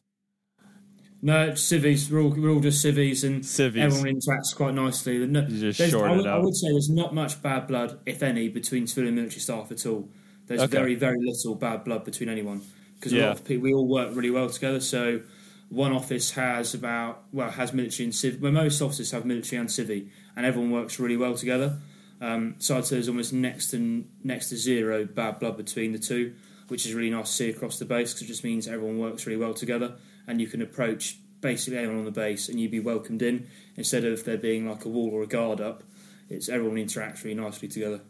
no, 1.22 1.54
civvies. 1.54 2.10
We're 2.10 2.20
all, 2.20 2.30
we're 2.30 2.50
all 2.50 2.60
just 2.60 2.80
civvies, 2.80 3.24
and 3.24 3.44
civvies. 3.44 3.82
everyone 3.82 4.20
interacts 4.20 4.54
quite 4.56 4.74
nicely. 4.74 5.26
No, 5.26 5.42
just 5.42 5.90
short 5.90 6.10
I, 6.10 6.16
would, 6.16 6.26
I 6.26 6.38
would 6.38 6.56
say 6.56 6.68
there's 6.70 6.88
not 6.88 7.14
much 7.14 7.42
bad 7.42 7.66
blood, 7.66 8.00
if 8.06 8.22
any, 8.22 8.48
between 8.48 8.86
civilian 8.86 9.10
and 9.10 9.16
military 9.16 9.40
staff 9.40 9.70
at 9.70 9.84
all. 9.84 10.08
There's 10.46 10.62
okay. 10.62 10.70
very, 10.70 10.94
very 10.94 11.18
little 11.20 11.54
bad 11.54 11.84
blood 11.84 12.04
between 12.04 12.28
anyone 12.28 12.62
because 12.94 13.12
yeah. 13.12 13.24
a 13.24 13.26
lot 13.26 13.36
of 13.40 13.44
people 13.44 13.62
we 13.64 13.74
all 13.74 13.86
work 13.86 14.14
really 14.14 14.30
well 14.30 14.48
together. 14.48 14.80
So 14.80 15.20
one 15.68 15.92
office 15.92 16.30
has 16.32 16.72
about 16.74 17.24
well 17.32 17.50
has 17.50 17.74
military 17.74 18.04
and 18.04 18.14
civ. 18.14 18.40
Well, 18.40 18.52
most 18.52 18.80
offices 18.80 19.10
have 19.10 19.26
military 19.26 19.60
and 19.60 19.68
civvy, 19.68 20.08
and 20.36 20.46
everyone 20.46 20.70
works 20.70 20.98
really 20.98 21.18
well 21.18 21.34
together. 21.34 21.78
Um, 22.22 22.56
so 22.58 22.78
I'd 22.78 22.86
say 22.86 22.96
there's 22.96 23.08
almost 23.08 23.34
next 23.34 23.70
to 23.72 24.04
next 24.24 24.48
to 24.48 24.56
zero 24.56 25.04
bad 25.04 25.38
blood 25.38 25.58
between 25.58 25.92
the 25.92 25.98
two, 25.98 26.34
which 26.68 26.86
is 26.86 26.94
really 26.94 27.10
nice 27.10 27.28
to 27.28 27.32
see 27.32 27.50
across 27.50 27.78
the 27.78 27.84
base 27.84 28.14
because 28.14 28.22
it 28.22 28.32
just 28.32 28.42
means 28.42 28.66
everyone 28.66 28.98
works 28.98 29.26
really 29.26 29.38
well 29.38 29.52
together 29.52 29.96
and 30.30 30.40
you 30.40 30.46
can 30.46 30.62
approach 30.62 31.18
basically 31.40 31.78
anyone 31.78 31.98
on 31.98 32.04
the 32.04 32.10
base 32.10 32.48
and 32.48 32.60
you'd 32.60 32.70
be 32.70 32.80
welcomed 32.80 33.22
in 33.22 33.46
instead 33.76 34.04
of 34.04 34.24
there 34.24 34.38
being 34.38 34.68
like 34.68 34.84
a 34.84 34.88
wall 34.88 35.10
or 35.12 35.22
a 35.22 35.26
guard 35.26 35.60
up. 35.60 35.82
It's 36.28 36.48
everyone 36.48 36.76
interacts 36.76 37.24
really 37.24 37.40
nicely 37.40 37.68
together. 37.68 38.00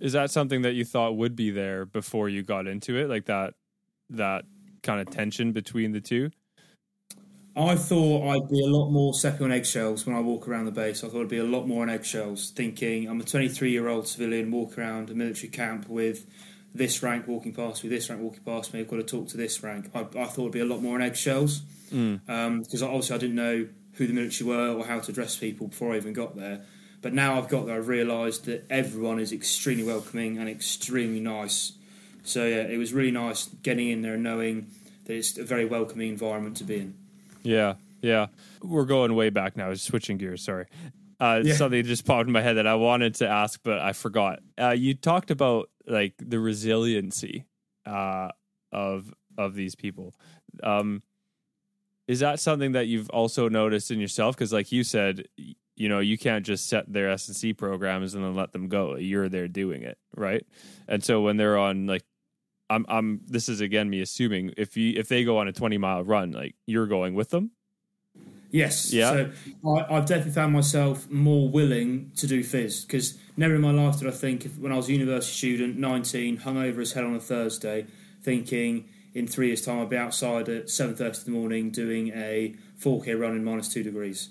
Is 0.00 0.14
that 0.14 0.30
something 0.30 0.62
that 0.62 0.72
you 0.72 0.84
thought 0.84 1.16
would 1.16 1.36
be 1.36 1.50
there 1.50 1.84
before 1.84 2.30
you 2.30 2.42
got 2.42 2.66
into 2.66 2.96
it, 2.96 3.08
like 3.08 3.26
that 3.26 3.54
that 4.08 4.44
kind 4.82 5.00
of 5.00 5.10
tension 5.10 5.52
between 5.52 5.92
the 5.92 6.00
two? 6.00 6.30
I 7.54 7.74
thought 7.74 8.30
I'd 8.30 8.48
be 8.48 8.64
a 8.64 8.68
lot 8.68 8.90
more 8.90 9.12
stepping 9.12 9.44
on 9.44 9.52
eggshells 9.52 10.06
when 10.06 10.16
I 10.16 10.20
walk 10.20 10.48
around 10.48 10.64
the 10.64 10.72
base. 10.72 11.04
I 11.04 11.08
thought 11.08 11.22
I'd 11.22 11.28
be 11.28 11.38
a 11.38 11.44
lot 11.44 11.66
more 11.66 11.82
on 11.82 11.90
eggshells, 11.90 12.50
thinking 12.50 13.08
I'm 13.08 13.20
a 13.20 13.24
23 13.24 13.70
year 13.70 13.88
old 13.88 14.08
civilian, 14.08 14.50
walk 14.50 14.78
around 14.78 15.10
a 15.10 15.14
military 15.14 15.48
camp 15.48 15.88
with 15.88 16.26
this 16.74 17.02
rank 17.02 17.26
walking 17.26 17.52
past 17.52 17.82
me, 17.82 17.90
this 17.90 18.08
rank 18.08 18.22
walking 18.22 18.42
past 18.44 18.72
me. 18.72 18.80
I've 18.80 18.88
got 18.88 18.96
to 18.96 19.02
talk 19.02 19.28
to 19.28 19.36
this 19.36 19.62
rank. 19.62 19.90
I, 19.94 20.00
I 20.00 20.26
thought 20.26 20.38
it'd 20.38 20.52
be 20.52 20.60
a 20.60 20.64
lot 20.64 20.82
more 20.82 20.94
on 20.94 21.02
eggshells 21.02 21.60
because 21.90 21.98
mm. 21.98 22.28
um, 22.28 22.62
obviously 22.62 23.16
I 23.16 23.18
didn't 23.18 23.36
know 23.36 23.66
who 23.94 24.06
the 24.06 24.12
military 24.12 24.48
were 24.48 24.74
or 24.74 24.86
how 24.86 25.00
to 25.00 25.10
address 25.10 25.36
people 25.36 25.68
before 25.68 25.92
I 25.92 25.96
even 25.96 26.12
got 26.12 26.36
there. 26.36 26.64
But 27.02 27.14
now 27.14 27.38
I've 27.38 27.48
got 27.48 27.66
there, 27.66 27.76
I've 27.76 27.88
realised 27.88 28.44
that 28.44 28.66
everyone 28.70 29.18
is 29.18 29.32
extremely 29.32 29.84
welcoming 29.84 30.38
and 30.38 30.48
extremely 30.48 31.20
nice. 31.20 31.72
So 32.22 32.44
yeah, 32.44 32.62
it 32.62 32.76
was 32.76 32.92
really 32.92 33.10
nice 33.10 33.46
getting 33.62 33.88
in 33.88 34.02
there 34.02 34.14
and 34.14 34.22
knowing 34.22 34.68
that 35.06 35.14
it's 35.14 35.38
a 35.38 35.44
very 35.44 35.64
welcoming 35.64 36.10
environment 36.10 36.58
to 36.58 36.64
be 36.64 36.76
in. 36.76 36.94
Yeah, 37.42 37.74
yeah. 38.02 38.26
We're 38.62 38.84
going 38.84 39.14
way 39.14 39.30
back 39.30 39.56
now. 39.56 39.72
Switching 39.74 40.18
gears. 40.18 40.42
Sorry. 40.42 40.66
Uh, 41.18 41.40
yeah. 41.42 41.54
Something 41.54 41.84
just 41.84 42.06
popped 42.06 42.26
in 42.26 42.32
my 42.32 42.42
head 42.42 42.56
that 42.56 42.66
I 42.66 42.74
wanted 42.74 43.14
to 43.16 43.28
ask, 43.28 43.60
but 43.62 43.78
I 43.78 43.92
forgot. 43.92 44.40
Uh, 44.58 44.70
you 44.70 44.94
talked 44.94 45.30
about 45.30 45.69
like 45.86 46.14
the 46.18 46.40
resiliency 46.40 47.46
uh, 47.86 48.28
of 48.72 49.12
of 49.38 49.54
these 49.54 49.74
people. 49.74 50.14
Um, 50.62 51.02
is 52.08 52.20
that 52.20 52.40
something 52.40 52.72
that 52.72 52.86
you've 52.86 53.10
also 53.10 53.48
noticed 53.48 53.90
in 53.90 54.00
yourself? 54.00 54.36
Because, 54.36 54.52
like 54.52 54.72
you 54.72 54.82
said, 54.82 55.28
you 55.76 55.88
know, 55.88 56.00
you 56.00 56.18
can't 56.18 56.44
just 56.44 56.68
set 56.68 56.92
their 56.92 57.08
S 57.08 57.28
and 57.28 57.36
C 57.36 57.52
programs 57.52 58.14
and 58.14 58.24
then 58.24 58.34
let 58.34 58.52
them 58.52 58.68
go. 58.68 58.96
You're 58.96 59.28
there 59.28 59.48
doing 59.48 59.82
it, 59.82 59.98
right? 60.16 60.44
And 60.88 61.02
so 61.04 61.20
when 61.20 61.36
they're 61.36 61.58
on 61.58 61.86
like 61.86 62.04
I'm 62.70 62.86
I'm 62.88 63.20
this 63.26 63.48
is 63.48 63.60
again 63.60 63.90
me 63.90 64.00
assuming 64.00 64.54
if 64.56 64.76
you 64.76 64.94
if 64.96 65.08
they 65.08 65.24
go 65.24 65.38
on 65.38 65.48
a 65.48 65.52
20 65.52 65.76
mile 65.76 66.04
run 66.04 66.30
like 66.30 66.54
you're 66.66 66.86
going 66.86 67.14
with 67.14 67.30
them 67.30 67.50
Yes. 68.50 68.92
Yeah. 68.92 69.10
So 69.10 69.30
I, 69.90 69.94
have 69.94 70.06
definitely 70.06 70.32
found 70.32 70.52
myself 70.52 71.08
more 71.10 71.48
willing 71.48 72.10
to 72.16 72.26
do 72.26 72.40
phys 72.40 72.86
because 72.86 73.16
never 73.36 73.54
in 73.54 73.60
my 73.60 73.70
life 73.70 73.98
did 73.98 74.08
I 74.08 74.12
think 74.12 74.44
if, 74.44 74.58
when 74.58 74.72
I 74.72 74.76
was 74.76 74.88
a 74.88 74.92
university 74.92 75.32
student, 75.32 75.78
19, 75.78 76.38
hungover 76.38 76.78
as 76.78 76.92
hell 76.92 77.06
on 77.06 77.14
a 77.14 77.20
Thursday, 77.20 77.86
thinking 78.22 78.88
in 79.14 79.26
three 79.26 79.48
years' 79.48 79.64
time 79.64 79.80
I'd 79.80 79.90
be 79.90 79.96
outside 79.96 80.48
at 80.48 80.66
7.30 80.66 81.00
in 81.00 81.32
the 81.32 81.38
morning 81.38 81.70
doing 81.70 82.08
a 82.08 82.54
4K 82.80 83.18
run 83.20 83.36
in 83.36 83.44
minus 83.44 83.72
two 83.72 83.82
degrees. 83.82 84.30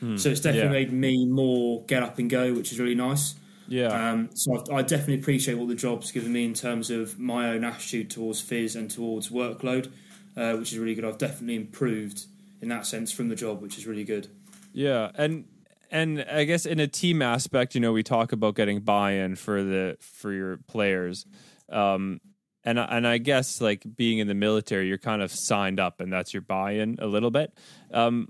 Hmm. 0.00 0.16
So 0.16 0.30
it's 0.30 0.40
definitely 0.40 0.80
yeah. 0.80 0.86
made 0.86 0.92
me 0.92 1.26
more 1.26 1.82
get 1.84 2.02
up 2.02 2.18
and 2.18 2.30
go, 2.30 2.54
which 2.54 2.72
is 2.72 2.78
really 2.78 2.94
nice. 2.94 3.34
Yeah. 3.66 3.88
Um, 3.88 4.30
so 4.34 4.64
I, 4.70 4.76
I, 4.76 4.82
definitely 4.82 5.16
appreciate 5.16 5.54
what 5.58 5.68
the 5.68 5.74
job's 5.74 6.10
given 6.10 6.32
me 6.32 6.46
in 6.46 6.54
terms 6.54 6.90
of 6.90 7.18
my 7.18 7.50
own 7.50 7.64
attitude 7.64 8.08
towards 8.08 8.42
phys 8.42 8.76
and 8.76 8.90
towards 8.90 9.28
workload, 9.28 9.90
uh, 10.38 10.54
which 10.54 10.72
is 10.72 10.78
really 10.78 10.94
good. 10.94 11.04
I've 11.04 11.18
definitely 11.18 11.56
improved 11.56 12.24
in 12.60 12.68
that 12.68 12.86
sense 12.86 13.12
from 13.12 13.28
the 13.28 13.36
job, 13.36 13.60
which 13.62 13.78
is 13.78 13.86
really 13.86 14.04
good. 14.04 14.28
Yeah, 14.72 15.10
and 15.14 15.44
and 15.90 16.22
I 16.22 16.44
guess 16.44 16.66
in 16.66 16.80
a 16.80 16.86
team 16.86 17.22
aspect, 17.22 17.74
you 17.74 17.80
know, 17.80 17.92
we 17.92 18.02
talk 18.02 18.32
about 18.32 18.54
getting 18.54 18.80
buy-in 18.80 19.36
for 19.36 19.62
the 19.62 19.96
for 20.00 20.32
your 20.32 20.58
players. 20.68 21.24
Um, 21.70 22.20
and 22.64 22.78
and 22.78 23.06
I 23.06 23.18
guess 23.18 23.60
like 23.60 23.84
being 23.96 24.18
in 24.18 24.28
the 24.28 24.34
military, 24.34 24.88
you're 24.88 24.98
kind 24.98 25.22
of 25.22 25.32
signed 25.32 25.80
up, 25.80 26.00
and 26.00 26.12
that's 26.12 26.34
your 26.34 26.42
buy-in 26.42 26.98
a 27.00 27.06
little 27.06 27.30
bit. 27.30 27.52
Um, 27.92 28.28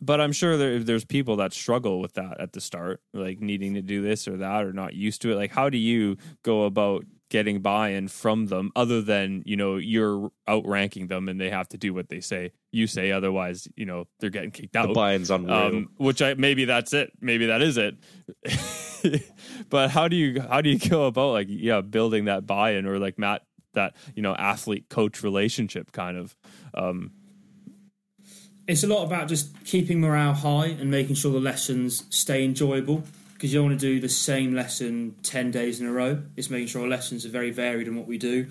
but 0.00 0.20
I'm 0.20 0.32
sure 0.32 0.56
there, 0.56 0.78
there's 0.78 1.04
people 1.04 1.36
that 1.36 1.52
struggle 1.52 2.00
with 2.00 2.14
that 2.14 2.40
at 2.40 2.54
the 2.54 2.60
start, 2.60 3.02
like 3.12 3.40
needing 3.40 3.74
to 3.74 3.82
do 3.82 4.00
this 4.00 4.26
or 4.26 4.38
that, 4.38 4.64
or 4.64 4.72
not 4.72 4.94
used 4.94 5.20
to 5.22 5.32
it. 5.32 5.36
Like, 5.36 5.50
how 5.50 5.68
do 5.68 5.76
you 5.76 6.16
go 6.42 6.64
about 6.64 7.04
getting 7.30 7.60
buy-in 7.60 8.08
from 8.08 8.46
them 8.46 8.70
other 8.76 9.00
than 9.00 9.42
you 9.46 9.56
know 9.56 9.76
you're 9.76 10.30
outranking 10.48 11.06
them 11.06 11.28
and 11.28 11.40
they 11.40 11.48
have 11.48 11.68
to 11.68 11.78
do 11.78 11.94
what 11.94 12.08
they 12.08 12.20
say 12.20 12.52
you 12.72 12.86
say 12.86 13.12
otherwise 13.12 13.66
you 13.76 13.86
know 13.86 14.06
they're 14.18 14.30
getting 14.30 14.50
kicked 14.50 14.76
out. 14.76 14.88
the 14.88 14.94
buy-in's 14.94 15.30
unreal. 15.30 15.54
um, 15.54 15.88
which 15.96 16.20
i 16.20 16.34
maybe 16.34 16.64
that's 16.66 16.92
it. 16.92 17.12
Maybe 17.20 17.46
that 17.46 17.62
is 17.62 17.78
it. 17.78 17.94
But 19.70 19.90
how 19.90 20.08
do 20.08 20.16
you 20.16 20.40
how 20.40 20.60
do 20.60 20.68
you 20.68 20.78
go 20.78 21.06
about 21.06 21.32
like 21.32 21.46
yeah 21.48 21.80
building 21.80 22.26
that 22.26 22.46
buy-in 22.46 22.86
or 22.86 22.98
like 22.98 23.18
matt 23.18 23.42
that 23.74 23.94
you 24.14 24.22
know 24.22 24.34
athlete 24.34 24.88
coach 24.88 25.22
relationship 25.22 25.92
kind 25.92 26.16
of 26.16 26.36
um 26.74 27.12
it's 28.66 28.82
a 28.84 28.86
lot 28.86 29.04
about 29.04 29.28
just 29.28 29.64
keeping 29.64 30.00
morale 30.00 30.34
high 30.34 30.66
and 30.66 30.90
making 30.90 31.14
sure 31.14 31.32
the 31.32 31.40
lessons 31.40 32.04
stay 32.10 32.44
enjoyable 32.44 33.04
because 33.40 33.54
you 33.54 33.58
don't 33.58 33.70
want 33.70 33.80
to 33.80 33.86
do 33.86 34.00
the 34.00 34.08
same 34.10 34.52
lesson 34.52 35.14
10 35.22 35.50
days 35.50 35.80
in 35.80 35.86
a 35.86 35.92
row. 35.92 36.22
It's 36.36 36.50
making 36.50 36.68
sure 36.68 36.82
our 36.82 36.88
lessons 36.88 37.24
are 37.24 37.30
very 37.30 37.50
varied 37.50 37.88
in 37.88 37.96
what 37.96 38.06
we 38.06 38.18
do. 38.18 38.48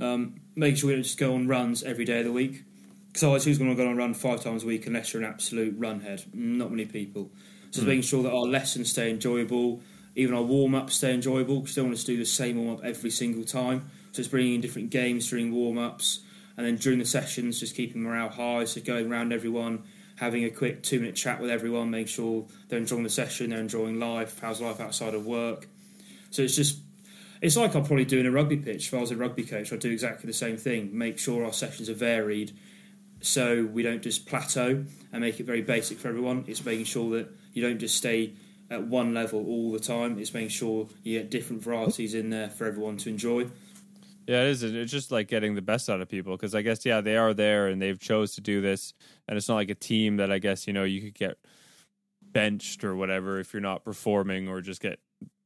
Um, 0.00 0.40
making 0.56 0.78
sure 0.78 0.88
we 0.88 0.94
don't 0.94 1.04
just 1.04 1.16
go 1.16 1.34
on 1.34 1.46
runs 1.46 1.84
every 1.84 2.04
day 2.04 2.18
of 2.18 2.24
the 2.24 2.32
week. 2.32 2.64
because 3.12 3.44
who's 3.44 3.58
going 3.58 3.70
to 3.70 3.76
go 3.76 3.86
on 3.86 3.92
a 3.92 3.96
run 3.96 4.14
five 4.14 4.42
times 4.42 4.64
a 4.64 4.66
week 4.66 4.88
unless 4.88 5.12
you're 5.12 5.22
an 5.22 5.28
absolute 5.28 5.76
run 5.78 6.00
head? 6.00 6.24
Not 6.34 6.72
many 6.72 6.86
people. 6.86 7.30
So 7.70 7.82
mm. 7.82 7.86
making 7.86 8.02
sure 8.02 8.24
that 8.24 8.32
our 8.32 8.42
lessons 8.42 8.90
stay 8.90 9.10
enjoyable, 9.10 9.80
even 10.16 10.34
our 10.34 10.42
warm 10.42 10.74
ups 10.74 10.96
stay 10.96 11.14
enjoyable. 11.14 11.60
Because 11.60 11.76
don't 11.76 11.84
want 11.84 11.98
us 11.98 12.04
to 12.04 12.10
do 12.10 12.18
the 12.18 12.24
same 12.24 12.56
warm 12.56 12.78
up 12.78 12.84
every 12.84 13.10
single 13.10 13.44
time. 13.44 13.92
So 14.10 14.18
it's 14.18 14.28
bringing 14.28 14.56
in 14.56 14.60
different 14.60 14.90
games 14.90 15.30
during 15.30 15.52
warm 15.52 15.78
ups, 15.78 16.24
and 16.56 16.66
then 16.66 16.74
during 16.74 16.98
the 16.98 17.04
sessions, 17.04 17.60
just 17.60 17.76
keeping 17.76 18.02
morale 18.02 18.28
high. 18.28 18.64
So 18.64 18.80
going 18.80 19.08
around 19.08 19.32
everyone, 19.32 19.84
having 20.16 20.44
a 20.44 20.50
quick 20.50 20.82
two 20.82 21.00
minute 21.00 21.16
chat 21.16 21.40
with 21.40 21.50
everyone, 21.50 21.90
make 21.90 22.08
sure 22.08 22.46
they're 22.68 22.78
enjoying 22.78 23.02
the 23.02 23.10
session, 23.10 23.50
they're 23.50 23.60
enjoying 23.60 23.98
life. 23.98 24.38
How's 24.40 24.60
life 24.60 24.80
outside 24.80 25.14
of 25.14 25.26
work? 25.26 25.68
So 26.30 26.42
it's 26.42 26.56
just 26.56 26.78
it's 27.40 27.56
like 27.56 27.74
I'll 27.74 27.82
probably 27.82 28.04
do 28.04 28.20
in 28.20 28.26
a 28.26 28.30
rugby 28.30 28.56
pitch. 28.56 28.86
If 28.86 28.94
I 28.94 28.98
was 28.98 29.10
a 29.10 29.16
rugby 29.16 29.42
coach, 29.42 29.72
I'd 29.72 29.80
do 29.80 29.90
exactly 29.90 30.28
the 30.28 30.32
same 30.32 30.56
thing. 30.56 30.96
Make 30.96 31.18
sure 31.18 31.44
our 31.44 31.52
sessions 31.52 31.90
are 31.90 31.94
varied 31.94 32.52
so 33.20 33.64
we 33.64 33.82
don't 33.82 34.02
just 34.02 34.26
plateau 34.26 34.84
and 35.12 35.20
make 35.20 35.40
it 35.40 35.44
very 35.44 35.62
basic 35.62 35.98
for 35.98 36.08
everyone. 36.08 36.44
It's 36.46 36.64
making 36.64 36.84
sure 36.84 37.10
that 37.18 37.28
you 37.52 37.62
don't 37.62 37.78
just 37.78 37.96
stay 37.96 38.34
at 38.70 38.84
one 38.84 39.14
level 39.14 39.44
all 39.46 39.72
the 39.72 39.78
time. 39.78 40.18
It's 40.18 40.34
making 40.34 40.50
sure 40.50 40.88
you 41.02 41.18
get 41.18 41.30
different 41.30 41.62
varieties 41.62 42.14
in 42.14 42.30
there 42.30 42.48
for 42.48 42.66
everyone 42.66 42.96
to 42.98 43.08
enjoy. 43.08 43.48
Yeah, 44.26 44.42
it 44.42 44.48
is. 44.48 44.62
It's 44.62 44.92
just 44.92 45.10
like 45.10 45.28
getting 45.28 45.54
the 45.54 45.62
best 45.62 45.90
out 45.90 46.00
of 46.00 46.08
people 46.08 46.36
because 46.36 46.54
I 46.54 46.62
guess 46.62 46.84
yeah 46.86 47.00
they 47.00 47.16
are 47.16 47.34
there 47.34 47.66
and 47.66 47.82
they've 47.82 47.98
chose 47.98 48.34
to 48.36 48.40
do 48.40 48.60
this, 48.60 48.94
and 49.28 49.36
it's 49.36 49.48
not 49.48 49.56
like 49.56 49.70
a 49.70 49.74
team 49.74 50.16
that 50.18 50.30
I 50.30 50.38
guess 50.38 50.66
you 50.66 50.72
know 50.72 50.84
you 50.84 51.00
could 51.00 51.14
get 51.14 51.38
benched 52.22 52.84
or 52.84 52.94
whatever 52.94 53.38
if 53.40 53.52
you're 53.52 53.60
not 53.60 53.84
performing 53.84 54.48
or 54.48 54.60
just 54.60 54.80
get 54.80 55.00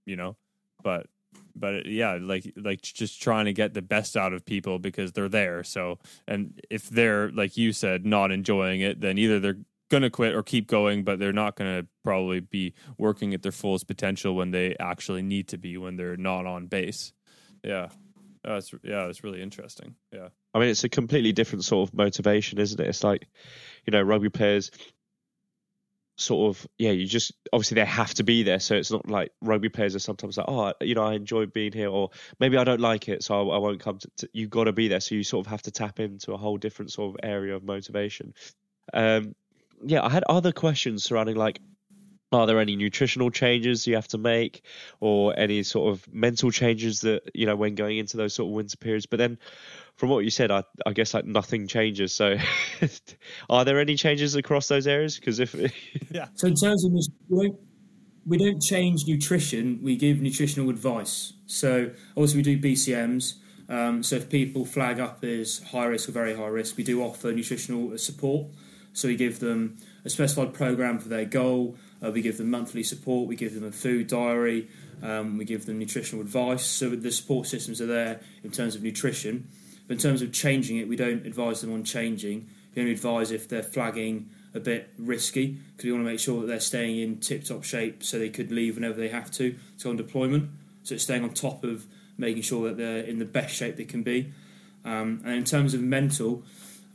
you 0.04 0.16
know, 0.16 0.36
but 0.82 1.06
but 1.54 1.86
yeah, 1.86 2.18
like 2.20 2.52
like 2.56 2.82
just 2.82 3.20
trying 3.22 3.46
to 3.46 3.52
get 3.52 3.74
the 3.74 3.82
best 3.82 4.16
out 4.16 4.32
of 4.32 4.44
people 4.44 4.78
because 4.78 5.12
they're 5.12 5.28
there. 5.28 5.64
So, 5.64 5.98
and 6.28 6.60
if 6.70 6.88
they're 6.88 7.30
like 7.30 7.56
you 7.56 7.72
said, 7.72 8.04
not 8.04 8.30
enjoying 8.30 8.80
it, 8.82 9.00
then 9.00 9.18
either 9.18 9.40
they're 9.40 9.58
gonna 9.90 10.10
quit 10.10 10.34
or 10.34 10.42
keep 10.42 10.66
going, 10.66 11.02
but 11.02 11.18
they're 11.18 11.32
not 11.32 11.56
gonna 11.56 11.86
probably 12.04 12.40
be 12.40 12.74
working 12.98 13.32
at 13.34 13.42
their 13.42 13.52
fullest 13.52 13.86
potential 13.86 14.34
when 14.34 14.50
they 14.50 14.76
actually 14.78 15.22
need 15.22 15.48
to 15.48 15.58
be 15.58 15.76
when 15.76 15.96
they're 15.96 16.16
not 16.16 16.46
on 16.46 16.66
base. 16.66 17.12
Yeah, 17.64 17.88
that's 18.54 18.72
yeah, 18.82 19.06
it's 19.06 19.24
really 19.24 19.42
interesting. 19.42 19.94
Yeah, 20.12 20.28
I 20.54 20.58
mean, 20.58 20.68
it's 20.68 20.84
a 20.84 20.88
completely 20.88 21.32
different 21.32 21.64
sort 21.64 21.88
of 21.88 21.94
motivation, 21.94 22.58
isn't 22.58 22.80
it? 22.80 22.86
It's 22.86 23.04
like, 23.04 23.26
you 23.84 23.90
know, 23.90 24.02
rugby 24.02 24.30
players 24.30 24.70
sort 26.18 26.56
of 26.56 26.66
yeah 26.78 26.90
you 26.92 27.06
just 27.06 27.32
obviously 27.52 27.74
they 27.74 27.84
have 27.84 28.14
to 28.14 28.22
be 28.22 28.42
there 28.42 28.58
so 28.58 28.74
it's 28.74 28.90
not 28.90 29.06
like 29.08 29.32
rugby 29.42 29.68
players 29.68 29.94
are 29.94 30.00
sometimes 30.00 30.38
like 30.38 30.46
oh 30.48 30.72
you 30.80 30.94
know 30.94 31.04
i 31.04 31.12
enjoy 31.12 31.44
being 31.44 31.72
here 31.72 31.90
or 31.90 32.08
maybe 32.40 32.56
i 32.56 32.64
don't 32.64 32.80
like 32.80 33.08
it 33.08 33.22
so 33.22 33.50
i, 33.50 33.56
I 33.56 33.58
won't 33.58 33.80
come 33.80 33.98
to, 33.98 34.10
to 34.18 34.28
you 34.32 34.48
got 34.48 34.64
to 34.64 34.72
be 34.72 34.88
there 34.88 35.00
so 35.00 35.14
you 35.14 35.22
sort 35.22 35.46
of 35.46 35.50
have 35.50 35.62
to 35.62 35.70
tap 35.70 36.00
into 36.00 36.32
a 36.32 36.38
whole 36.38 36.56
different 36.56 36.90
sort 36.90 37.14
of 37.14 37.20
area 37.22 37.54
of 37.54 37.64
motivation 37.64 38.32
um 38.94 39.34
yeah 39.84 40.02
i 40.02 40.08
had 40.08 40.24
other 40.26 40.52
questions 40.52 41.04
surrounding 41.04 41.36
like 41.36 41.60
are 42.32 42.46
there 42.46 42.58
any 42.58 42.76
nutritional 42.76 43.30
changes 43.30 43.86
you 43.86 43.94
have 43.94 44.08
to 44.08 44.18
make 44.18 44.62
or 45.00 45.38
any 45.38 45.62
sort 45.62 45.92
of 45.92 46.12
mental 46.12 46.50
changes 46.50 47.00
that 47.02 47.22
you 47.34 47.46
know 47.46 47.56
when 47.56 47.74
going 47.74 47.98
into 47.98 48.16
those 48.16 48.34
sort 48.34 48.48
of 48.48 48.54
winter 48.54 48.76
periods 48.76 49.06
but 49.06 49.18
then 49.18 49.38
from 49.96 50.10
what 50.10 50.24
you 50.24 50.30
said, 50.30 50.50
I, 50.50 50.62
I 50.84 50.92
guess 50.92 51.14
like 51.14 51.24
nothing 51.24 51.66
changes. 51.66 52.14
So, 52.14 52.36
are 53.50 53.64
there 53.64 53.80
any 53.80 53.96
changes 53.96 54.34
across 54.34 54.68
those 54.68 54.86
areas? 54.86 55.16
Because 55.16 55.40
if 55.40 55.54
yeah, 56.10 56.28
so 56.34 56.46
in 56.46 56.54
terms 56.54 56.84
of 56.84 56.92
we 57.28 57.48
don't, 57.48 57.60
we 58.26 58.38
don't 58.38 58.60
change 58.60 59.06
nutrition, 59.06 59.80
we 59.82 59.96
give 59.96 60.20
nutritional 60.20 60.70
advice. 60.70 61.32
So 61.46 61.90
also 62.14 62.36
we 62.36 62.42
do 62.42 62.58
BCMs. 62.58 63.34
Um, 63.68 64.02
so 64.02 64.16
if 64.16 64.28
people 64.28 64.64
flag 64.64 65.00
up 65.00 65.24
as 65.24 65.60
high 65.70 65.86
risk 65.86 66.08
or 66.08 66.12
very 66.12 66.36
high 66.36 66.46
risk, 66.46 66.76
we 66.76 66.84
do 66.84 67.02
offer 67.02 67.32
nutritional 67.32 67.96
support. 67.98 68.48
So 68.92 69.08
we 69.08 69.16
give 69.16 69.40
them 69.40 69.76
a 70.04 70.10
specified 70.10 70.54
program 70.54 70.98
for 70.98 71.08
their 71.08 71.24
goal. 71.24 71.76
Uh, 72.04 72.10
we 72.10 72.22
give 72.22 72.38
them 72.38 72.50
monthly 72.50 72.82
support. 72.82 73.28
We 73.28 73.36
give 73.36 73.54
them 73.54 73.64
a 73.64 73.72
food 73.72 74.08
diary. 74.08 74.68
Um, 75.02 75.38
we 75.38 75.44
give 75.44 75.66
them 75.66 75.78
nutritional 75.78 76.22
advice. 76.22 76.64
So 76.64 76.90
the 76.90 77.12
support 77.12 77.46
systems 77.46 77.80
are 77.80 77.86
there 77.86 78.20
in 78.42 78.50
terms 78.50 78.74
of 78.74 78.82
nutrition. 78.82 79.48
But 79.86 79.94
in 79.94 80.00
terms 80.00 80.22
of 80.22 80.32
changing 80.32 80.78
it, 80.78 80.88
we 80.88 80.96
don't 80.96 81.26
advise 81.26 81.60
them 81.60 81.72
on 81.72 81.84
changing. 81.84 82.48
We 82.74 82.82
only 82.82 82.92
advise 82.92 83.30
if 83.30 83.48
they're 83.48 83.62
flagging 83.62 84.30
a 84.54 84.60
bit 84.60 84.90
risky 84.98 85.58
because 85.76 85.84
we 85.84 85.92
want 85.92 86.04
to 86.04 86.10
make 86.10 86.20
sure 86.20 86.40
that 86.40 86.46
they're 86.46 86.60
staying 86.60 86.98
in 86.98 87.18
tip 87.18 87.44
top 87.44 87.62
shape 87.62 88.02
so 88.02 88.18
they 88.18 88.30
could 88.30 88.50
leave 88.50 88.76
whenever 88.76 88.98
they 88.98 89.08
have 89.08 89.30
to 89.32 89.54
to 89.78 89.90
on 89.90 89.96
deployment. 89.96 90.50
So 90.82 90.94
it's 90.94 91.04
staying 91.04 91.24
on 91.24 91.34
top 91.34 91.62
of 91.62 91.86
making 92.18 92.42
sure 92.42 92.68
that 92.68 92.76
they're 92.76 93.02
in 93.02 93.18
the 93.18 93.24
best 93.24 93.54
shape 93.54 93.76
they 93.76 93.84
can 93.84 94.02
be. 94.02 94.32
Um, 94.84 95.20
and 95.24 95.34
in 95.34 95.44
terms 95.44 95.74
of 95.74 95.80
mental, 95.80 96.42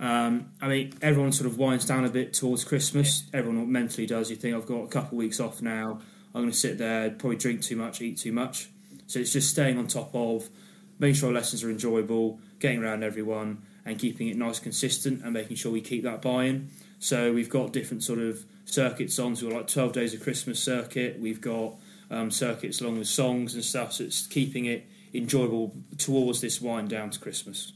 um, 0.02 0.52
I 0.60 0.68
mean, 0.68 0.94
everyone 1.04 1.32
sort 1.32 1.46
of 1.46 1.60
winds 1.60 1.86
down 1.86 2.06
a 2.06 2.10
bit 2.10 2.34
towards 2.34 2.64
Christmas. 2.64 3.24
Everyone 3.34 3.72
mentally 3.72 4.08
does. 4.08 4.32
You 4.32 4.36
think, 4.36 4.56
I've 4.56 4.66
got 4.66 4.80
a 4.84 4.88
couple 4.88 5.18
of 5.18 5.20
weeks 5.20 5.40
off 5.40 5.62
now. 5.62 6.00
I'm 6.34 6.42
going 6.42 6.52
to 6.52 6.58
sit 6.58 6.80
there, 6.80 7.12
probably 7.12 7.38
drink 7.38 7.62
too 7.62 7.76
much, 7.76 8.02
eat 8.02 8.18
too 8.18 8.32
much. 8.32 8.70
So 9.06 9.20
it's 9.20 9.32
just 9.32 9.52
staying 9.52 9.78
on 9.78 9.86
top 9.86 10.10
of 10.16 10.50
making 10.98 11.16
sure 11.16 11.32
lessons 11.32 11.64
are 11.64 11.70
enjoyable, 11.70 12.40
getting 12.60 12.82
around 12.84 13.04
everyone, 13.04 13.62
and 13.86 14.00
keeping 14.00 14.28
it 14.28 14.38
nice, 14.38 14.60
consistent, 14.60 15.24
and 15.24 15.34
making 15.34 15.58
sure 15.58 15.72
we 15.72 15.82
keep 15.82 16.04
that 16.04 16.22
buy-in. 16.22 16.70
So 16.98 17.32
we've 17.32 17.50
got 17.50 17.72
different 17.72 18.04
sort 18.04 18.20
of 18.20 18.44
circuits 18.66 19.20
on. 19.20 19.36
So 19.36 19.46
we've 19.46 19.54
got 19.54 19.60
like 19.60 19.68
12 19.68 19.94
days 19.94 20.14
of 20.16 20.22
Christmas 20.22 20.60
circuit. 20.60 21.20
We've 21.20 21.42
got 21.42 21.76
um, 22.10 22.32
circuits 22.32 22.82
along 22.82 22.98
with 22.98 23.08
songs 23.08 23.54
and 23.54 23.64
stuff. 23.64 23.94
So 23.94 24.06
it's 24.06 24.26
keeping 24.26 24.66
it 24.66 24.88
enjoyable 25.14 25.76
towards 26.00 26.42
this 26.42 26.60
wind 26.60 26.90
down 26.90 27.12
to 27.12 27.20
Christmas. 27.20 27.74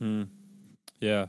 Mm. 0.00 0.28
Yeah, 1.00 1.26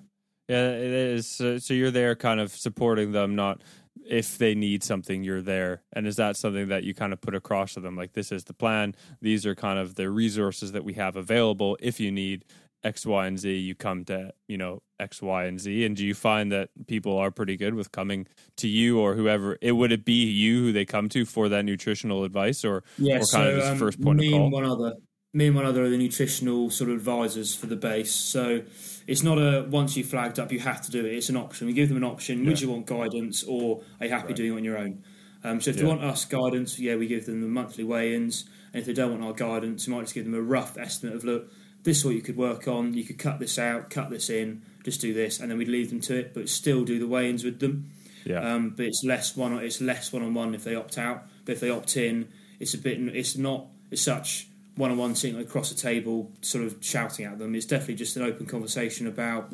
yeah, 0.50 0.72
it 0.72 0.92
is. 0.92 1.28
So, 1.28 1.58
so 1.58 1.74
you're 1.74 1.92
there, 1.92 2.16
kind 2.16 2.40
of 2.40 2.52
supporting 2.52 3.12
them, 3.12 3.36
not 3.36 3.62
if 4.10 4.38
they 4.38 4.56
need 4.56 4.84
something, 4.84 5.24
you're 5.24 5.42
there. 5.42 5.84
And 5.94 6.08
is 6.08 6.16
that 6.16 6.36
something 6.36 6.70
that 6.70 6.84
you 6.84 6.94
kind 6.94 7.14
of 7.14 7.22
put 7.22 7.36
across 7.36 7.76
to 7.76 7.80
them? 7.80 7.96
Like, 7.96 8.14
this 8.14 8.32
is 8.32 8.44
the 8.46 8.54
plan. 8.54 8.96
These 9.22 9.46
are 9.46 9.54
kind 9.54 9.78
of 9.78 9.96
the 9.96 10.10
resources 10.10 10.72
that 10.72 10.84
we 10.84 10.94
have 10.94 11.16
available. 11.16 11.78
If 11.80 12.00
you 12.00 12.12
need 12.12 12.46
X, 12.84 13.06
Y, 13.06 13.28
and 13.28 13.38
Z, 13.38 13.54
you 13.54 13.76
come 13.76 14.06
to, 14.06 14.34
you 14.48 14.58
know, 14.58 14.82
X, 15.00 15.22
Y, 15.22 15.46
and 15.46 15.60
Z. 15.60 15.86
And 15.86 15.96
do 15.96 16.06
you 16.06 16.16
find 16.16 16.52
that 16.52 16.70
people 16.88 17.18
are 17.18 17.30
pretty 17.30 17.56
good 17.56 17.76
with 17.76 17.92
coming 17.92 18.26
to 18.58 18.68
you 18.68 19.00
or 19.00 19.14
whoever? 19.14 19.58
It 19.62 19.74
would 19.74 19.92
it 19.92 20.06
be 20.06 20.24
you 20.26 20.60
who 20.64 20.72
they 20.72 20.86
come 20.86 21.10
to 21.10 21.26
for 21.26 21.50
that 21.50 21.64
nutritional 21.64 22.24
advice 22.24 22.66
or, 22.66 22.84
yeah, 22.98 23.18
or 23.18 23.20
kind 23.20 23.28
so, 23.28 23.58
of 23.58 23.64
um, 23.64 23.78
first 23.78 24.02
point 24.02 24.20
me 24.20 24.28
of 24.28 24.32
call? 24.32 24.44
And 24.46 24.52
one 24.54 24.66
other, 24.66 24.94
me 25.34 25.48
and 25.48 25.56
one 25.56 25.66
other 25.66 25.84
are 25.84 25.90
the 25.90 25.98
nutritional 25.98 26.72
sort 26.72 26.90
of 26.90 26.96
advisors 26.96 27.54
for 27.54 27.68
the 27.68 27.76
base. 27.76 28.12
So 28.12 28.62
it's 29.10 29.24
not 29.24 29.40
a 29.40 29.66
once 29.68 29.98
you 29.98 30.04
flagged 30.04 30.38
up 30.38 30.52
you 30.52 30.60
have 30.60 30.82
to 30.84 30.92
do 30.92 31.04
it. 31.04 31.14
It's 31.14 31.30
an 31.30 31.36
option. 31.36 31.66
We 31.66 31.74
give 31.74 31.90
them 31.90 31.98
an 31.98 32.04
option. 32.04 32.44
Yeah. 32.44 32.50
Would 32.50 32.62
you 32.62 32.70
want 32.70 32.86
guidance 32.86 33.44
or 33.44 33.82
are 34.00 34.06
you 34.06 34.12
happy 34.12 34.28
right. 34.28 34.36
doing 34.36 34.54
it 34.54 34.58
on 34.58 34.64
your 34.64 34.78
own? 34.78 35.04
Um, 35.44 35.60
so 35.60 35.72
if 35.72 35.78
yeah. 35.78 35.84
they 35.84 35.88
want 35.88 36.04
us 36.04 36.26
guidance, 36.26 36.78
yeah, 36.78 36.96
we 36.96 37.08
give 37.08 37.26
them 37.26 37.42
the 37.42 37.48
monthly 37.48 37.84
weigh-ins. 37.84 38.46
And 38.72 38.82
if 38.82 38.86
they 38.86 38.94
don't 38.94 39.10
want 39.10 39.24
our 39.24 39.34
guidance, 39.34 39.88
we 39.88 39.96
might 39.96 40.02
just 40.02 40.14
give 40.14 40.26
them 40.26 40.36
a 40.36 40.42
rough 40.42 40.78
estimate 40.78 41.16
of 41.16 41.24
look, 41.24 41.52
this 41.82 41.98
is 42.00 42.06
what 42.06 42.14
you 42.14 42.22
could 42.22 42.38
work 42.38 42.68
on. 42.68 42.94
You 42.94 43.04
could 43.04 43.18
cut 43.18 43.40
this 43.40 43.58
out, 43.58 43.90
cut 43.90 44.12
this 44.12 44.30
in, 44.30 44.62
just 44.84 45.02
do 45.02 45.12
this, 45.12 45.40
and 45.40 45.50
then 45.50 45.58
we'd 45.58 45.70
leave 45.70 45.90
them 45.90 46.02
to 46.02 46.16
it, 46.16 46.36
but 46.36 46.48
still 46.48 46.86
do 46.86 47.00
the 47.00 47.08
weigh-ins 47.08 47.44
with 47.44 47.60
them. 47.60 47.90
Yeah. 48.26 48.42
Um, 48.42 48.72
but 48.72 48.86
it's 48.86 49.04
less 49.04 49.36
one. 49.36 49.54
It's 49.54 49.82
less 49.82 50.14
one-on-one 50.14 50.54
if 50.54 50.64
they 50.66 50.76
opt 50.76 51.00
out. 51.00 51.24
But 51.46 51.54
if 51.54 51.62
they 51.62 51.72
opt 51.72 51.98
in, 51.98 52.28
it's 52.60 52.76
a 52.76 52.78
bit. 52.78 53.00
It's 53.00 53.38
not 53.38 53.68
It's 53.90 54.04
such 54.04 54.49
one 54.80 54.92
on 54.92 54.98
one 54.98 55.14
sitting 55.14 55.38
across 55.38 55.72
a 55.72 55.76
table, 55.76 56.32
sort 56.40 56.64
of 56.64 56.78
shouting 56.80 57.26
at 57.26 57.38
them. 57.38 57.54
It's 57.54 57.66
definitely 57.66 57.96
just 57.96 58.16
an 58.16 58.24
open 58.24 58.46
conversation 58.46 59.08
about 59.08 59.52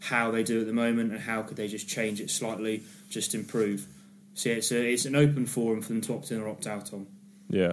how 0.00 0.30
they 0.30 0.44
do 0.44 0.60
at 0.60 0.66
the 0.68 0.72
moment 0.72 1.10
and 1.10 1.20
how 1.20 1.42
could 1.42 1.56
they 1.56 1.66
just 1.66 1.88
change 1.88 2.20
it 2.20 2.30
slightly, 2.30 2.84
just 3.10 3.34
improve. 3.34 3.88
So 4.34 4.50
yeah, 4.50 4.54
it's 4.54 4.70
a, 4.70 4.92
it's 4.92 5.04
an 5.04 5.16
open 5.16 5.46
forum 5.46 5.82
for 5.82 5.88
them 5.88 6.00
to 6.02 6.14
opt 6.14 6.30
in 6.30 6.40
or 6.40 6.48
opt 6.48 6.68
out 6.68 6.92
on. 6.92 7.08
Yeah, 7.50 7.72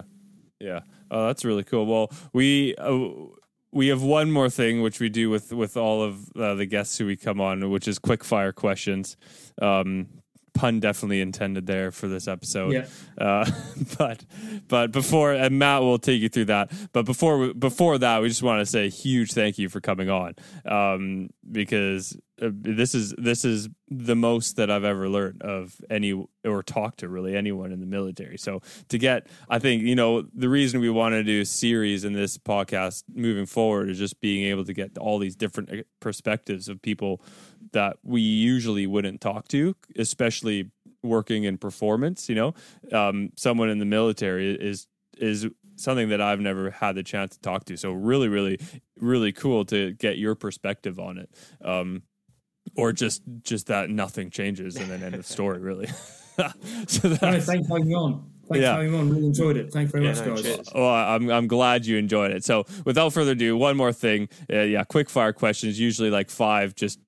yeah. 0.58 0.80
Oh, 1.08 1.28
that's 1.28 1.44
really 1.44 1.64
cool. 1.64 1.86
Well, 1.86 2.10
we. 2.32 2.74
Uh, 2.76 3.08
we 3.72 3.88
have 3.88 4.02
one 4.02 4.30
more 4.30 4.48
thing 4.48 4.80
which 4.80 5.00
we 5.00 5.10
do 5.10 5.28
with 5.28 5.52
with 5.52 5.76
all 5.76 6.02
of 6.02 6.34
uh, 6.34 6.54
the 6.54 6.64
guests 6.64 6.96
who 6.96 7.04
we 7.04 7.14
come 7.14 7.42
on, 7.42 7.68
which 7.68 7.86
is 7.86 7.98
quick 7.98 8.24
fire 8.24 8.52
questions. 8.52 9.18
Um, 9.60 10.06
pun 10.56 10.80
definitely 10.80 11.20
intended 11.20 11.66
there 11.66 11.92
for 11.92 12.08
this 12.08 12.26
episode. 12.26 12.72
Yeah. 12.72 12.86
Uh, 13.18 13.48
but 13.98 14.24
but 14.66 14.90
before 14.90 15.32
and 15.32 15.58
Matt 15.58 15.82
will 15.82 15.98
take 15.98 16.20
you 16.20 16.28
through 16.28 16.46
that. 16.46 16.72
But 16.92 17.04
before 17.04 17.54
before 17.54 17.98
that, 17.98 18.22
we 18.22 18.28
just 18.28 18.42
want 18.42 18.60
to 18.60 18.66
say 18.66 18.86
a 18.86 18.90
huge 18.90 19.32
thank 19.32 19.58
you 19.58 19.68
for 19.68 19.80
coming 19.80 20.10
on 20.10 20.34
um, 20.64 21.28
because 21.50 22.18
uh, 22.40 22.50
this 22.52 22.94
is 22.94 23.14
this 23.16 23.44
is 23.44 23.68
the 23.88 24.16
most 24.16 24.56
that 24.56 24.70
I've 24.70 24.84
ever 24.84 25.08
learned 25.08 25.42
of 25.42 25.74
any 25.88 26.26
or 26.44 26.62
talked 26.62 26.98
to 27.00 27.08
really 27.08 27.36
anyone 27.36 27.72
in 27.72 27.80
the 27.80 27.86
military. 27.86 28.36
So 28.36 28.60
to 28.88 28.98
get, 28.98 29.28
I 29.48 29.58
think 29.58 29.82
you 29.82 29.94
know 29.94 30.22
the 30.34 30.48
reason 30.48 30.80
we 30.80 30.90
want 30.90 31.12
to 31.14 31.22
do 31.22 31.40
a 31.40 31.46
series 31.46 32.04
in 32.04 32.12
this 32.12 32.36
podcast 32.36 33.04
moving 33.14 33.46
forward 33.46 33.88
is 33.88 33.98
just 33.98 34.20
being 34.20 34.44
able 34.50 34.64
to 34.64 34.74
get 34.74 34.98
all 34.98 35.18
these 35.18 35.36
different 35.36 35.70
uh, 35.70 35.82
perspectives 36.00 36.68
of 36.68 36.82
people 36.82 37.22
that 37.72 37.96
we 38.02 38.20
usually 38.20 38.86
wouldn't 38.86 39.20
talk 39.20 39.48
to, 39.48 39.74
especially 39.96 40.70
working 41.02 41.44
in 41.44 41.58
performance. 41.58 42.28
You 42.28 42.34
know, 42.34 42.54
um, 42.92 43.30
someone 43.36 43.68
in 43.68 43.78
the 43.78 43.84
military 43.84 44.54
is 44.54 44.86
is 45.18 45.46
something 45.76 46.08
that 46.08 46.20
I've 46.20 46.40
never 46.40 46.70
had 46.70 46.94
the 46.94 47.02
chance 47.02 47.34
to 47.34 47.40
talk 47.40 47.64
to. 47.66 47.76
So 47.76 47.92
really, 47.92 48.28
really, 48.28 48.58
really 48.98 49.32
cool 49.32 49.64
to 49.66 49.92
get 49.92 50.18
your 50.18 50.34
perspective 50.34 50.98
on 50.98 51.18
it. 51.18 51.30
Um, 51.62 52.02
or 52.76 52.92
just 52.92 53.22
just 53.42 53.68
that 53.68 53.90
nothing 53.90 54.30
changes 54.30 54.76
and 54.76 54.90
then 54.90 55.02
end 55.02 55.14
of 55.14 55.24
story 55.26 55.60
really. 55.60 55.86
so 56.86 57.08
that's, 57.08 57.22
no, 57.22 57.40
thanks 57.40 57.68
for 57.68 57.74
having 57.74 57.88
me 57.88 57.94
on. 57.94 58.30
Thanks 58.48 58.62
yeah. 58.62 58.74
for 58.74 58.82
having 58.82 58.92
me 58.92 58.98
on. 58.98 59.10
Really 59.10 59.26
enjoyed 59.26 59.56
it. 59.56 59.72
Thanks 59.72 59.92
very 59.92 60.04
yeah, 60.04 60.14
much, 60.14 60.26
no, 60.26 60.56
guys. 60.56 60.68
Well, 60.74 60.86
I'm 60.86 61.30
I'm 61.30 61.46
glad 61.46 61.86
you 61.86 61.96
enjoyed 61.96 62.32
it. 62.32 62.44
So, 62.44 62.64
without 62.84 63.12
further 63.12 63.32
ado, 63.32 63.56
one 63.56 63.76
more 63.76 63.92
thing. 63.92 64.28
Uh, 64.52 64.60
yeah, 64.62 64.84
quick 64.84 65.08
fire 65.08 65.32
questions. 65.32 65.78
Usually 65.78 66.10
like 66.10 66.28
five, 66.30 66.74
just 66.74 66.98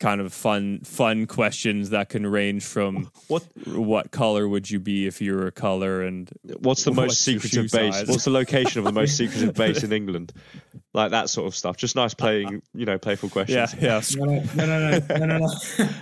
kind 0.00 0.20
of 0.22 0.32
fun 0.32 0.80
fun 0.80 1.26
questions 1.26 1.90
that 1.90 2.08
can 2.08 2.26
range 2.26 2.64
from 2.64 3.10
what 3.28 3.44
what 3.66 4.10
color 4.10 4.48
would 4.48 4.68
you 4.68 4.80
be 4.80 5.06
if 5.06 5.20
you 5.20 5.36
were 5.36 5.46
a 5.46 5.52
color 5.52 6.02
and 6.02 6.30
what's 6.60 6.84
the 6.84 6.92
most 6.92 7.20
secretive 7.20 7.70
base? 7.70 7.94
size? 7.94 8.08
what's 8.08 8.24
the 8.24 8.30
location 8.30 8.78
of 8.78 8.86
the 8.86 8.92
most 8.92 9.16
secretive 9.16 9.54
base 9.62 9.82
in 9.84 9.92
england? 9.92 10.32
Like 10.94 11.10
that 11.12 11.30
sort 11.30 11.46
of 11.46 11.54
stuff. 11.54 11.76
Just 11.76 11.94
nice 11.94 12.14
playing 12.14 12.62
you 12.74 12.86
know 12.86 12.98
playful 12.98 13.28
questions. 13.28 13.74
yeah. 13.80 14.00
Yeah 14.00 14.24
no 14.24 14.40
no 14.54 14.66
no 14.66 14.90
no 14.90 15.16
no, 15.18 15.26
no, 15.26 15.38
no. 15.38 15.88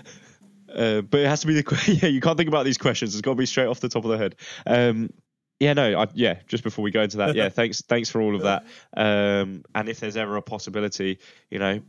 Uh, 0.69 1.01
but 1.01 1.21
it 1.21 1.27
has 1.27 1.41
to 1.41 1.47
be 1.47 1.55
the 1.55 1.99
yeah 2.03 2.09
you 2.11 2.21
can't 2.21 2.37
think 2.37 2.49
about 2.49 2.65
these 2.65 2.79
questions. 2.79 3.15
It's 3.15 3.23
got 3.23 3.33
to 3.33 3.37
be 3.37 3.47
straight 3.47 3.67
off 3.67 3.81
the 3.81 3.89
top 3.89 4.05
of 4.05 4.11
the 4.11 4.19
head. 4.19 4.37
Um, 4.67 5.11
yeah 5.59 5.73
no 5.73 5.99
I, 6.03 6.07
yeah 6.15 6.41
just 6.47 6.63
before 6.63 6.85
we 6.85 6.93
go 6.93 7.03
into 7.03 7.17
that 7.17 7.35
yeah 7.35 7.49
thanks 7.49 7.83
thanks 7.83 8.11
for 8.11 8.21
all 8.21 8.37
of 8.37 8.43
that. 8.43 8.65
Um, 8.97 9.65
and 9.75 9.89
if 9.89 9.99
there's 9.99 10.17
ever 10.17 10.37
a 10.37 10.43
possibility 10.43 11.19
you 11.51 11.59
know 11.59 11.81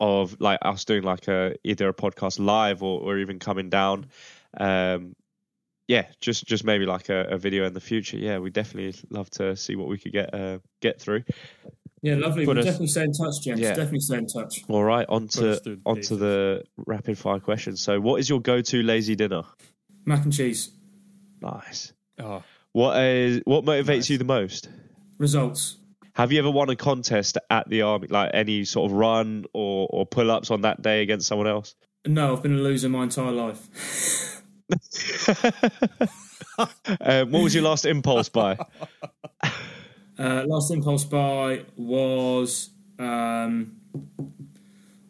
of 0.00 0.40
like 0.40 0.58
us 0.62 0.84
doing 0.84 1.02
like 1.02 1.28
a 1.28 1.54
either 1.62 1.88
a 1.88 1.94
podcast 1.94 2.38
live 2.44 2.82
or, 2.82 3.00
or 3.00 3.18
even 3.18 3.38
coming 3.38 3.68
down 3.68 4.06
um 4.56 5.14
yeah 5.86 6.06
just 6.20 6.46
just 6.46 6.64
maybe 6.64 6.86
like 6.86 7.08
a, 7.08 7.26
a 7.30 7.38
video 7.38 7.66
in 7.66 7.74
the 7.74 7.80
future. 7.80 8.16
Yeah 8.16 8.38
we 8.38 8.50
definitely 8.50 8.98
love 9.10 9.28
to 9.30 9.56
see 9.56 9.76
what 9.76 9.88
we 9.88 9.98
could 9.98 10.12
get 10.12 10.32
uh 10.32 10.58
get 10.80 11.00
through. 11.00 11.24
Yeah 12.02 12.14
lovely. 12.14 12.46
We'll 12.46 12.54
definitely 12.54 12.86
stay 12.86 13.02
in 13.02 13.12
touch 13.12 13.42
James. 13.42 13.60
Yeah. 13.60 13.74
definitely 13.74 14.00
stay 14.00 14.18
in 14.18 14.26
touch. 14.26 14.62
All 14.68 14.84
right 14.84 15.06
on 15.08 15.28
to 15.28 15.80
on 15.84 16.00
to 16.02 16.16
the 16.16 16.64
rapid 16.76 17.18
fire 17.18 17.40
questions. 17.40 17.82
So 17.82 18.00
what 18.00 18.20
is 18.20 18.28
your 18.28 18.40
go-to 18.40 18.82
lazy 18.82 19.16
dinner? 19.16 19.42
Mac 20.06 20.24
and 20.24 20.32
cheese. 20.32 20.70
Nice. 21.42 21.92
Oh. 22.18 22.42
what 22.72 23.02
is 23.02 23.42
what 23.44 23.64
motivates 23.64 23.86
nice. 23.86 24.10
you 24.10 24.18
the 24.18 24.24
most? 24.24 24.68
Results 25.18 25.76
have 26.20 26.32
you 26.32 26.38
ever 26.38 26.50
won 26.50 26.68
a 26.68 26.76
contest 26.76 27.38
at 27.48 27.66
the 27.70 27.80
army, 27.80 28.06
like 28.08 28.30
any 28.34 28.66
sort 28.66 28.90
of 28.90 28.96
run 28.96 29.46
or, 29.54 29.88
or 29.88 30.04
pull 30.04 30.30
ups 30.30 30.50
on 30.50 30.60
that 30.60 30.82
day 30.82 31.00
against 31.00 31.26
someone 31.26 31.46
else? 31.46 31.74
No, 32.06 32.36
I've 32.36 32.42
been 32.42 32.58
a 32.58 32.60
loser 32.60 32.90
my 32.90 33.04
entire 33.04 33.32
life. 33.32 34.42
um, 37.00 37.30
what 37.30 37.42
was 37.42 37.54
your 37.54 37.64
last 37.64 37.86
impulse 37.86 38.28
buy? 38.28 38.58
Uh, 40.18 40.44
last 40.46 40.70
impulse 40.70 41.04
buy 41.04 41.64
was 41.78 42.68
um, 42.98 43.80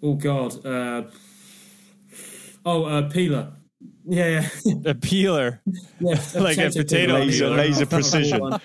oh 0.00 0.14
god, 0.14 0.64
uh, 0.64 1.02
oh 2.64 2.84
uh, 2.84 3.08
peeler. 3.08 3.52
Yeah, 4.06 4.46
yeah, 4.64 4.74
a 4.84 4.94
peeler. 4.94 5.60
yeah, 5.98 6.14
a 6.36 6.40
like 6.40 6.58
a 6.58 6.70
potato 6.70 7.14
laser, 7.14 7.46
peeler. 7.46 7.56
laser 7.56 7.86
precision. 7.86 8.60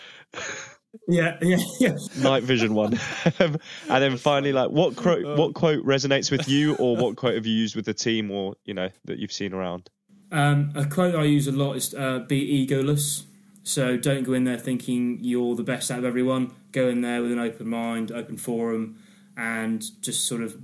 Yeah, 1.08 1.38
yeah, 1.42 1.58
yeah. 1.80 1.98
Night 2.20 2.44
vision 2.44 2.74
one, 2.74 3.00
and 3.40 3.60
then 3.90 4.18
finally, 4.18 4.54
like, 4.54 4.72
what 4.72 4.96
quote? 4.96 5.26
Uh, 5.26 5.36
what 5.36 5.54
quote 5.54 5.86
resonates 5.86 6.32
with 6.32 6.48
you, 6.48 6.76
or 6.76 6.96
what 6.96 7.16
quote 7.16 7.36
have 7.36 7.46
you 7.46 7.54
used 7.54 7.76
with 7.76 7.86
the 7.86 7.94
team, 7.94 8.32
or 8.32 8.56
you 8.66 8.74
know 8.74 8.90
that 9.06 9.20
you've 9.20 9.32
seen 9.32 9.54
around? 9.54 9.90
Um, 10.32 10.72
a 10.76 10.86
quote 10.86 11.16
I 11.16 11.24
use 11.24 11.48
a 11.48 11.52
lot 11.52 11.76
is 11.76 11.94
uh, 11.94 12.20
"Be 12.20 12.68
egoless." 12.68 13.24
So 13.64 13.98
don't 13.98 14.24
go 14.24 14.34
in 14.34 14.44
there 14.44 14.60
thinking 14.60 15.18
you're 15.22 15.56
the 15.56 15.64
best 15.64 15.90
out 15.90 16.00
of 16.00 16.06
everyone. 16.06 16.54
Go 16.72 16.88
in 16.88 17.02
there 17.02 17.24
with 17.24 17.32
an 17.32 17.40
open 17.40 17.68
mind, 17.68 18.12
open 18.12 18.38
forum, 18.38 19.00
and 19.36 19.84
just 20.02 20.26
sort 20.26 20.42
of 20.42 20.56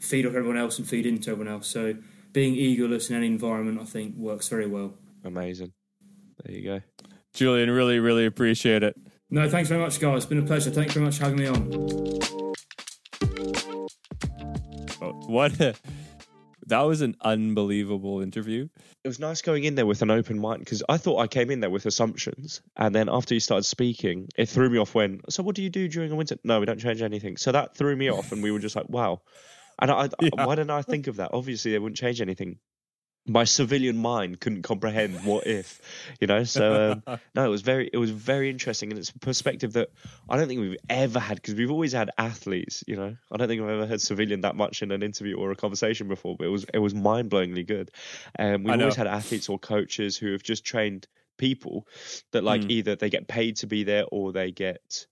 feed 0.00 0.26
off 0.26 0.34
everyone 0.34 0.56
else 0.56 0.78
and 0.78 0.88
feed 0.88 1.06
into 1.06 1.30
everyone 1.30 1.52
else. 1.52 1.68
So 1.68 1.94
being 2.32 2.54
egoless 2.54 3.08
in 3.08 3.16
any 3.16 3.26
environment, 3.26 3.78
I 3.80 3.84
think, 3.84 4.16
works 4.16 4.48
very 4.48 4.66
well. 4.66 4.94
Amazing. 5.24 5.72
There 6.44 6.56
you 6.56 6.64
go. 6.64 6.80
Julian, 7.34 7.70
really, 7.70 8.00
really 8.00 8.26
appreciate 8.26 8.82
it. 8.82 8.96
No, 9.32 9.48
thanks 9.48 9.68
very 9.68 9.80
much, 9.80 10.00
guys. 10.00 10.16
It's 10.16 10.26
been 10.26 10.38
a 10.38 10.42
pleasure. 10.42 10.70
Thanks 10.70 10.92
very 10.92 11.06
much 11.06 11.18
for 11.18 11.24
having 11.24 11.38
me 11.38 11.46
on. 11.46 11.70
Oh, 15.00 15.12
what? 15.28 15.76
that 16.66 16.80
was 16.80 17.00
an 17.00 17.16
unbelievable 17.20 18.22
interview. 18.22 18.68
It 19.04 19.08
was 19.08 19.20
nice 19.20 19.40
going 19.42 19.62
in 19.62 19.76
there 19.76 19.86
with 19.86 20.02
an 20.02 20.10
open 20.10 20.40
mind 20.40 20.60
because 20.60 20.82
I 20.88 20.96
thought 20.96 21.20
I 21.20 21.28
came 21.28 21.52
in 21.52 21.60
there 21.60 21.70
with 21.70 21.86
assumptions, 21.86 22.60
and 22.76 22.92
then 22.92 23.08
after 23.08 23.34
you 23.34 23.40
started 23.40 23.64
speaking, 23.64 24.28
it 24.36 24.48
threw 24.48 24.68
me 24.68 24.78
off. 24.78 24.96
When 24.96 25.20
so, 25.28 25.44
what 25.44 25.54
do 25.54 25.62
you 25.62 25.70
do 25.70 25.86
during 25.86 26.10
a 26.10 26.16
winter? 26.16 26.36
No, 26.42 26.58
we 26.58 26.66
don't 26.66 26.80
change 26.80 27.00
anything. 27.00 27.36
So 27.36 27.52
that 27.52 27.76
threw 27.76 27.94
me 27.94 28.10
off, 28.10 28.32
and 28.32 28.42
we 28.42 28.50
were 28.50 28.58
just 28.58 28.74
like, 28.74 28.88
wow. 28.88 29.22
And 29.80 29.92
I, 29.92 30.08
yeah. 30.20 30.44
why 30.44 30.56
didn't 30.56 30.70
I 30.70 30.82
think 30.82 31.06
of 31.06 31.16
that? 31.16 31.30
Obviously, 31.32 31.70
they 31.70 31.78
wouldn't 31.78 31.98
change 31.98 32.20
anything 32.20 32.58
my 33.26 33.44
civilian 33.44 33.96
mind 33.98 34.40
couldn't 34.40 34.62
comprehend 34.62 35.24
what 35.24 35.46
if 35.46 35.80
you 36.20 36.26
know 36.26 36.42
so 36.42 37.02
um, 37.06 37.18
no 37.34 37.44
it 37.44 37.48
was 37.48 37.62
very 37.62 37.88
it 37.92 37.98
was 37.98 38.10
very 38.10 38.48
interesting 38.48 38.90
and 38.90 38.98
it's 38.98 39.10
a 39.10 39.18
perspective 39.18 39.74
that 39.74 39.90
i 40.28 40.36
don't 40.36 40.48
think 40.48 40.60
we've 40.60 40.78
ever 40.88 41.20
had 41.20 41.36
because 41.36 41.54
we've 41.54 41.70
always 41.70 41.92
had 41.92 42.10
athletes 42.16 42.82
you 42.86 42.96
know 42.96 43.14
i 43.30 43.36
don't 43.36 43.48
think 43.48 43.62
i've 43.62 43.68
ever 43.68 43.86
heard 43.86 44.00
civilian 44.00 44.40
that 44.40 44.56
much 44.56 44.82
in 44.82 44.90
an 44.90 45.02
interview 45.02 45.36
or 45.36 45.50
a 45.50 45.56
conversation 45.56 46.08
before 46.08 46.34
but 46.36 46.46
it 46.46 46.50
was 46.50 46.64
it 46.72 46.78
was 46.78 46.94
mind-blowingly 46.94 47.66
good 47.66 47.90
and 48.36 48.56
um, 48.56 48.62
we've 48.64 48.80
always 48.80 48.96
had 48.96 49.06
athletes 49.06 49.48
or 49.48 49.58
coaches 49.58 50.16
who 50.16 50.32
have 50.32 50.42
just 50.42 50.64
trained 50.64 51.06
people 51.36 51.86
that 52.32 52.44
like 52.44 52.62
mm. 52.62 52.70
either 52.70 52.96
they 52.96 53.10
get 53.10 53.28
paid 53.28 53.56
to 53.56 53.66
be 53.66 53.84
there 53.84 54.04
or 54.10 54.32
they 54.32 54.50
get 54.50 55.06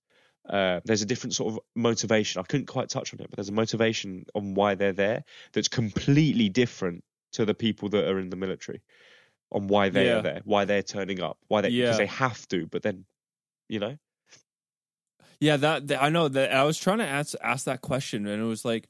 uh, 0.48 0.80
there's 0.86 1.02
a 1.02 1.06
different 1.06 1.34
sort 1.34 1.52
of 1.52 1.60
motivation. 1.74 2.40
I 2.40 2.42
couldn't 2.42 2.66
quite 2.66 2.88
touch 2.88 3.12
on 3.12 3.20
it, 3.20 3.28
but 3.28 3.36
there's 3.36 3.50
a 3.50 3.52
motivation 3.52 4.24
on 4.34 4.54
why 4.54 4.76
they're 4.76 4.94
there 4.94 5.24
that's 5.52 5.68
completely 5.68 6.48
different 6.48 7.04
to 7.32 7.44
the 7.44 7.54
people 7.54 7.88
that 7.90 8.08
are 8.08 8.18
in 8.18 8.30
the 8.30 8.36
military 8.36 8.82
on 9.50 9.66
why 9.66 9.88
they 9.88 10.06
yeah. 10.06 10.18
are 10.18 10.22
there, 10.22 10.40
why 10.44 10.64
they're 10.64 10.82
turning 10.82 11.20
up, 11.20 11.38
why 11.48 11.60
they 11.60 11.70
because 11.70 11.98
they 11.98 12.06
have 12.06 12.46
to. 12.48 12.66
But 12.66 12.82
then, 12.82 13.04
you 13.68 13.78
know, 13.78 13.96
yeah, 15.40 15.56
that, 15.56 15.88
that 15.88 16.02
I 16.02 16.08
know 16.08 16.28
that 16.28 16.52
I 16.52 16.64
was 16.64 16.78
trying 16.78 16.98
to 16.98 17.06
ask 17.06 17.34
ask 17.42 17.64
that 17.64 17.80
question, 17.80 18.26
and 18.26 18.42
it 18.42 18.46
was 18.46 18.64
like 18.64 18.88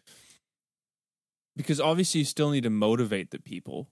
because 1.57 1.81
obviously 1.81 2.21
you 2.21 2.25
still 2.25 2.51
need 2.51 2.63
to 2.63 2.71
motivate 2.71 3.31
the 3.31 3.41
people, 3.41 3.91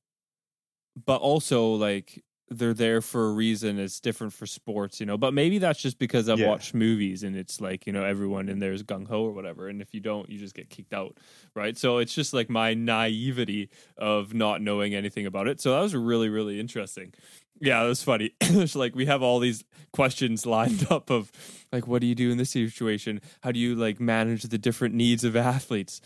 but 1.05 1.21
also 1.21 1.75
like 1.75 2.25
they're 2.49 2.75
there 2.75 3.01
for 3.01 3.29
a 3.29 3.33
reason. 3.33 3.79
It's 3.79 4.01
different 4.01 4.33
for 4.33 4.47
sports, 4.47 5.01
you 5.01 5.07
know. 5.07 5.17
But 5.17 5.35
maybe 5.35 5.59
that's 5.59 5.81
just 5.81 5.99
because 5.99 6.29
I've 6.29 6.39
yeah. 6.39 6.49
watched 6.49 6.75
movies 6.75 7.23
and 7.23 7.37
it's 7.37 7.61
like 7.61 7.87
you 7.87 7.93
know 7.93 8.05
everyone 8.05 8.49
in 8.49 8.59
there 8.59 8.73
is 8.73 8.83
gung 8.83 9.07
ho 9.09 9.25
or 9.25 9.33
whatever, 9.33 9.69
and 9.69 9.83
if 9.83 9.93
you 9.93 10.01
don't, 10.01 10.29
you 10.31 10.39
just 10.39 10.55
get 10.55 10.71
kicked 10.71 10.95
out, 10.95 11.19
right? 11.55 11.77
So 11.77 11.99
it's 11.99 12.15
just 12.15 12.33
like 12.33 12.49
my 12.49 12.75
naivety 12.75 13.71
of 13.97 14.35
not 14.35 14.63
knowing 14.63 14.95
anything 14.95 15.27
about 15.27 15.49
it. 15.49 15.61
So 15.61 15.73
that 15.73 15.81
was 15.81 15.95
really 15.95 16.29
really 16.29 16.61
interesting. 16.61 17.13
Yeah, 17.61 17.83
it 17.83 17.89
was 17.89 18.03
funny. 18.03 18.33
it's 18.41 18.77
like 18.77 18.95
we 18.95 19.07
have 19.07 19.23
all 19.23 19.39
these 19.39 19.65
questions 19.93 20.47
lined 20.47 20.87
up 20.91 21.11
of 21.11 21.33
like, 21.73 21.87
what 21.87 22.01
do 22.01 22.07
you 22.07 22.15
do 22.15 22.31
in 22.31 22.39
this 22.39 22.51
situation? 22.51 23.21
How 23.41 23.53
do 23.53 23.59
you 23.59 23.75
like 23.75 24.01
manage 24.01 24.45
the 24.45 24.59
different 24.59 24.95
needs 24.95 25.25
of 25.25 25.37
athletes? 25.37 26.01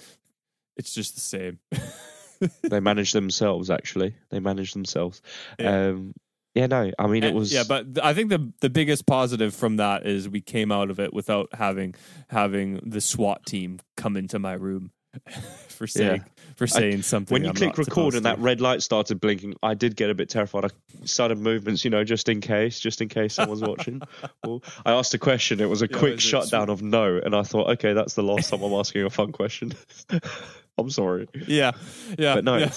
It's 0.77 0.95
just 0.95 1.15
the 1.15 1.21
same. 1.21 1.59
they 2.63 2.81
manage 2.81 3.13
themselves. 3.13 3.71
Actually, 3.71 4.15
they 4.31 4.41
manage 4.41 4.73
themselves. 4.73 5.21
Yeah. 5.59 5.89
Um, 5.89 6.15
yeah, 6.55 6.67
no, 6.67 6.91
I 6.99 7.07
mean 7.07 7.23
it 7.23 7.35
was. 7.35 7.53
Yeah, 7.53 7.63
but 7.69 8.03
I 8.03 8.13
think 8.13 8.31
the 8.31 8.53
the 8.61 8.71
biggest 8.71 9.07
positive 9.07 9.55
from 9.55 9.77
that 9.77 10.05
is 10.07 10.29
we 10.29 10.41
came 10.41 10.73
out 10.73 10.91
of 10.91 10.99
it 10.99 11.13
without 11.13 11.49
having 11.55 11.95
having 12.29 12.81
the 12.85 13.01
SWAT 13.01 13.47
team 13.47 13.79
come 13.97 14.17
into 14.17 14.39
my 14.41 14.55
room 14.55 14.91
for 15.69 15.87
saying 15.87 16.25
yeah. 16.27 16.53
for 16.57 16.67
saying 16.67 16.99
I, 16.99 17.01
something. 17.03 17.33
When 17.33 17.45
you 17.45 17.51
I'm 17.51 17.55
click 17.55 17.79
record 17.79 18.15
and 18.15 18.25
that 18.25 18.41
red 18.41 18.61
light 18.61 18.83
started 18.83 19.21
blinking, 19.21 19.55
I 19.63 19.75
did 19.75 19.95
get 19.95 20.11
a 20.11 20.15
bit 20.15 20.29
terrified. 20.29 20.65
I 20.65 20.69
started 21.05 21.39
movements, 21.39 21.85
you 21.85 21.91
know, 21.91 22.03
just 22.03 22.29
in 22.29 22.41
case, 22.41 22.81
just 22.81 23.01
in 23.01 23.09
case 23.09 23.35
someone's 23.35 23.63
watching. 23.63 24.03
well, 24.45 24.61
I 24.85 24.93
asked 24.93 25.15
a 25.15 25.19
question. 25.19 25.61
It 25.61 25.69
was 25.69 25.83
a 25.83 25.89
yeah, 25.89 25.99
quick 25.99 26.19
shutdown 26.19 26.69
of 26.69 26.83
no, 26.83 27.21
and 27.25 27.37
I 27.37 27.43
thought, 27.43 27.71
okay, 27.75 27.93
that's 27.93 28.15
the 28.15 28.25
last 28.25 28.51
time 28.51 28.63
I'm 28.63 28.75
asking 28.75 29.05
a 29.05 29.11
fun 29.11 29.31
question. 29.31 29.73
I'm 30.79 30.91
sorry. 30.91 31.29
Yeah, 31.47 31.73
yeah, 32.19 32.35
but 32.37 32.45
no. 32.45 32.57
Yeah 32.57 32.73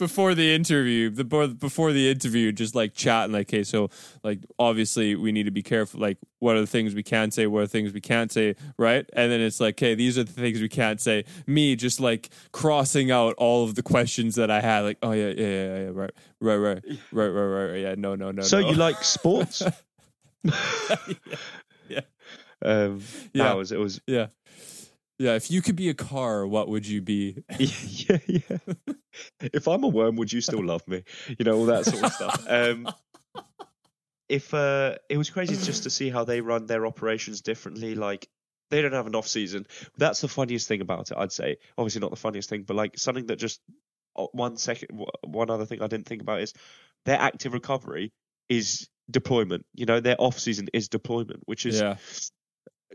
before 0.00 0.34
the 0.34 0.52
interview, 0.52 1.10
the 1.10 1.24
before 1.24 1.92
the 1.92 2.10
interview, 2.10 2.50
just 2.50 2.74
like 2.74 2.94
chatting, 2.94 3.32
like, 3.32 3.50
hey, 3.50 3.62
so 3.62 3.90
like 4.24 4.40
obviously 4.58 5.14
we 5.14 5.30
need 5.30 5.44
to 5.44 5.50
be 5.50 5.62
careful. 5.62 6.00
Like, 6.00 6.16
what 6.38 6.56
are 6.56 6.60
the 6.60 6.66
things 6.66 6.94
we 6.94 7.02
can 7.02 7.30
say? 7.30 7.46
What 7.46 7.60
are 7.60 7.66
the 7.66 7.68
things 7.68 7.92
we 7.92 8.00
can't 8.00 8.32
say? 8.32 8.56
Right? 8.78 9.08
And 9.12 9.30
then 9.30 9.40
it's 9.40 9.60
like, 9.60 9.78
hey, 9.78 9.94
these 9.94 10.18
are 10.18 10.24
the 10.24 10.32
things 10.32 10.60
we 10.60 10.70
can't 10.70 11.00
say. 11.00 11.24
Me 11.46 11.76
just 11.76 12.00
like 12.00 12.30
crossing 12.50 13.10
out 13.10 13.34
all 13.36 13.62
of 13.62 13.74
the 13.74 13.82
questions 13.82 14.34
that 14.36 14.50
I 14.50 14.60
had. 14.60 14.80
Like, 14.80 14.98
oh 15.02 15.12
yeah, 15.12 15.28
yeah, 15.28 15.46
yeah, 15.46 15.78
yeah 15.80 15.90
right, 15.92 16.12
right, 16.40 16.56
right, 16.56 16.82
right, 17.12 17.28
right, 17.28 17.70
right, 17.70 17.80
yeah, 17.80 17.94
no, 17.96 18.16
no, 18.16 18.30
no. 18.30 18.42
So 18.42 18.60
no. 18.60 18.70
you 18.70 18.74
like 18.74 19.04
sports? 19.04 19.62
yeah. 20.42 20.96
yeah. 21.88 22.00
Um, 22.62 23.02
yeah. 23.34 23.52
was 23.52 23.70
it 23.70 23.78
was 23.78 24.00
yeah. 24.06 24.28
Yeah, 25.20 25.34
if 25.34 25.50
you 25.50 25.60
could 25.60 25.76
be 25.76 25.90
a 25.90 25.94
car, 25.94 26.46
what 26.46 26.68
would 26.68 26.86
you 26.86 27.02
be? 27.02 27.44
yeah, 27.58 28.16
yeah. 28.26 28.56
If 29.42 29.68
I'm 29.68 29.84
a 29.84 29.88
worm, 29.88 30.16
would 30.16 30.32
you 30.32 30.40
still 30.40 30.64
love 30.64 30.88
me? 30.88 31.04
You 31.38 31.44
know, 31.44 31.58
all 31.58 31.66
that 31.66 31.84
sort 31.84 32.04
of 32.04 32.12
stuff. 32.14 32.46
Um, 32.48 32.88
if 34.30 34.54
uh, 34.54 34.94
it 35.10 35.18
was 35.18 35.28
crazy 35.28 35.56
just 35.56 35.82
to 35.82 35.90
see 35.90 36.08
how 36.08 36.24
they 36.24 36.40
run 36.40 36.64
their 36.64 36.86
operations 36.86 37.42
differently. 37.42 37.94
Like 37.94 38.30
they 38.70 38.80
don't 38.80 38.94
have 38.94 39.06
an 39.06 39.14
off 39.14 39.28
season. 39.28 39.66
That's 39.98 40.22
the 40.22 40.28
funniest 40.28 40.68
thing 40.68 40.80
about 40.80 41.10
it. 41.10 41.18
I'd 41.18 41.32
say, 41.32 41.58
obviously 41.76 42.00
not 42.00 42.08
the 42.08 42.16
funniest 42.16 42.48
thing, 42.48 42.62
but 42.62 42.76
like 42.76 42.96
something 42.96 43.26
that 43.26 43.36
just 43.36 43.60
uh, 44.16 44.24
one 44.32 44.56
second, 44.56 45.04
one 45.22 45.50
other 45.50 45.66
thing 45.66 45.82
I 45.82 45.86
didn't 45.86 46.06
think 46.06 46.22
about 46.22 46.40
is 46.40 46.54
their 47.04 47.20
active 47.20 47.52
recovery 47.52 48.10
is 48.48 48.88
deployment. 49.10 49.66
You 49.74 49.84
know, 49.84 50.00
their 50.00 50.16
off 50.18 50.38
season 50.38 50.68
is 50.72 50.88
deployment, 50.88 51.42
which 51.44 51.66
is 51.66 51.78
yeah. 51.78 51.96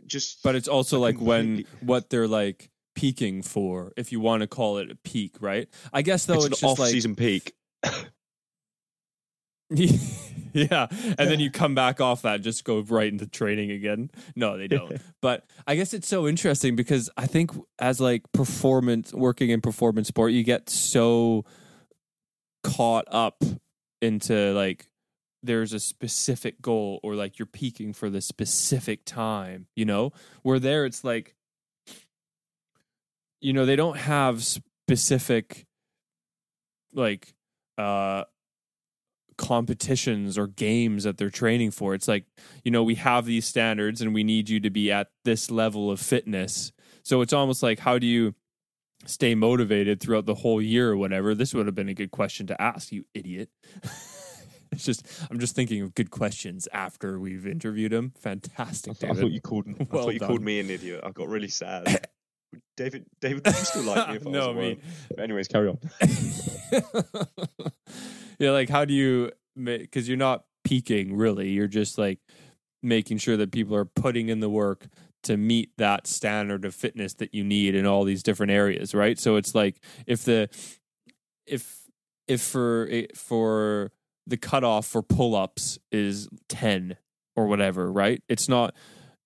Just. 0.08 0.44
But 0.44 0.56
it's 0.56 0.68
also 0.68 1.00
like 1.00 1.20
when 1.20 1.66
what 1.82 2.10
they're 2.10 2.28
like 2.28 2.70
peaking 2.96 3.42
for, 3.42 3.92
if 3.98 4.12
you 4.12 4.20
want 4.20 4.42
to 4.42 4.48
call 4.48 4.78
it 4.78 4.90
a 4.92 4.96
peak, 4.96 5.38
right? 5.40 5.68
I 5.94 6.02
guess 6.02 6.26
though 6.26 6.36
it's, 6.36 6.46
it's 6.46 6.64
an 6.64 6.70
just 6.70 6.80
off 6.80 6.88
season 6.88 7.12
like, 7.12 7.18
peak. 7.18 7.54
yeah, 10.54 10.88
and 10.92 11.30
then 11.30 11.40
you 11.40 11.50
come 11.52 11.76
back 11.76 12.00
off 12.00 12.22
that, 12.22 12.42
just 12.42 12.64
go 12.64 12.80
right 12.82 13.12
into 13.12 13.28
training 13.28 13.72
again. 13.72 14.12
No, 14.36 14.58
they 14.58 14.68
don't. 14.68 15.02
but 15.22 15.46
I 15.68 15.76
guess 15.76 15.94
it's 15.94 16.08
so 16.08 16.28
interesting 16.28 16.76
because 16.76 17.10
I 17.18 17.26
think 17.28 17.52
as 17.80 18.00
like 18.00 18.24
performance, 18.32 19.14
working 19.14 19.50
in 19.50 19.62
performance 19.62 20.08
sport, 20.08 20.32
you 20.32 20.44
get 20.44 20.70
so 20.70 21.46
caught 22.64 23.06
up 23.12 23.44
into 24.02 24.54
like 24.54 24.88
there's 25.46 25.74
a 25.74 25.80
specific 25.80 26.62
goal 26.62 27.00
or 27.04 27.16
like 27.16 27.40
you're 27.40 27.46
peaking 27.46 27.94
for 27.94 28.10
the 28.10 28.22
specific 28.22 29.06
time, 29.06 29.68
you 29.76 29.86
know? 29.86 30.12
Where 30.44 30.60
there 30.60 30.86
it's 30.86 31.04
like 31.04 31.36
you 33.42 33.54
know, 33.54 33.66
they 33.66 33.76
don't 33.76 33.98
have 33.98 34.44
specific 34.44 35.66
like 36.94 37.34
uh 37.78 38.24
competitions 39.38 40.38
or 40.38 40.48
games 40.48 41.04
that 41.04 41.18
they're 41.18 41.30
training 41.30 41.72
for. 41.72 41.94
It's 41.94 42.08
like, 42.08 42.26
you 42.64 42.72
know, 42.72 42.84
we 42.84 42.96
have 42.96 43.26
these 43.26 43.46
standards 43.46 44.02
and 44.02 44.14
we 44.14 44.24
need 44.24 44.50
you 44.50 44.60
to 44.62 44.70
be 44.70 44.92
at 44.92 45.10
this 45.24 45.52
level 45.52 45.92
of 45.92 46.00
fitness. 46.00 46.72
So 47.04 47.22
it's 47.22 47.34
almost 47.34 47.62
like, 47.62 47.80
how 47.80 48.00
do 48.00 48.08
you 48.08 48.34
stay 49.06 49.36
motivated 49.36 50.00
throughout 50.00 50.26
the 50.26 50.36
whole 50.36 50.62
year 50.62 50.92
or 50.92 50.98
whatever? 50.98 51.36
This 51.36 51.54
would 51.54 51.66
have 51.66 51.76
been 51.76 51.90
a 51.90 51.94
good 51.94 52.12
question 52.12 52.48
to 52.48 52.62
ask, 52.62 52.92
you 52.92 53.06
idiot. 53.14 53.50
it's 54.76 54.86
just, 54.86 55.08
I'm 55.30 55.40
just 55.40 55.56
thinking 55.56 55.82
of 55.82 55.96
good 55.96 56.12
questions 56.12 56.68
after 56.72 57.20
we've 57.20 57.48
interviewed 57.48 57.94
him. 57.94 58.14
Fantastic. 58.20 59.04
I, 59.04 59.10
I 59.10 59.14
thought 59.14 59.32
you 59.32 59.42
called, 59.42 59.66
well 59.92 60.02
I 60.02 60.04
thought 60.04 60.14
you 60.14 60.20
called 60.20 60.42
me 60.42 60.60
an 60.60 60.70
idiot. 60.70 61.02
I 61.04 61.12
got 61.12 61.28
really 61.28 61.48
sad. 61.48 62.08
David, 62.78 63.06
David, 63.22 63.46
would 63.46 63.56
you 63.56 63.66
still 63.66 63.84
like 63.84 64.10
me 64.10 64.16
if 64.16 64.28
I 64.28 64.30
no, 64.32 64.48
was 64.52 64.58
me. 64.58 64.80
anyways, 65.18 65.48
carry 65.48 65.70
on. 65.70 65.80
yeah, 68.40 68.52
like 68.52 68.70
how 68.70 68.86
do 68.86 68.94
you 68.94 69.32
make 69.56 69.82
because 69.82 70.08
you're 70.08 70.18
not 70.18 70.46
peaking 70.64 71.16
really. 71.16 71.50
You're 71.50 71.68
just 71.68 71.98
like 71.98 72.20
making 72.84 73.18
sure 73.18 73.38
that 73.38 73.52
people 73.52 73.76
are 73.76 73.86
putting 73.86 74.30
in 74.30 74.40
the 74.40 74.50
work 74.50 74.88
to 75.24 75.38
meet 75.38 75.72
that 75.78 76.06
standard 76.06 76.66
of 76.66 76.76
fitness 76.76 77.14
that 77.16 77.34
you 77.34 77.44
need 77.44 77.76
in 77.76 77.86
all 77.86 78.04
these 78.04 78.24
different 78.24 78.52
areas, 78.52 78.94
right? 78.94 79.18
So 79.18 79.38
it's 79.38 79.56
like 79.56 79.80
if 80.06 80.24
the 80.24 80.50
if 81.46 81.82
if 82.28 82.42
for 82.42 82.88
eh, 82.92 83.08
for 83.16 83.92
the 84.28 84.38
cutoff 84.38 84.88
for 84.88 85.02
pull-ups 85.02 85.80
is 85.92 86.28
10 86.50 86.98
or 87.36 87.48
whatever, 87.48 87.92
right? 87.92 88.22
It's 88.28 88.50
not 88.50 88.74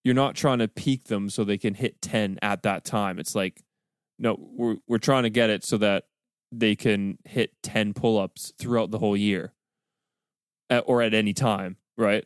you're 0.04 0.16
not 0.16 0.36
trying 0.36 0.60
to 0.60 0.68
peak 0.68 1.06
them 1.06 1.30
so 1.30 1.43
they 1.43 1.58
can 1.58 1.74
hit 1.74 2.02
10 2.02 2.39
at 2.41 2.64
that 2.64 2.86
time. 2.86 3.20
It's 3.20 3.36
like 3.36 3.62
no, 4.18 4.38
we're 4.39 4.78
we're 4.88 4.97
trying 4.97 5.24
to 5.24 5.30
get 5.30 5.50
it 5.50 5.64
so 5.64 5.78
that 5.78 6.06
they 6.52 6.76
can 6.76 7.18
hit 7.26 7.52
10 7.64 7.93
pull-ups 7.93 8.54
throughout 8.58 8.91
the 8.91 8.97
whole 8.97 9.16
year 9.16 9.54
at, 10.70 10.84
or 10.88 11.02
at 11.02 11.14
any 11.14 11.34
time 11.34 11.78
right 11.97 12.26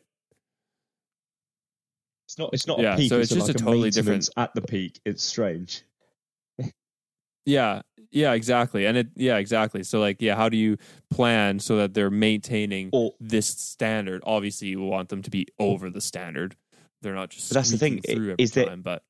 it's 2.26 2.38
not 2.38 2.50
it's 2.52 2.66
not 2.66 2.78
yeah, 2.78 2.94
a 2.94 2.96
peak 2.96 3.08
so 3.08 3.18
it's, 3.18 3.30
just 3.30 3.48
like 3.48 3.56
a 3.56 3.58
totally 3.58 3.90
different 3.90 4.28
at 4.36 4.54
the 4.54 4.62
peak 4.62 5.00
it's 5.04 5.22
strange 5.22 5.82
yeah 7.44 7.82
yeah 8.14 8.32
exactly 8.32 8.86
and 8.86 8.96
it 8.96 9.08
yeah 9.16 9.36
exactly 9.36 9.82
so 9.82 9.98
like 10.00 10.20
yeah 10.20 10.34
how 10.34 10.48
do 10.48 10.56
you 10.56 10.76
plan 11.10 11.58
so 11.58 11.76
that 11.76 11.94
they're 11.94 12.10
maintaining 12.10 12.90
or, 12.92 13.12
this 13.20 13.46
standard 13.46 14.22
obviously 14.24 14.68
you 14.68 14.80
want 14.80 15.08
them 15.08 15.22
to 15.22 15.30
be 15.30 15.46
over 15.58 15.90
the 15.90 16.00
standard 16.00 16.56
they're 17.02 17.14
not 17.14 17.30
just 17.30 17.52
that's 17.52 17.70
the 17.70 17.78
thing 17.78 18.00
is 18.38 18.52
time, 18.52 18.82
but 18.82 19.02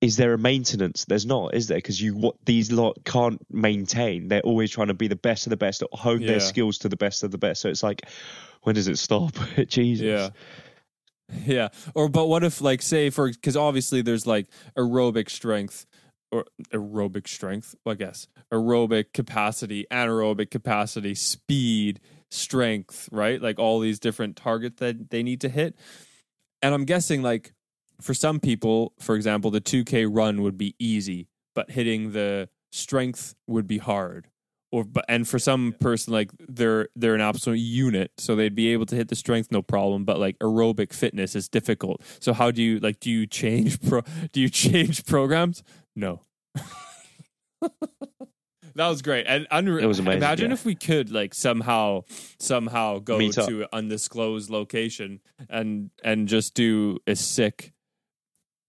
is 0.00 0.16
there 0.16 0.32
a 0.32 0.38
maintenance? 0.38 1.04
There's 1.06 1.26
not, 1.26 1.54
is 1.54 1.66
there? 1.66 1.78
Because 1.78 2.00
you 2.00 2.14
what 2.14 2.36
these 2.44 2.70
lot 2.70 2.98
can't 3.04 3.40
maintain. 3.50 4.28
They're 4.28 4.40
always 4.42 4.70
trying 4.70 4.88
to 4.88 4.94
be 4.94 5.08
the 5.08 5.16
best 5.16 5.46
of 5.46 5.50
the 5.50 5.56
best, 5.56 5.82
hone 5.92 6.20
yeah. 6.20 6.28
their 6.28 6.40
skills 6.40 6.78
to 6.78 6.88
the 6.88 6.96
best 6.96 7.24
of 7.24 7.32
the 7.32 7.38
best. 7.38 7.60
So 7.62 7.68
it's 7.68 7.82
like, 7.82 8.02
when 8.62 8.76
does 8.76 8.88
it 8.88 8.98
stop? 8.98 9.32
Jesus. 9.66 10.06
Yeah. 10.06 10.28
Yeah. 11.44 11.68
Or 11.94 12.08
but 12.08 12.26
what 12.26 12.44
if 12.44 12.60
like 12.60 12.80
say 12.80 13.10
for 13.10 13.28
because 13.28 13.56
obviously 13.56 14.00
there's 14.02 14.26
like 14.26 14.46
aerobic 14.76 15.30
strength 15.30 15.84
or 16.30 16.44
aerobic 16.72 17.26
strength, 17.28 17.74
I 17.86 17.94
guess 17.94 18.26
aerobic 18.52 19.12
capacity, 19.12 19.86
anaerobic 19.90 20.50
capacity, 20.50 21.14
speed, 21.14 22.00
strength, 22.30 23.08
right? 23.10 23.40
Like 23.40 23.58
all 23.58 23.80
these 23.80 23.98
different 23.98 24.36
targets 24.36 24.80
that 24.80 25.10
they 25.10 25.22
need 25.22 25.40
to 25.42 25.48
hit. 25.48 25.76
And 26.62 26.74
I'm 26.74 26.84
guessing 26.84 27.22
like 27.22 27.52
for 28.00 28.14
some 28.14 28.40
people, 28.40 28.92
for 28.98 29.16
example, 29.16 29.50
the 29.50 29.60
2K 29.60 30.08
run 30.10 30.42
would 30.42 30.58
be 30.58 30.74
easy, 30.78 31.28
but 31.54 31.70
hitting 31.70 32.12
the 32.12 32.48
strength 32.72 33.34
would 33.46 33.66
be 33.66 33.78
hard. 33.78 34.28
Or 34.70 34.84
but 34.84 35.06
and 35.08 35.26
for 35.26 35.38
some 35.38 35.74
person 35.80 36.12
like 36.12 36.30
they're 36.46 36.88
they're 36.94 37.14
an 37.14 37.22
absolute 37.22 37.56
unit, 37.56 38.12
so 38.18 38.36
they'd 38.36 38.54
be 38.54 38.68
able 38.74 38.84
to 38.86 38.96
hit 38.96 39.08
the 39.08 39.16
strength 39.16 39.50
no 39.50 39.62
problem. 39.62 40.04
But 40.04 40.20
like 40.20 40.38
aerobic 40.40 40.92
fitness 40.92 41.34
is 41.34 41.48
difficult. 41.48 42.02
So 42.20 42.34
how 42.34 42.50
do 42.50 42.62
you 42.62 42.78
like 42.78 43.00
do 43.00 43.10
you 43.10 43.26
change 43.26 43.80
pro 43.80 44.02
do 44.32 44.42
you 44.42 44.50
change 44.50 45.06
programs? 45.06 45.62
No. 45.98 46.20
that 47.60 48.88
was 48.88 49.02
great 49.02 49.26
and 49.26 49.48
unre- 49.50 49.82
it 49.82 49.86
was 49.86 49.98
amazing, 49.98 50.18
imagine 50.18 50.50
yeah. 50.50 50.54
if 50.54 50.64
we 50.64 50.76
could 50.76 51.10
like 51.10 51.34
somehow 51.34 52.02
somehow 52.38 53.00
go 53.00 53.18
to 53.32 53.62
an 53.62 53.68
undisclosed 53.72 54.48
location 54.48 55.18
and 55.50 55.90
and 56.04 56.28
just 56.28 56.54
do 56.54 56.98
a 57.08 57.16
sick 57.16 57.72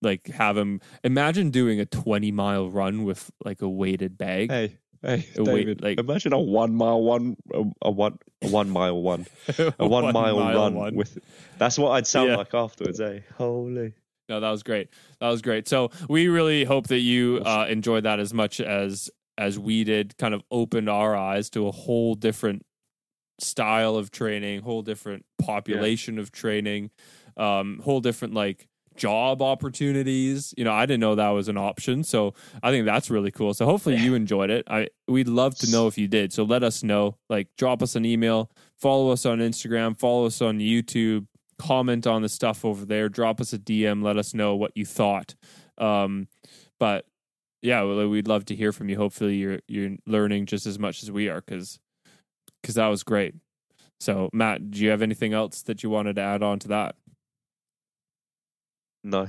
like 0.01 0.25
have 0.27 0.57
him 0.57 0.81
imagine 1.03 1.51
doing 1.51 1.79
a 1.79 1.85
20 1.85 2.31
mile 2.31 2.67
run 2.67 3.03
with 3.03 3.29
like 3.45 3.61
a 3.61 3.69
weighted 3.69 4.17
bag 4.17 4.49
hey 4.49 4.77
hey 5.03 5.27
a 5.35 5.43
David, 5.43 5.81
weight, 5.81 5.83
like 5.83 5.99
imagine 5.99 6.33
a 6.33 6.39
one 6.39 6.73
mile 6.73 7.01
one 7.01 7.37
a, 7.53 7.63
a 7.83 7.91
one 7.91 8.17
a 8.41 8.47
one 8.47 8.71
mile 8.71 8.99
one 8.99 9.27
a 9.59 9.87
one, 9.87 10.05
one 10.05 10.13
mile, 10.13 10.39
mile, 10.39 10.55
run 10.55 10.73
one. 10.73 10.95
with 10.95 11.19
that's 11.59 11.77
what 11.77 11.91
i'd 11.91 12.07
sound 12.07 12.29
yeah. 12.29 12.37
like 12.37 12.55
afterwards 12.55 12.99
eh 12.99 13.19
holy 13.37 13.93
no 14.29 14.39
that 14.39 14.49
was 14.49 14.63
great 14.63 14.89
that 15.19 15.29
was 15.29 15.41
great 15.41 15.67
so 15.67 15.89
we 16.07 16.27
really 16.27 16.63
hope 16.63 16.87
that 16.87 16.99
you 16.99 17.41
uh, 17.45 17.65
enjoyed 17.67 18.03
that 18.03 18.19
as 18.19 18.33
much 18.33 18.61
as 18.61 19.09
as 19.37 19.57
we 19.57 19.83
did 19.83 20.17
kind 20.17 20.33
of 20.33 20.43
opened 20.51 20.89
our 20.89 21.15
eyes 21.15 21.49
to 21.49 21.67
a 21.67 21.71
whole 21.71 22.15
different 22.15 22.65
style 23.39 23.95
of 23.95 24.11
training 24.11 24.61
whole 24.61 24.81
different 24.81 25.25
population 25.41 26.15
yeah. 26.15 26.21
of 26.21 26.31
training 26.31 26.89
um 27.37 27.79
whole 27.83 28.01
different 28.01 28.33
like 28.33 28.67
job 28.99 29.41
opportunities. 29.41 30.53
You 30.57 30.65
know, 30.65 30.73
I 30.73 30.85
didn't 30.85 30.99
know 30.99 31.15
that 31.15 31.29
was 31.29 31.47
an 31.47 31.57
option. 31.57 32.03
So 32.03 32.35
I 32.61 32.69
think 32.69 32.85
that's 32.85 33.09
really 33.09 33.31
cool. 33.31 33.53
So 33.55 33.65
hopefully 33.65 33.95
you 33.95 34.13
enjoyed 34.13 34.51
it. 34.51 34.65
I 34.69 34.89
we'd 35.07 35.27
love 35.27 35.55
to 35.59 35.71
know 35.71 35.87
if 35.87 35.97
you 35.97 36.07
did. 36.07 36.31
So 36.31 36.43
let 36.43 36.63
us 36.63 36.83
know. 36.83 37.17
Like 37.29 37.47
drop 37.57 37.81
us 37.81 37.95
an 37.95 38.05
email, 38.05 38.51
follow 38.77 39.11
us 39.11 39.25
on 39.25 39.39
Instagram, 39.39 39.97
follow 39.97 40.27
us 40.27 40.41
on 40.41 40.59
YouTube, 40.59 41.25
comment 41.59 42.07
on 42.07 42.21
the 42.21 42.29
stuff 42.29 42.65
over 42.65 42.85
there, 42.85 43.09
drop 43.09 43.39
us 43.39 43.53
a 43.53 43.59
DM, 43.59 44.03
let 44.03 44.17
us 44.17 44.33
know 44.33 44.55
what 44.55 44.71
you 44.75 44.85
thought. 44.85 45.35
Um, 45.77 46.27
but 46.79 47.05
yeah, 47.61 47.83
we'd 47.83 48.27
love 48.27 48.45
to 48.45 48.55
hear 48.55 48.71
from 48.71 48.89
you. 48.89 48.97
Hopefully 48.97 49.35
you're 49.35 49.59
you're 49.67 49.95
learning 50.05 50.45
just 50.45 50.65
as 50.65 50.79
much 50.79 51.03
as 51.03 51.11
we 51.11 51.27
are 51.29 51.41
cuz 51.41 51.79
cuz 52.63 52.75
that 52.75 52.87
was 52.87 53.03
great. 53.03 53.35
So, 53.99 54.29
Matt, 54.31 54.71
do 54.71 54.79
you 54.79 54.89
have 54.91 55.01
anything 55.01 55.33
else 55.33 55.61
that 55.63 55.83
you 55.83 55.89
wanted 55.89 56.15
to 56.15 56.21
add 56.21 56.41
on 56.41 56.59
to 56.59 56.69
that? 56.69 56.95
No. 59.03 59.27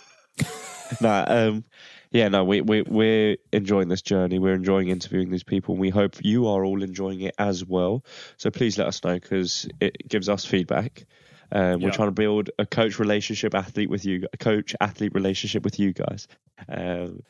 no, 1.00 1.24
um, 1.26 1.64
yeah, 2.10 2.28
no, 2.28 2.44
we, 2.44 2.60
we, 2.60 2.82
we're 2.82 3.36
enjoying 3.52 3.88
this 3.88 4.02
journey. 4.02 4.38
We're 4.38 4.54
enjoying 4.54 4.88
interviewing 4.88 5.30
these 5.30 5.42
people. 5.42 5.74
And 5.74 5.80
we 5.80 5.90
hope 5.90 6.16
you 6.22 6.48
are 6.48 6.64
all 6.64 6.82
enjoying 6.82 7.20
it 7.22 7.34
as 7.38 7.64
well. 7.64 8.04
So 8.36 8.50
please 8.50 8.78
let 8.78 8.88
us 8.88 9.02
know 9.04 9.14
because 9.14 9.68
it 9.80 10.08
gives 10.08 10.28
us 10.28 10.44
feedback. 10.44 11.06
Um, 11.50 11.80
we're 11.80 11.90
trying 11.90 12.08
to 12.08 12.12
build 12.12 12.50
a 12.58 12.66
coach 12.66 12.98
relationship 12.98 13.54
athlete 13.54 13.88
with 13.88 14.04
you, 14.04 14.26
a 14.32 14.36
coach 14.36 14.74
athlete 14.80 15.14
relationship 15.14 15.64
with 15.64 15.78
you 15.78 15.92
guys. 15.92 16.28
Um, 16.68 17.22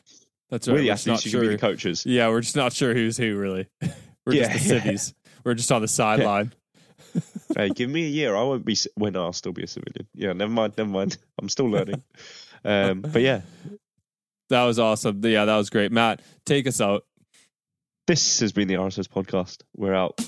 That's 0.49 0.67
right. 0.67 0.75
We're 0.75 0.81
the 0.81 0.91
athletes, 0.91 1.25
you 1.25 1.31
sure. 1.31 1.41
be 1.41 1.47
the 1.47 1.57
coaches. 1.57 2.05
Yeah, 2.05 2.29
we're 2.29 2.41
just 2.41 2.55
not 2.55 2.73
sure 2.73 2.93
who's 2.93 3.17
who, 3.17 3.37
really. 3.37 3.67
we're 4.25 4.33
yeah, 4.33 4.51
just 4.51 4.53
the 4.53 4.69
civvies. 4.69 5.13
We're 5.43 5.53
just 5.53 5.71
on 5.71 5.81
the 5.81 5.87
sideline 5.87 6.53
hey, 7.57 7.69
give 7.69 7.89
me 7.89 8.05
a 8.05 8.09
year. 8.09 8.35
I 8.35 8.43
won't 8.43 8.65
be. 8.65 8.77
When 8.95 9.15
I'll 9.15 9.33
still 9.33 9.51
be 9.51 9.63
a 9.63 9.67
civilian. 9.67 10.07
Yeah, 10.13 10.33
never 10.33 10.51
mind. 10.51 10.73
Never 10.77 10.89
mind. 10.89 11.17
I'm 11.39 11.49
still 11.49 11.69
learning. 11.69 12.03
Um, 12.63 13.01
but 13.01 13.21
yeah, 13.21 13.41
that 14.49 14.63
was 14.63 14.79
awesome. 14.79 15.21
Yeah, 15.23 15.45
that 15.45 15.57
was 15.57 15.69
great. 15.69 15.91
Matt, 15.91 16.21
take 16.45 16.67
us 16.67 16.81
out. 16.81 17.05
This 18.07 18.39
has 18.39 18.51
been 18.51 18.67
the 18.67 18.75
RSS 18.75 19.07
podcast. 19.07 19.61
We're 19.75 19.93
out. 19.93 20.19